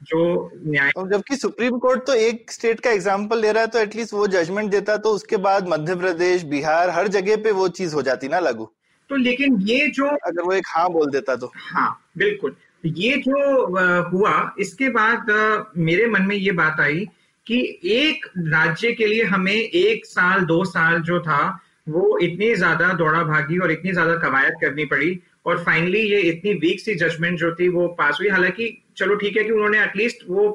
[0.00, 4.14] जो न्याय जबकि सुप्रीम कोर्ट तो एक स्टेट का एग्ज़ाम्पल ले रहा है तो एटलीस्ट
[4.14, 8.02] वो जजमेंट देता तो उसके बाद मध्य प्रदेश बिहार हर जगह पे वो चीज़ हो
[8.02, 8.68] जाती ना लागू।
[9.10, 14.06] तो लेकिन ये जो अगर वो एक हाँ बोल देता तो। हाँ बिल्कुल। ये जो
[14.10, 15.30] हुआ इसके बाद
[15.78, 17.06] मेरे मन में ये बात आई
[17.46, 17.60] कि
[17.92, 21.40] एक राज्य के लिए हमें एक साल दो साल जो था
[21.88, 26.52] वो इतनी ज़्यादा दौड़ा भागी और इतनी ज़्यादा कवायद करनी पड़ी। और फाइनली ये इतनी
[26.60, 28.66] वीक सी जजमेंट जो थी वो पास हुई। हालाँकि
[28.98, 30.46] चलो ठीक है कि उन्होंने एटलीस्ट वो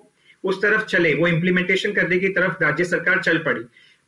[0.43, 3.61] उस तरफ़ चले वो इम्प्लीमेंटेशन करने की तरफ़ राज्य सरकार चल पड़ी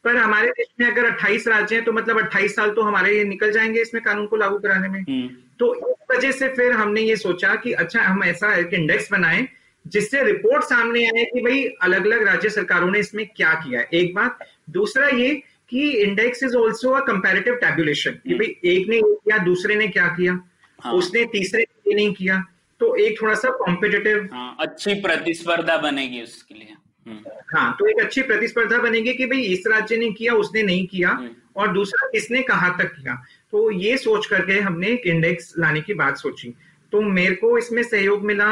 [0.06, 3.24] पर हमारे देश में अगर 28 राज्य हैं तो मतलब 28 साल तो हमारे ये
[3.24, 5.28] निकल जाएँगे इसमें कानून को लागू कराने में हम्म।
[5.60, 9.48] तो इस वजह से फिर हमने ये सोचा कि अच्छा हम ऐसा एक इंडेक्स बनाए
[9.86, 13.88] जिससे रिपोर्ट सामने आए कि भाई अलग अलग राज्य सरकारों ने इसमें क्या किया है
[13.94, 15.34] एक बात दूसरा ये
[15.70, 19.88] कि index is also a comparative tabulation कि हम्म। भाई एक ने किया दूसरे ने
[19.88, 20.40] क्या किया
[20.80, 20.94] हाँ.
[20.94, 22.44] उसने तीसरे ने नहीं किया
[22.82, 26.76] तो एक थोड़ा सा कॉम्पिटेटिव हाँ, अच्छी प्रतिस्पर्धा बनेगी उसके लिए।
[27.08, 30.86] हम्म। हाँ तो एक अच्छी प्रतिस्पर्धा बनेगी कि भाई इस राज्य ने किया उसने नहीं
[30.88, 33.16] किया हम्म। और दूसरा किसने कहा तक किया।
[33.52, 36.54] तो ये सोच करके हमने एक इंडेक्स लाने की बात सोची।
[36.94, 38.48] तो मेरे को इसमें सहयोग मिला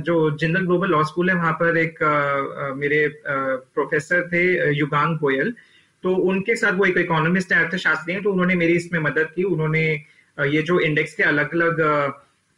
[0.00, 1.98] जो जिंदल ग्लोबल लॉ स्कूल है वहाँ पर एक
[2.76, 4.44] मेरे प्रोफेसर थे
[4.78, 5.52] युगांग गोयल
[6.04, 9.82] तो उनके साथ वो एक इकोनॉमिस्ट अर्थशास्त्री हैं तो उन्होंने मेरी इसमें मदद की। उन्होंने
[10.38, 11.80] ये जो इंडेक्स के अलग अलग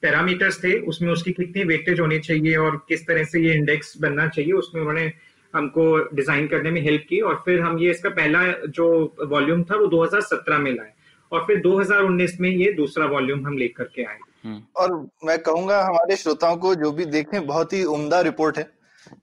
[0.03, 4.29] पैरामीटर्स थे उसमें उसकी कितनी वेटेज होनी चाहिए और किस तरह से ये इंडेक्स बनना
[4.29, 5.13] चाहिए उसमें उन्होंने
[5.55, 5.85] हमको
[6.15, 8.89] डिज़ाइन करने में हेल्प की और फिर हम ये इसका पहला जो
[9.27, 10.93] वॉल्यूम था वो 2017 में लाए
[11.33, 14.95] और फिर 2019 में ये दूसरा वॉल्यूम हम लेकर के आए। हम्म। और
[15.25, 18.71] मैं कहूँगा हमारे श्रोताओं को जो भी देखें बहुत ही उम्दा रिपोर्ट है।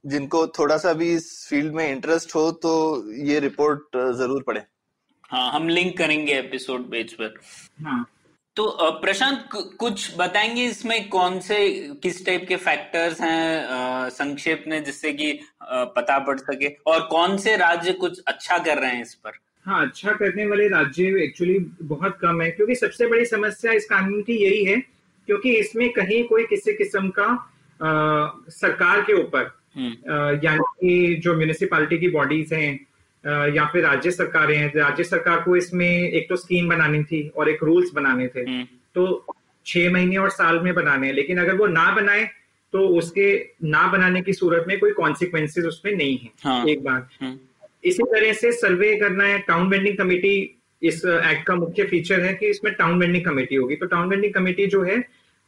[0.06, 2.72] जिनको थोड़ा सा भी इस फ़ील्ड में इंटरेस्ट हो तो
[3.24, 4.60] ये रिपोर्ट ज़रूर पढ़े।
[5.30, 7.34] हाँ हम लिंक करेंगे एपिसोड पेज पर।
[7.84, 8.04] हाँ।
[8.58, 9.48] तो प्रशांत
[9.78, 11.56] कुछ बताएँगे इसमें कौन से
[12.02, 15.32] किस टाइप के फैक्टर्स हैं संक्षेप में जिससे कि
[15.96, 19.84] पता पड़ सके और कौन से राज्य कुछ अच्छा कर रहे हैं इस पर हाँ
[19.86, 24.36] अच्छा करने वाले राज्य एक्चुअली बहुत कम है क्योंकि सबसे बड़ी समस्या इस कानून की
[24.36, 24.76] यही है
[25.28, 31.36] क्योंकि इसमें कहीं कोई किसी किस्म का आ, सरकार के ऊपर हम्म। यानी कि जो
[31.36, 32.78] म्यूनिसिपालिटी की बॉडीज हैं
[33.24, 37.48] या फिर राज्य सरकारें हैं राज्य सरकार को इसमें एक तो स्कीम बनानी थी और
[37.48, 38.64] एक रूल्स बनाने थे हम्म।
[38.94, 39.34] तो
[39.66, 42.28] छह महीने और साल में बनाने हैं लेकिन अगर वो ना बनाए
[42.72, 43.32] तो उसके
[43.66, 47.38] ना बनाने की सूरत में कोई कॉन्सिक्वेंसेज उसमें नहीं है हाँ, एक बात हम्म।
[47.84, 50.34] इसी तरह से सर्वे करना है टाउन बेंडिंग कमेटी
[50.82, 54.34] इस एक्ट का मुख्य फीचर है कि इसमें टाउन बेंडिंग कमेटी होगी तो टाउन बेंडिंग
[54.34, 54.98] कमेटी जो है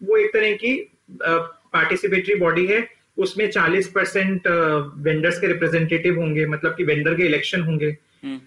[0.01, 0.75] वो एक तरह की
[1.21, 2.81] पार्टिसिपेटरी बॉडी है
[3.21, 4.49] उसमें 40 परसेंट
[4.99, 8.39] वेंडर्स के रिप्रेजेंटेटिव होंगे मतलब कि वेंडर के इलेक्शन होंगे। हम्म।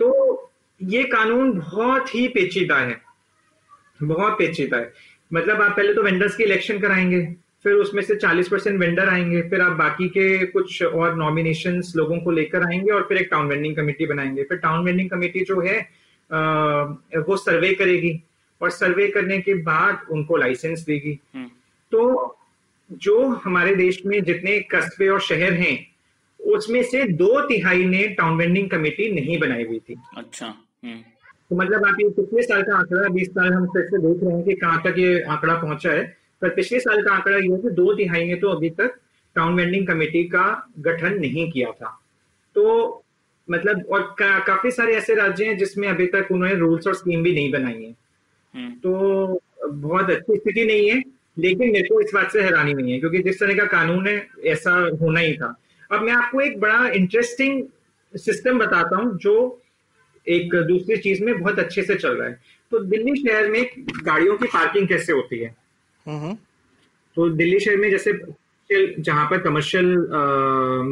[0.00, 0.50] तो
[0.80, 3.00] ये कानून बहुत ही पेचीदा है।
[4.02, 4.92] बहुत पेचीदा है।
[5.32, 7.20] मतलब आप पहले तो वेंडर्स के इलेक्शन कराएँगे
[7.64, 12.18] फिर उसमें से 40 परसेंट वेंडर आएँगे फिर आप बाकी के कुछ और नॉमिनेशन लोगों
[12.20, 15.60] को लेकर आएँगे और फिर एक टाउन वेंडिंग कमेटी बनाएँगे। फिर टाउन वेंडिंग कमेटी जो
[15.60, 15.78] है
[17.20, 18.20] वो सर्वे करेगी
[18.60, 21.48] और सर्वे करने के बाद उनको लाइसेंस देगी। हम्म।
[21.92, 22.38] तो
[22.92, 25.86] जो हमारे देश में जितने कस्बे और शहर हैं
[26.40, 30.98] उसमें से दो तिहाई ने टाउन वेंडिंग कमेटी नहीं बनाई हुई थी। अच्छा हम्म।
[31.50, 34.34] तो मतलब आप ये पिछले साल का आंकड़ा बीस साल हम फिर से देख रहे
[34.34, 37.58] हैं कि कहाँ तक ये आंकड़ा पहुँचा है। पर पिछले साल का आंकड़ा ये है
[37.58, 38.98] कि दो तिहाई ने तो अभी तक
[39.34, 42.00] टाउन वेंडिंग कमेटी का गठन नहीं किया था।
[42.54, 43.04] तो
[43.50, 47.22] मतलब और का, काफ़ी सारे ऐसे राज्य हैं जिसमें अभी तक उन्होंने रूल्स और स्कीम
[47.22, 47.96] भी नहीं बनाई है।
[48.54, 52.92] हम्म। तो बहुत अच्छी स्थिति नहीं है। लेकिन मेरे को इस बात से हैरानी नहीं
[52.92, 55.54] है क्योंकि जिस तरह का कानून है ऐसा होना ही था।
[55.90, 57.62] अब मैं आपको एक बड़ा इंटरेस्टिंग
[58.14, 59.62] सिस्टम बताता हूँ जो
[60.26, 62.40] एक दूसरी चीज़ में बहुत अच्छे से चल रहा है।
[62.72, 63.64] तो दिल्ली शहर में
[64.04, 65.54] गाड़ियों की पार्किंग कैसे होती है?
[67.16, 68.12] तो दिल्ली शहर में जैसे
[68.70, 69.86] जहाँ पर कमर्शियल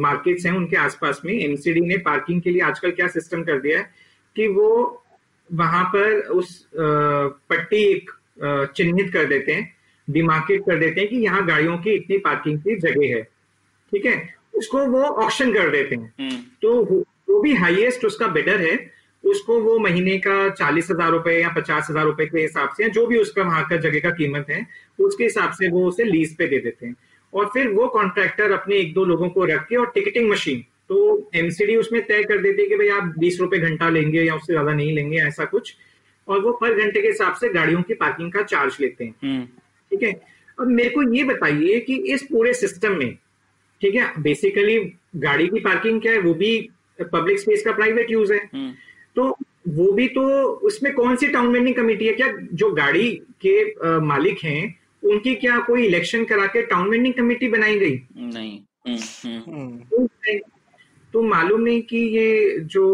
[0.01, 3.79] मार्केट्स हैं उनके आसपास में एमसीडी ने पार्किंग के लिए आजकल क्या सिस्टम कर दिया
[3.79, 3.89] है
[4.35, 4.69] कि वो
[5.49, 8.11] वहाँ पर उस पट्टी एक
[8.75, 9.74] चिन्हित कर देते हैं।
[10.07, 13.21] डिमार्केट कर देते हैं कि यहाँ गाड़ियों की इतनी पार्किंग की जगह है।
[13.93, 14.17] ठीक है?
[14.55, 16.83] उसको वो ऑप्शन कर देते हैं। हम्म। तो
[17.29, 18.77] वो भी हाईएस्ट उसका बेटर है।
[19.23, 23.05] उसको वो महीने का चालीस हज़ार रुपए या पचास हज़ार रुपए के हिसाब से जो
[23.07, 24.65] भी उसका वहाँ का जगह का कीमत है
[24.99, 26.95] उसके हिसाब से वो उसे लीज पे दे देते हैं।
[27.33, 31.29] और फिर वो कॉन्ट्रैक्टर अपने एक दो लोगों को रख के और टिकटिंग मशीन तो
[31.35, 34.53] एमसीडी उसमें तय कर देती है कि भाई आप बीस रुपए घंटा लेंगे या उससे
[34.53, 35.75] ज़्यादा नहीं लेंगे ऐसा कुछ।
[36.27, 39.47] और वो पर घंटे के हिसाब से गाड़ियों की पार्किंग का चार्ज लेते हैं। हम्म।
[39.95, 40.21] ठीक है?
[40.59, 43.13] अब मेरे को ये बताइए कि इस पूरे सिस्टम में
[43.81, 44.77] ठीक है बेसिकली
[45.15, 46.19] गाड़ी की पार्किंग क्या है?
[46.19, 46.69] वो भी
[46.99, 48.71] पब्लिक स्पेस का प्राइवेट यूज़ है। हम्म।
[49.15, 49.37] तो
[49.67, 50.21] वो भी तो
[50.69, 52.13] उसमें कौन सी टाउन वेंडिंग कमेटी है?
[52.13, 53.09] क्या जो गाड़ी
[53.45, 58.01] के आ, मालिक हैं उनकी क्या कोई इलेक्शन करा के टाउन वेंडिंग कमेटी बनाई गई?
[58.17, 60.07] नहीं। हम्म।
[61.13, 62.85] तो मालूम नहीं कि ये जो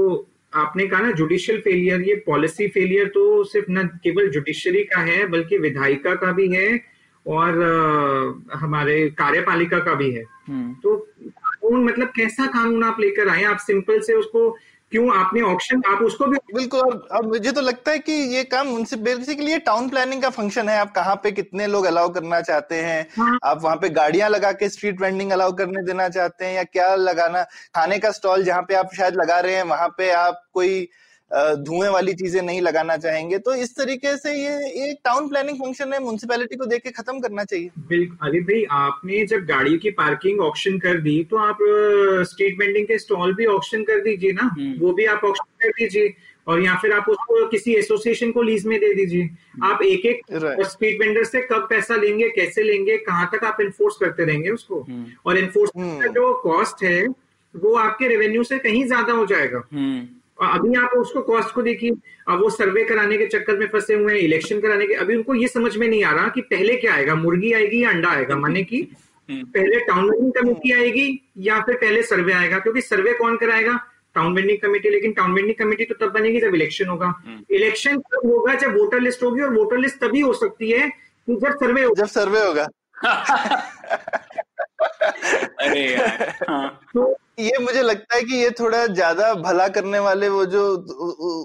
[0.54, 5.26] आपने कहा ना जुडिशियल फेलियर ये पॉलिसी फेलियर तो सिर्फ़ न केवल जुडिशरी का है
[5.28, 6.90] बल्कि विधायिका का भी है
[7.26, 13.30] और आ, हमारे कार्यपालिका का भी है। हम्म। तो कानून मतलब कैसा कानून आप लेकर
[13.30, 13.43] आए?
[13.43, 14.49] आप सिंपल से उसको
[14.91, 18.43] क्यों आपने ऑप्शन आप उसको भी बिल्कुल और अब मुझे तो लगता है कि ये
[18.43, 22.09] काम उनसे बेसिकली ये टाउन प्लानिंग का फ़ंक्शन है। आप कहाँ पे कितने लोग अलाउ
[22.09, 23.07] करना चाहते हैं?
[23.17, 26.63] हाँ। आप वहाँ पे गाड़ियाँ लगा के स्ट्रीट वेंडिंग अलाउ करने देना चाहते हैं या
[26.63, 27.43] क्या लगाना?
[27.76, 30.88] खाने का स्टॉल जहाँ पे आप शायद लगा रहे हैं वहाँ पे आप कोई
[31.32, 35.93] धुएँ वाली चीज़ें नहीं लगाना चाहेंगे तो इस तरीके से ये ये टाउन प्लानिंग फ़ंक्शन
[35.93, 39.91] है म्यूनसिपैलिटी को देख के खत्म करना चाहिए बिल्कुल अरे भाई आपने जब गाड़ी की
[39.99, 41.57] पार्किंग ऑप्शन कर दी तो आप
[42.29, 45.69] स्ट्रीट वेंडिंग के स्टॉल भी ऑप्शन कर दीजिए ना हम्म। वो भी आप ऑप्शन कर
[45.71, 46.13] दीजिए
[46.47, 49.29] और या फिर आप उसको किसी एसोसिएशन को लीज में दे दीजिए
[49.63, 50.21] आप एक एक.
[50.65, 54.82] स्ट्रीट वेंडर से कब पैसा लेंगे कैसे लेंगे कहाँ तक आप इन्फोर्स करते रहेंगे उसको
[54.82, 57.05] हम्म। और इन्फोर्समेंट का हम्म। जो कॉस्ट है
[57.55, 60.07] वो आपके रेवेन्यू से कहीं ज़्यादा हो जाएगा हम्म
[60.45, 61.91] अभी आप उसको कॉस्ट को देखिए
[62.29, 65.35] अब वो सर्वे कराने के चक्कर में फंसे हुए हैं इलेक्शन कराने के अभी उनको
[65.35, 68.35] ये समझ में नहीं आ रहा कि पहले क्या आएगा मुर्गी आएगी या अंडा आएगा?
[68.35, 68.87] माने कि
[69.29, 72.59] हम्म। पहले टाउन वेंडिंग कमेटी आएगी या फिर पहले सर्वे आएगा?
[72.59, 73.79] क्योंकि सर्वे कौन कराएगा?
[74.15, 77.13] टाउन वेंडिंग कमेटी लेकिन टाउन वेंडिंग कमेटी तो तब बनेगी जब इलेक्शन होगा।
[77.51, 81.35] इलेक्शन कब होगा जब वोटर लिस्ट होगी और वोटर लिस्ट तभी हो सकती है कि
[81.35, 82.67] जब सर्वे होगा। जब सर्वे होगा।
[85.59, 90.27] अरे यार हाँ। तो ये मुझे लगता है कि ये थोड़ा ज़्यादा भला करने वाले
[90.29, 90.61] वो जो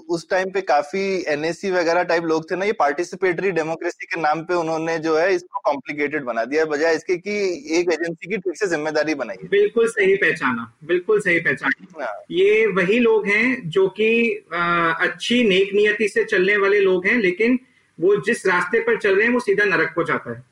[0.09, 4.41] उस टाइम पे काफ़ी एनएससी वगैरह टाइप लोग थे ना ये पार्टिसिपेटरी डेमोक्रेसी के नाम
[4.43, 7.37] पे उन्होंने जो है इसको कॉम्प्लिकेटेड बना दिया बजाय इसके कि
[7.79, 12.65] एक एजेंसी की ठीक से ज़िम्मेदारी बनाई बिल्कुल सही पहचाना बिल्कुल सही पहचाना। हाँ, ये
[12.73, 14.09] वही लोग हैं जो कि
[14.51, 17.59] अच्छी नेक नियति से चलने वाले लोग हैं लेकिन
[17.99, 20.43] वो जिस रास्ते पर चल रहे हैं वो सीधा नरक को जाता है।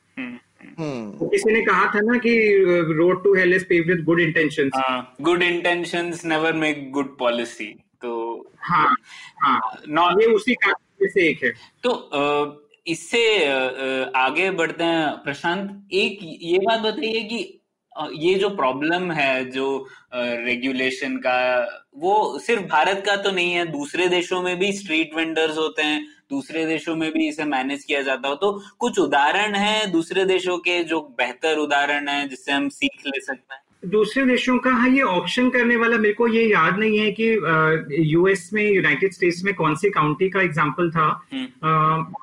[0.80, 2.57] हम्म, हम्म किसी ने कहा था ना कि
[2.97, 7.65] road to hell is paved with good intentions हाँ good intentions never make good policy
[8.01, 8.95] तो हाँ
[9.41, 9.59] हाँ।
[10.21, 11.53] ये उसी का से एक है।
[11.84, 17.61] तो अ, इससे अ, अ, आगे बढ़ते हैं प्रशांत एक ये बात बताइए कि
[18.13, 21.38] ये जो प्रॉब्लम है जो रेगुलेशन का
[21.97, 26.14] वो सिर्फ़ भारत का तो नहीं है दूसरे देशों में भी स्ट्रीट वेंडर्स होते हैं
[26.32, 30.57] दूसरे देशों में भी इसे मैनेज किया जाता हो तो कुछ उदाहरण है दूसरे देशों
[30.57, 33.61] के जो बेहतर उदाहरण है जिससे हम सीख ले सकते हैं?
[33.86, 37.28] दूसरे देशों का हाँ ये ऑप्शन करने वाला मेरे को ये याद नहीं है कि
[38.11, 41.45] यूएस में यूनाइटेड स्टेट्स में कौन सी काउंटी का एग्जांपल था। हम्म,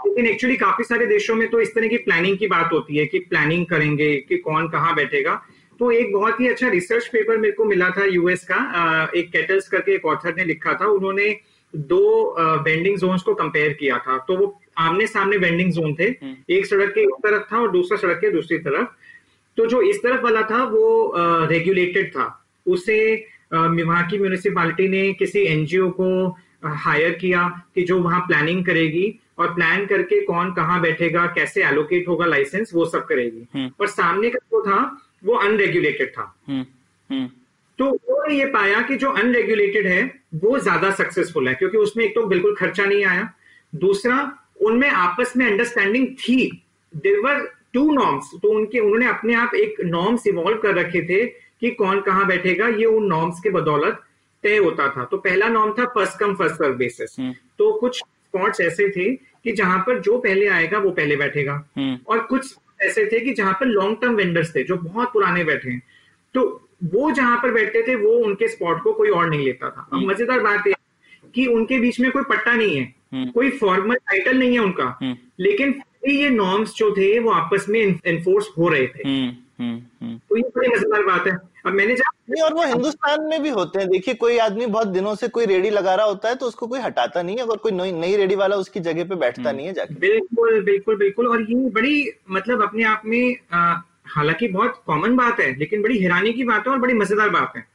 [0.07, 3.07] लेकिन एक्चुअली काफ़ी सारे देशों में तो इस तरह की प्लानिंग की बात होती है
[3.07, 5.41] कि प्लानिंग करेंगे कि कौन कहाँ बैठेगा।
[5.81, 9.69] तो एक बहुत ही अच्छा रिसर्च पेपर मेरे को मिला था यूएस का एक कैटल्स
[9.69, 11.31] करके एक ऑथर ने लिखा था। उन्होंने
[11.77, 12.01] दो
[12.63, 16.05] वेंडिंग जोन्स को कंपेयर किया था। तो वो आमने सामने वेंडिंग जोन थे।
[16.51, 18.89] एक सड़क के एक तरफ़ था और दूसरा सड़क के दूसरी तरफ़।
[19.57, 21.13] तो जो इस तरफ़ वाला था वो
[21.47, 28.21] रेगुलेटेड था। उसे वहाँ की म्यूनिसिपालिटी ने किसी एनजीओ को हायर किया कि जो वहाँ
[28.21, 33.47] प्लानिंग करेगी और प्लान करके कौन कहाँ बैठेगा कैसे एलोकेट होगा लाइसेंस वो सब करेगी।
[33.55, 34.81] हम्म। और सामने का जो था
[35.25, 36.65] वो अनरेगुलेटेड था। हम्म,
[37.11, 37.29] हम्म,
[37.83, 40.03] तो उन्होंने ये पाया कि जो अनरेगुलेटेड है
[40.35, 43.29] वो ज़्यादा सक्सेसफुल है क्योंकि उसमें एक तो बिल्कुल खर्चा नहीं आया।
[43.73, 44.19] दूसरा
[44.61, 46.37] उनमें आपस में अंडरस्टैंडिंग थी।
[46.95, 47.41] देवर
[47.75, 52.01] टू नॉर्म्स तो उनके उन्होंने अपने आप एक नॉर्म्स इवॉल्व कर रखे थे कि कौन
[52.01, 54.01] कहाँ बैठेगा ये उन नॉर्म्स के बदौलत
[54.45, 57.21] तय होता था। तो पहला नॉर्म था first come first serve basis.
[57.59, 61.99] तो कुछ स्पॉट्स ऐसे थे कि जहाँ पर जो पहले आएगा वो पहले बैठेगा। हम्म,
[62.09, 65.71] और कुछ ऐसे थे कि जहाँ पर लॉन्ग टर्म वेंडर्स थे जो बहुत पुराने बैठे
[65.71, 65.83] हैं।
[66.35, 69.89] तो वो जहाँ पर बैठते थे वो उनके स्पॉट को कोई और नहीं लेता था।
[69.93, 73.51] अब मज़ेदार बात यह है कि उनके बीच में कोई पट्टा नहीं है हम्म। कोई
[73.59, 78.49] फॉर्मल टाइटल नहीं है उनका। हम्म। लेकिन ये नॉर्म्स जो थे वो आपस में एनफोर्स
[78.59, 79.29] हो रहे थे। हम्म,
[79.59, 83.43] हम्म, हम्म, तो ये बड़ी मज़ेदार बात है। अब मैंने नहीं और वो हिंदुस्तान में
[83.43, 86.35] भी होते हैं। देखिए कोई आदमी बहुत दिनों से कोई रेडी लगा रहा होता है
[86.35, 89.15] तो उसको कोई हटाता नहीं है। अगर कोई नई नई रेडी वाला उसकी जगह पे
[89.15, 93.37] बैठता नहीं है जाके। बिल्कुल बिल्कुल बिल्कुल। और ये बड़ी मतलब अपने आप में
[94.13, 97.53] हालाँकि बहुत कॉमन बात है लेकिन बड़ी हैरानी की बात है और बड़ी मज़ेदार बात
[97.57, 97.67] है।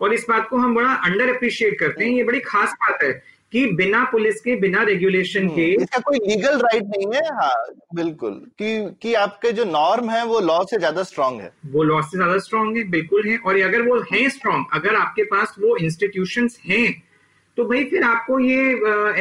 [0.00, 3.12] और इस बात को हम बड़ा अंडर अप्रिशिएट करते हैं। ये बड़ी खास बात है
[3.52, 7.54] कि बिना पुलिस के बिना रेगुलेशन के इसका कोई लीगल राइट नहीं है। हाँ
[7.94, 12.00] बिल्कुल। कि कि आपके जो नॉर्म है वो लॉ से ज़्यादा स्ट्रांग है। वो लॉ
[12.02, 15.76] से ज़्यादा स्ट्रांग है बिल्कुल है। और अगर वो है स्ट्रांग अगर आपके पास वो
[15.76, 16.86] इंस्टीट्यूशंस हैं
[17.58, 18.72] तो भाई फिर आपको ये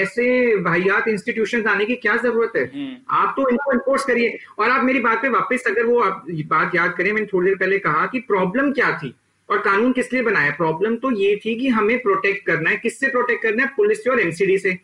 [0.02, 0.26] ऐसे
[0.64, 2.66] वाहियात इंस्टीट्यूशन आने की क्या ज़रूरत है?
[3.12, 6.76] आप तो इनको इन्फोर्स करिए। और आप मेरी बात पे वापस अगर वो आप बात
[6.76, 9.14] याद करें मैंने थोड़ी देर पहले कहा कि प्रॉब्लम क्या थी?
[9.50, 10.52] और कानून किस लिए बनाया?
[10.52, 13.70] प्रॉब्लम तो ये थी कि हमें प्रोटेक्ट करना है। किससे प्रोटेक्ट करना है?
[13.78, 14.78] पुलिस से और एमसीडी से।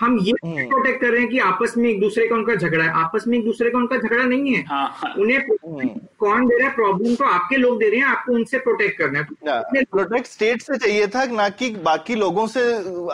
[0.00, 2.90] हम ये प्रोटेक्ट कर रहे हैं कि आपस में एक दूसरे का उनका झगड़ा है।
[2.90, 5.40] आपस में एक दूसरे का उनका झगड़ा नहीं है। हाँ हाँ। उन्हें
[6.18, 6.74] कौन दे रहा है?
[6.74, 10.62] प्रॉब्लम तो आपके लोग दे रहे हैं। आपको उनसे प्रोटेक्ट करना है। तो प्रोटेक्ट स्टेट
[10.62, 12.60] से चाहिए था ना कि बाकी लोगों से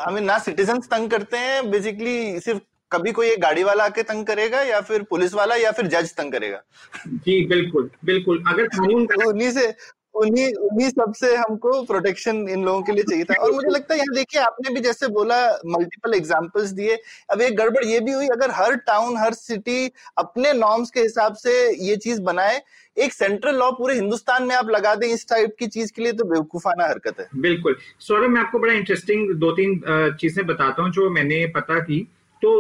[0.01, 2.61] हमें ना सिटीजन तंग करते हैं। बेसिकली सिर्फ़
[2.93, 6.15] कभी कोई एक गाड़ी वाला आके तंग करेगा या फिर पुलिस वाला या फिर जज
[6.15, 6.63] तंग करेगा।
[7.07, 9.75] जी बिल्कुल बिल्कुल। अगर कानून तो उन्हीं से
[10.15, 13.99] उन्हीं उन्हीं सबसे हमको प्रोटेक्शन इन लोगों के लिए चाहिए था। और मुझे लगता है
[14.01, 15.37] यहाँ देखिए, आपने भी जैसे बोला
[15.69, 16.99] मल्टीपल एग्जांपल्स दिए।
[17.31, 21.35] अब एक गड़बड़ ये भी हुई, अगर हर टाउन हर सिटी अपने नॉर्म्स के हिसाब
[21.37, 22.61] से ये चीज़ बनाए,
[22.97, 26.13] एक सेंट्रल लॉ पूरे हिंदुस्तान में आप लगा दें इस टाइप की चीज़ के लिए
[26.13, 29.81] तो बेवकूफाना हरकत है। बिल्कुल। सौरभ, मैं आपको बड़ा इंटरेस्टिंग दो तीन
[30.21, 32.01] चीज़ें बताता हूँ जो मैंने पता की।
[32.43, 32.53] तो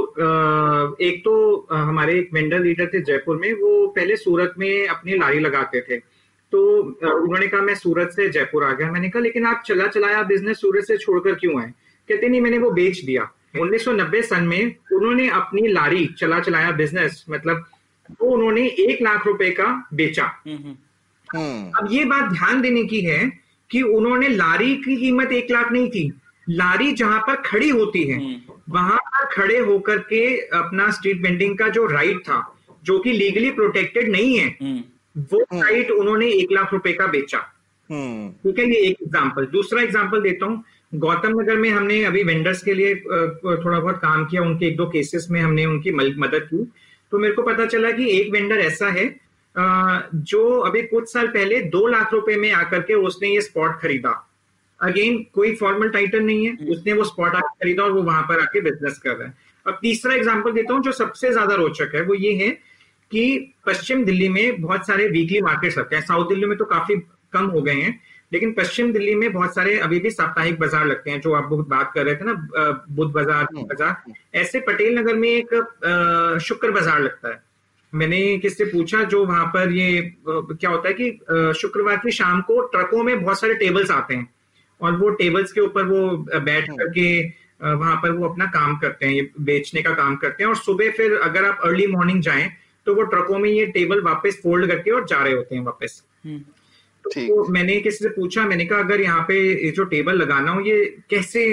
[1.02, 5.38] एक तो हमारे एक वेंडर लीडर थे जयपुर में, वो पहले सूरत में अपनी लारी
[5.40, 5.96] लगाते थे।
[6.52, 10.22] तो उन्होंने कहा मैं सूरत से जयपुर आ गया मैंने कहा लेकिन आप चला चलाया
[10.24, 11.72] बिज़नेस सूरत से छोड़कर क्यों आए
[12.08, 17.24] कहते नहीं मैंने वो बेच दिया 1990 सन में उन्होंने अपनी लारी चला चलाया बिज़नेस
[17.30, 17.64] मतलब
[18.20, 23.20] वो उन्होंने एक लाख रुपए का बेचा हम्म। अब ये बात ध्यान देने की है
[23.70, 26.10] कि उन्होंने लारी की कीमत एक लाख नहीं थी
[26.50, 30.24] लारी जहाँ पर खड़ी होती है हम्म। वहाँ पर खड़े होकर के
[30.56, 32.42] अपना स्ट्रीट वेंडिंग का जो राइट था
[32.84, 34.82] जो कि लीगली प्रोटेक्टेड नहीं है हम्म।
[35.16, 37.38] वो साइट हम्म। उन्होंने एक लाख रुपए का बेचा।
[37.90, 40.62] हम्म। ठीक है ये एक एग्ज़ाम्पल दूसरा एग्ज़ाम्पल देता हूँ।
[40.92, 44.86] गौतम नगर में हमने अभी वेंडर्स के लिए थोड़ा बहुत काम किया। उनके एक दो
[44.90, 46.64] केसेस में हमने उनकी मदद की।
[47.12, 49.06] तो मेरे को पता चला कि एक वेंडर ऐसा है
[49.54, 54.10] जो अभी कुछ साल पहले दो लाख रुपए में आकर के उसने ये स्पॉट खरीदा।
[54.80, 58.22] अगेन कोई फॉर्मल टाइटल नहीं है। हम्म। उसने वो स्पॉट आकर खरीदा और वो वहाँ
[58.22, 59.34] पर आके बिज़नेस कर रहा है।
[59.66, 62.50] अब तीसरा एग्ज़ाम्पल देता हूँ जो सबसे ज़्यादा रोचक है वो ये है
[63.12, 66.96] कि पश्चिम दिल्ली में बहुत सारे वीकली मार्केट्स लगते हैं साउथ दिल्ली में तो काफ़ी
[67.32, 68.00] कम हो गए हैं
[68.32, 71.68] लेकिन पश्चिम दिल्ली में बहुत सारे अभी भी साप्ताहिक बाज़ार लगते हैं जो आप बहुत
[71.68, 72.34] बात कर रहे थे ना
[72.90, 77.40] बुद्ध बाज़ार हम्म। बाज़ार ऐसे पटेल नगर में एक शुक्र बाज़ार लगता है
[77.92, 82.60] मैंने किससे पूछा जो वहाँ पर ये क्या होता है कि शुक्रवार की शाम को
[82.68, 84.28] ट्रकों में बहुत सारे टेबल्स आते हैं
[84.80, 86.08] और वो टेबल्स के ऊपर वो
[86.40, 87.06] बैठ हम्म। करके
[87.74, 90.90] वहाँ पर वो अपना काम करते हैं ये बेचने का काम करते हैं और सुबह
[90.90, 92.50] फिर अगर आप अर्ली मॉर्निंग जाएँ
[92.86, 96.02] तो वो ट्रकों में ये टेबल वापस फोल्ड करके और जा रहे होते हैं वापस।
[96.24, 96.38] हम्म।
[97.04, 100.60] तो मैंने किसी से पूछा मैंने कहा अगर यहाँ पे ये जो टेबल लगाना हो
[100.60, 101.44] ये कैसे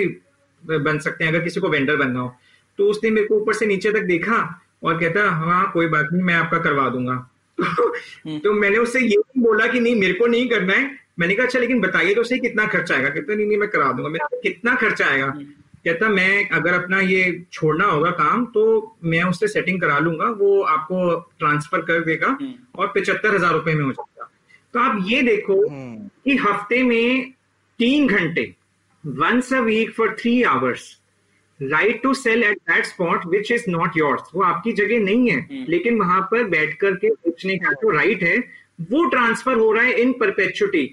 [0.64, 1.32] बन सकते हैं?
[1.32, 2.34] अगर किसी को वेंडर बनना हो?
[2.80, 4.38] तो उसने मेरे को ऊपर से नीचे तक देखा
[4.84, 7.14] और कहता हाँ कोई बात नहीं मैं आपका करवा दूँगा।
[7.58, 11.46] हम्म। तो मैंने उससे ये बोला कि नहीं मेरे को नहीं करना है। मैंने कहा
[11.46, 13.10] अच्छा लेकिन बताइए तो सही कितना खर्चा आएगा?
[13.10, 15.26] कहता नहीं नहीं मैं करा दूँगा। मेरा कितना खर्चा आएगा?
[15.26, 15.46] हम्म।
[15.86, 18.64] कहता मैं अगर अपना ये छोड़ना होगा काम तो
[19.04, 23.74] मैं उससे सेटिंग करा लूँगा वो आपको ट्रांसफ़र कर देगा हम्म। और पिछहत्तर हज़ार रुपए
[23.74, 24.30] में हो जाएगा
[24.74, 27.32] तो आप ये देखो हम्म। कि हफ़्ते में
[27.80, 28.54] तीन घंटे
[29.04, 30.96] once a week for three hours
[31.60, 35.40] right to sell at that spot which is not yours वो आपकी जगह नहीं है
[35.40, 38.38] हम्म। लेकिन वहाँ पर बैठ करके बेचने का जो राइट है
[38.82, 40.86] वो ट्रांसफ़र हो रहा है in perpetuity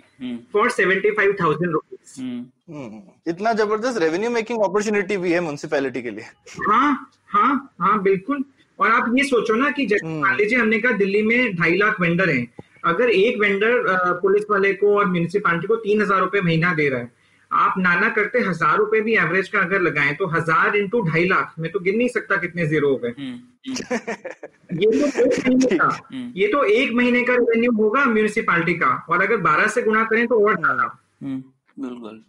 [0.52, 2.20] for seventy five thousand rupees
[2.68, 6.24] इतना ज़बरदस्त रेवेन्यू मेकिंग अपॉर्चुनिटी भी है म्यूनसिपैलिटी के लिए।
[6.68, 8.44] हाँ हाँ हाँ बिल्कुल।
[8.78, 11.76] और आप ये सोचो ना कि जैसे हम्म। मान लीजिए हमने कहा दिल्ली में ढाई
[11.76, 12.46] लाख वेंडर हैं।
[12.84, 13.82] अगर एक वेंडर
[14.22, 17.14] पुलिस वाले को और म्यूनिसिपालिटी को तीन हज़ार रुपए महीना दे रहा है
[17.50, 21.54] आप नाना करते हज़ार रुपए भी एवरेज का अगर लगाए तो हज़ार इंटू ढाई लाख
[21.58, 23.38] में तो गिन नहीं सकता कितने ज़ीरो हो गए। हम्म,
[23.68, 28.74] हम्म। ये तो एक महीने का। हम्म। ये तो एक महीने का रेवेन्यू होगा म्यूनिसिपालिटी
[28.74, 30.86] का। और अगर बारह से गुना करें तो और ज़्यादा।
[31.22, 32.22] बिल्कुल।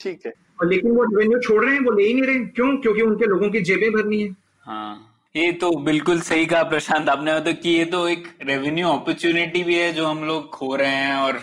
[0.00, 2.76] ठीक है। और लेकिन वो रेवेन्यू छोड़ रहे हैं वो ले ही नहीं रहे। क्यों?
[2.76, 7.34] क्योंकि उनके लोगों की जेबें भरनी है। हाँ। ये तो बिल्कुल सही कहा प्रशांत आपने।
[7.34, 11.14] मतलब कि ये तो एक रेवेन्यू अपॉर्चुनिटी भी है जो हम लोग खो रहे हैं
[11.14, 11.38] और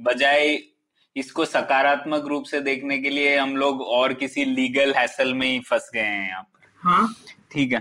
[0.00, 0.58] बजाय
[1.16, 5.60] इसको सकारात्मक रूप से देखने के लिए हम लोग और किसी लीगल हैसल में ही
[5.60, 7.14] फंस गए हैं यहाँ पर। हाँ।
[7.52, 7.80] ठीक है।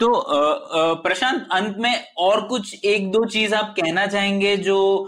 [0.00, 0.22] तो
[0.94, 5.04] प्रशांत अंत में और कुछ एक दो चीज़ आप कहना चाहेंगे जो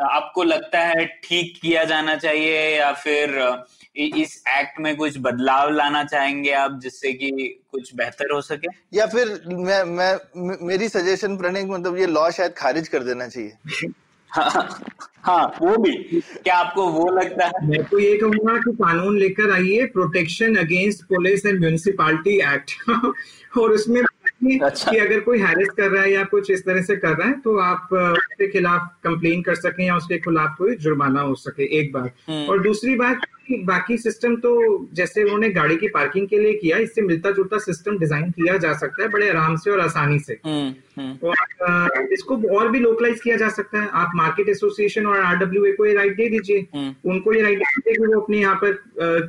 [0.00, 3.56] आपको लगता है ठीक किया जाना चाहिए या फिर
[3.96, 7.30] इस एक्ट में कुछ बदलाव लाना चाहेंगे आप जिससे कि
[7.72, 8.96] कुछ बेहतर हो सके?
[8.96, 10.18] या फिर मैं मैं
[10.66, 13.52] मेरी सजेशन प्रणय मतलब ये लॉ शायद खारिज कर देना चाहिए।
[14.30, 14.68] हाँ,
[15.22, 15.92] हाँ वो भी
[16.44, 21.04] क्या आपको वो लगता है मैं तो ये कहूँगा कि कानून लेकर आइए protection against
[21.04, 22.90] police and municipality act
[23.58, 26.96] और उसमें अच्छा। कि अगर कोई हैरेस कर रहा है या कुछ इस तरह से
[26.96, 31.20] कर रहा है तो आप उसके खिलाफ कंप्लेन कर सके या उसके खिलाफ कोई जुर्माना
[31.20, 33.26] हो सके एक बात हम्म। और दूसरी बात
[33.58, 34.50] बाकी सिस्टम तो
[34.94, 38.72] जैसे उन्होंने गाड़ी की पार्किंग के लिए किया इससे मिलता जुलता सिस्टम डिज़ाइन किया जा
[38.72, 43.20] सकता है बड़े आराम से और आसानी से। हम्म, हम्म। और इसको और भी लोकलाइज
[43.20, 47.32] किया जा सकता है। आप मार्केट एसोसिएशन और आरडब्ल्यू को ये राइट दे दीजिए। उनको
[47.32, 48.78] ये राइट दे दीजिए वो अपने यहाँ पर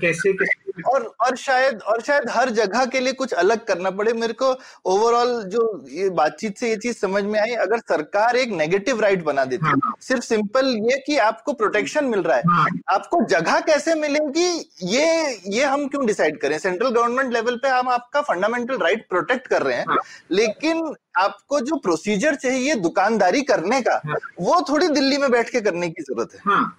[0.02, 4.14] कैसे कैसे और और शायद और शायद हर जगह के लिए कुछ अलग करना पड़े
[4.14, 4.52] मेरे को
[4.86, 9.24] ओवरऑल जो ये बातचीत से ये चीज़ समझ में आई अगर सरकार एक नेगेटिव राइट
[9.24, 9.94] बना देती हाँ.
[10.02, 12.66] सिर्फ़ सिंपल ये कि आपको प्रोटेक्शन मिल रहा है हाँ.
[12.90, 14.50] आपको जगह कैसे मिलेगी
[14.88, 15.08] ये
[15.50, 19.64] ये हम क्यों डिसाइड करें सेंट्रल गवर्नमेंट लेवल पे हम आपका फंडामेंटल राइट प्रोटेक्ट कर
[19.64, 19.98] रहे हैं हाँ.
[20.32, 24.18] लेकिन आपको जो प्रोसीजर चाहिए दुकानदारी करने का हाँ.
[24.42, 26.78] वो थोड़ी दिल्ली में बैठ के करने की ज़रूरत है हाँ.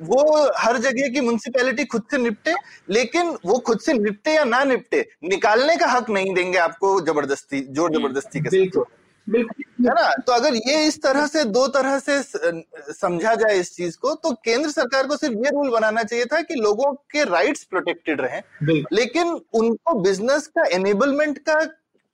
[0.00, 2.54] वो हर जगह की म्यूनसिपैलिटी खुद से निपटे
[2.90, 7.60] लेकिन वो खुद से निपटे या ना निपटे निकालने का हक नहीं देंगे आपको ज़बरदस्ती
[7.60, 8.84] ज़ोर हम्म, ज़बरदस्ती के साथ।
[9.26, 9.42] है
[9.84, 10.12] ना?
[10.16, 12.22] तो अगर ये इस तरह से दो तरह से
[12.92, 16.40] समझा जाए इस चीज़ को तो केंद्र सरकार को सिर्फ़ ये रूल बनाना चाहिए था
[16.40, 18.40] कि लोगों के राइट्स प्रोटेक्टेड रहे।
[18.92, 21.60] लेकिन उनको बिज़नेस का एनेबलमेंट का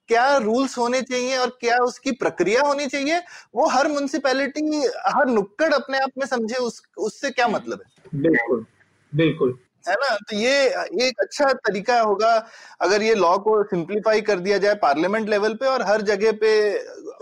[0.07, 3.19] क्या रूल्स होने चाहिए और क्या उसकी प्रक्रिया होनी चाहिए,
[3.55, 8.21] वो हर म्यूनसिपैलिटी हर नुक्कड़ अपने आप में समझे, उस, उससे क्या मतलब है?
[8.21, 8.65] बिल्कुल
[9.15, 10.15] बिल्कुल। है ना?
[10.19, 10.65] तो ये
[11.07, 12.33] एक अच्छा तरीका होगा
[12.81, 16.51] अगर ये लॉ को सिंप्लीफाई कर दिया जाए पार्लियामेंट लेवल पे और हर जगह पे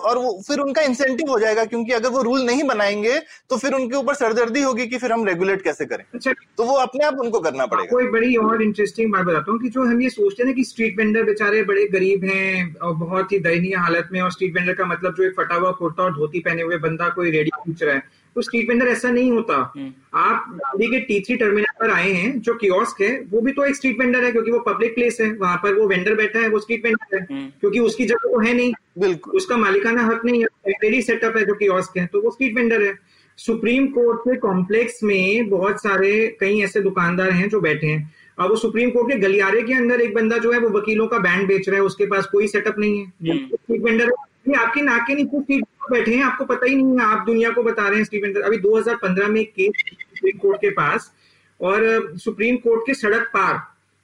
[0.03, 3.19] और वो फिर उनका इंसेंटिव हो जाएगा क्योंकि अगर वो रूल नहीं बनाएँगे
[3.49, 6.75] तो फिर उनके ऊपर सरदर्दी होगी कि फिर हम रेगुलेट कैसे करें। अच्छा। तो वो
[6.77, 10.01] अपने आप उनको करना पड़ेगा। कोई बड़ी और इंटरेस्टिंग बात बताता हूँ कि जो हम
[10.01, 13.75] ये सोचते हैं ना कि स्ट्रीट वेंडर बेचारे बड़े गरीब हैं और बहुत ही दयनीय
[13.75, 16.61] हालत में और स्ट्रीट वेंडर का मतलब जो एक फटा हुआ कुर्ता और धोती पहने
[16.61, 18.03] हुए बंदा कोई रेडी पूछ रहा है।
[18.35, 22.11] तो स्ट्रीट वेंडर ऐसा नहीं होता हम्म। आप दिल्ली के टी थ्री टर्मिनल पर आए
[22.11, 25.17] हैं जो कियोस्क है वो भी तो एक स्ट्रीट वेंडर है क्योंकि वो पब्लिक प्लेस
[25.21, 28.29] है वहाँ पर वो वेंडर बैठा है वो स्ट्रीट वेंडर है हम्म। क्योंकि उसकी जगह
[28.29, 32.21] तो है नहीं बिल्कुल उसका मालिकाना हक नहीं है सेटअप है जो कियोस्क है तो
[32.21, 32.93] वो स्ट्रीट वेंडर है
[33.39, 38.49] सुप्रीम कोर्ट के कॉम्प्लेक्स में बहुत सारे कई ऐसे दुकानदार हैं जो बैठे हैं और
[38.49, 41.47] वो सुप्रीम कोर्ट के गलियारे के अंदर एक बंदा जो है वो वकीलों का बैंड
[41.47, 45.15] बेच रहा है उसके पास कोई सेटअप नहीं है स्ट्रीट हम्म। वेंडर है आपके नाके
[45.15, 47.97] नीचे सीट पर बैठे हैं, आपको पता ही नहीं है, आप दुनिया को बता रहे
[47.97, 51.11] हैं स्टीवन अभी 2015 में केस सुप्रीम कोर्ट के पास
[51.59, 53.61] और, सुप्रीम कोर्ट के सड़क पार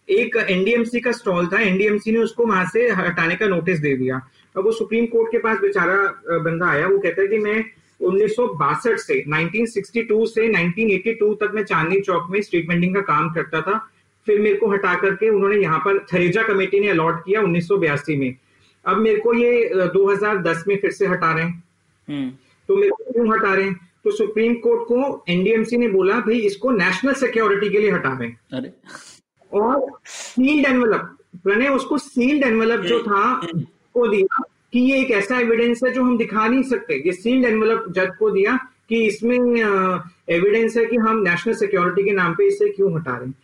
[0.08, 4.22] एक एनडीएमसी का स्टॉल था एनडीएमसी ने उसको वहाँ से हटाने का नोटिस दे दिया
[4.58, 5.96] अब वो सुप्रीम कोर्ट के पास बेचारा
[6.40, 7.64] बंदा आया, वो कहता है कि मैं
[8.00, 13.02] उन्नीस सौ बासठ से 1962 से 1982 तक मैं चांदनी चौक में स्ट्रीट वेंडिंग का
[13.04, 13.78] काम करता था,
[14.28, 17.78] फिर मेरे को हटा करके उन्होंने यहाँ पर थरेजा कमेटी ने अलॉट किया उन्नीस सौ
[17.78, 18.36] बयासी में
[18.86, 21.64] अब मेरे को ये 2010 में फिर से हटा रहे हैं।
[22.10, 23.90] तो मेरे को क्यों हटा रहे हैं?
[24.04, 28.28] तो सुप्रीम कोर्ट को एनडीएमसी ने बोला भाई इसको नेशनल सिक्योरिटी के लिए हटा रहे
[28.28, 28.40] हैं
[29.54, 33.42] और सील्ड एनवलप प्रणय उसको सील्ड एनवलप जो था
[33.94, 37.46] को दिया कि ये एक ऐसा एविडेंस है जो हम दिखा नहीं सकते। ये सील्ड
[37.46, 38.60] एनवलप जज को दिया
[38.90, 39.38] कि इसमें
[40.30, 43.36] एविडेंस है कि हम नेशनल सिक्योरिटी के नाम पे इसे क्यों हटा रहे हैं।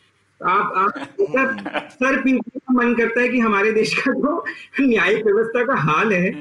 [0.42, 0.94] आप आप
[1.92, 4.46] सर पीछे का मन करता है कि हमारे देश का जो
[4.82, 6.32] न्यायिक व्यवस्था का हाल है।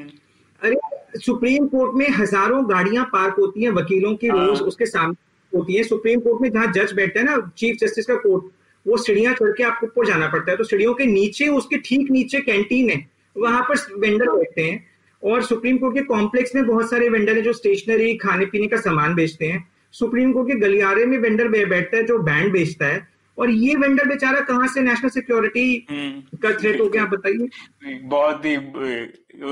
[0.63, 0.77] अरे
[1.15, 5.75] सुप्रीम कोर्ट में हज़ारों गाड़ियाँ पार्क होती हैं वकीलों की रोज हाँ। उसके सामने होती
[5.75, 8.45] है। सुप्रीम कोर्ट में जहाँ जज बैठता है ना चीफ जस्टिस का कोर्ट
[8.87, 12.11] वो सीढ़ियाँ चढ़ के आपको ऊपर जाना पड़ता है। तो सीढ़ियों के नीचे उसके ठीक
[12.11, 13.05] नीचे कैंटीन है
[13.37, 14.85] वहाँ पर वेंडर बैठते हैं।
[15.23, 18.77] और सुप्रीम कोर्ट के कॉम्प्लेक्स में बहुत सारे वेंडर है जो स्टेशनरी खाने पीने का
[18.77, 19.65] सामान बेचते हैं।
[19.95, 23.07] सुप्रीम कोर्ट के गलियारे में वेंडर बैठता है जो बैंड बेचता है।
[23.39, 28.45] और ये वेंडर बेचारा कहाँ से नेशनल सिक्योरिटी हम्म। का थ्रेट हो गया बताइए। बहुत
[28.45, 28.57] ही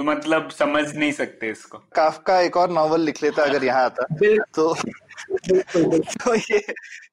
[0.03, 4.07] मतलब समझ नहीं सकते इसको। काफका एक और नॉवल लिख लेता अगर यहाँ आता।
[4.55, 4.75] तो
[6.25, 6.59] तो ये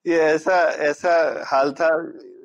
[0.08, 0.60] ये ऐसा
[0.90, 1.16] ऐसा
[1.48, 1.90] हाल था।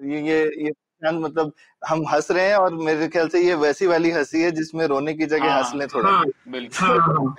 [0.05, 0.73] ये ये
[1.13, 1.53] मतलब
[1.89, 5.15] हम हंस रहे हैं और मेरे ख्याल से ये वैसी वाली हँसी है जिसमें रोने
[5.15, 7.35] की जगह हाँ, हंस ले थोड़ा। हाँ, बिल्कुल। हाँ,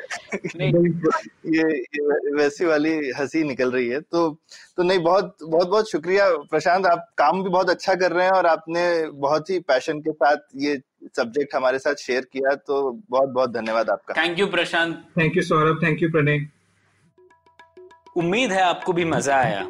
[1.45, 4.29] ये, ये वैसी वाली हँसी निकल रही है। तो
[4.77, 8.31] तो नहीं बहुत बहुत बहुत शुक्रिया प्रशांत आप काम भी बहुत अच्छा कर रहे हैं
[8.31, 10.81] और आपने बहुत ही पैशन के साथ ये
[11.15, 14.95] सब्जेक्ट हमारे साथ शेयर किया तो बहुत बहुत धन्यवाद आपका। Thank you Prashant.
[15.17, 15.83] Thank you Saurabh.
[15.83, 16.45] Thank you Pranay.
[18.17, 19.69] उम्मीद है आपको भी मज़ा आया।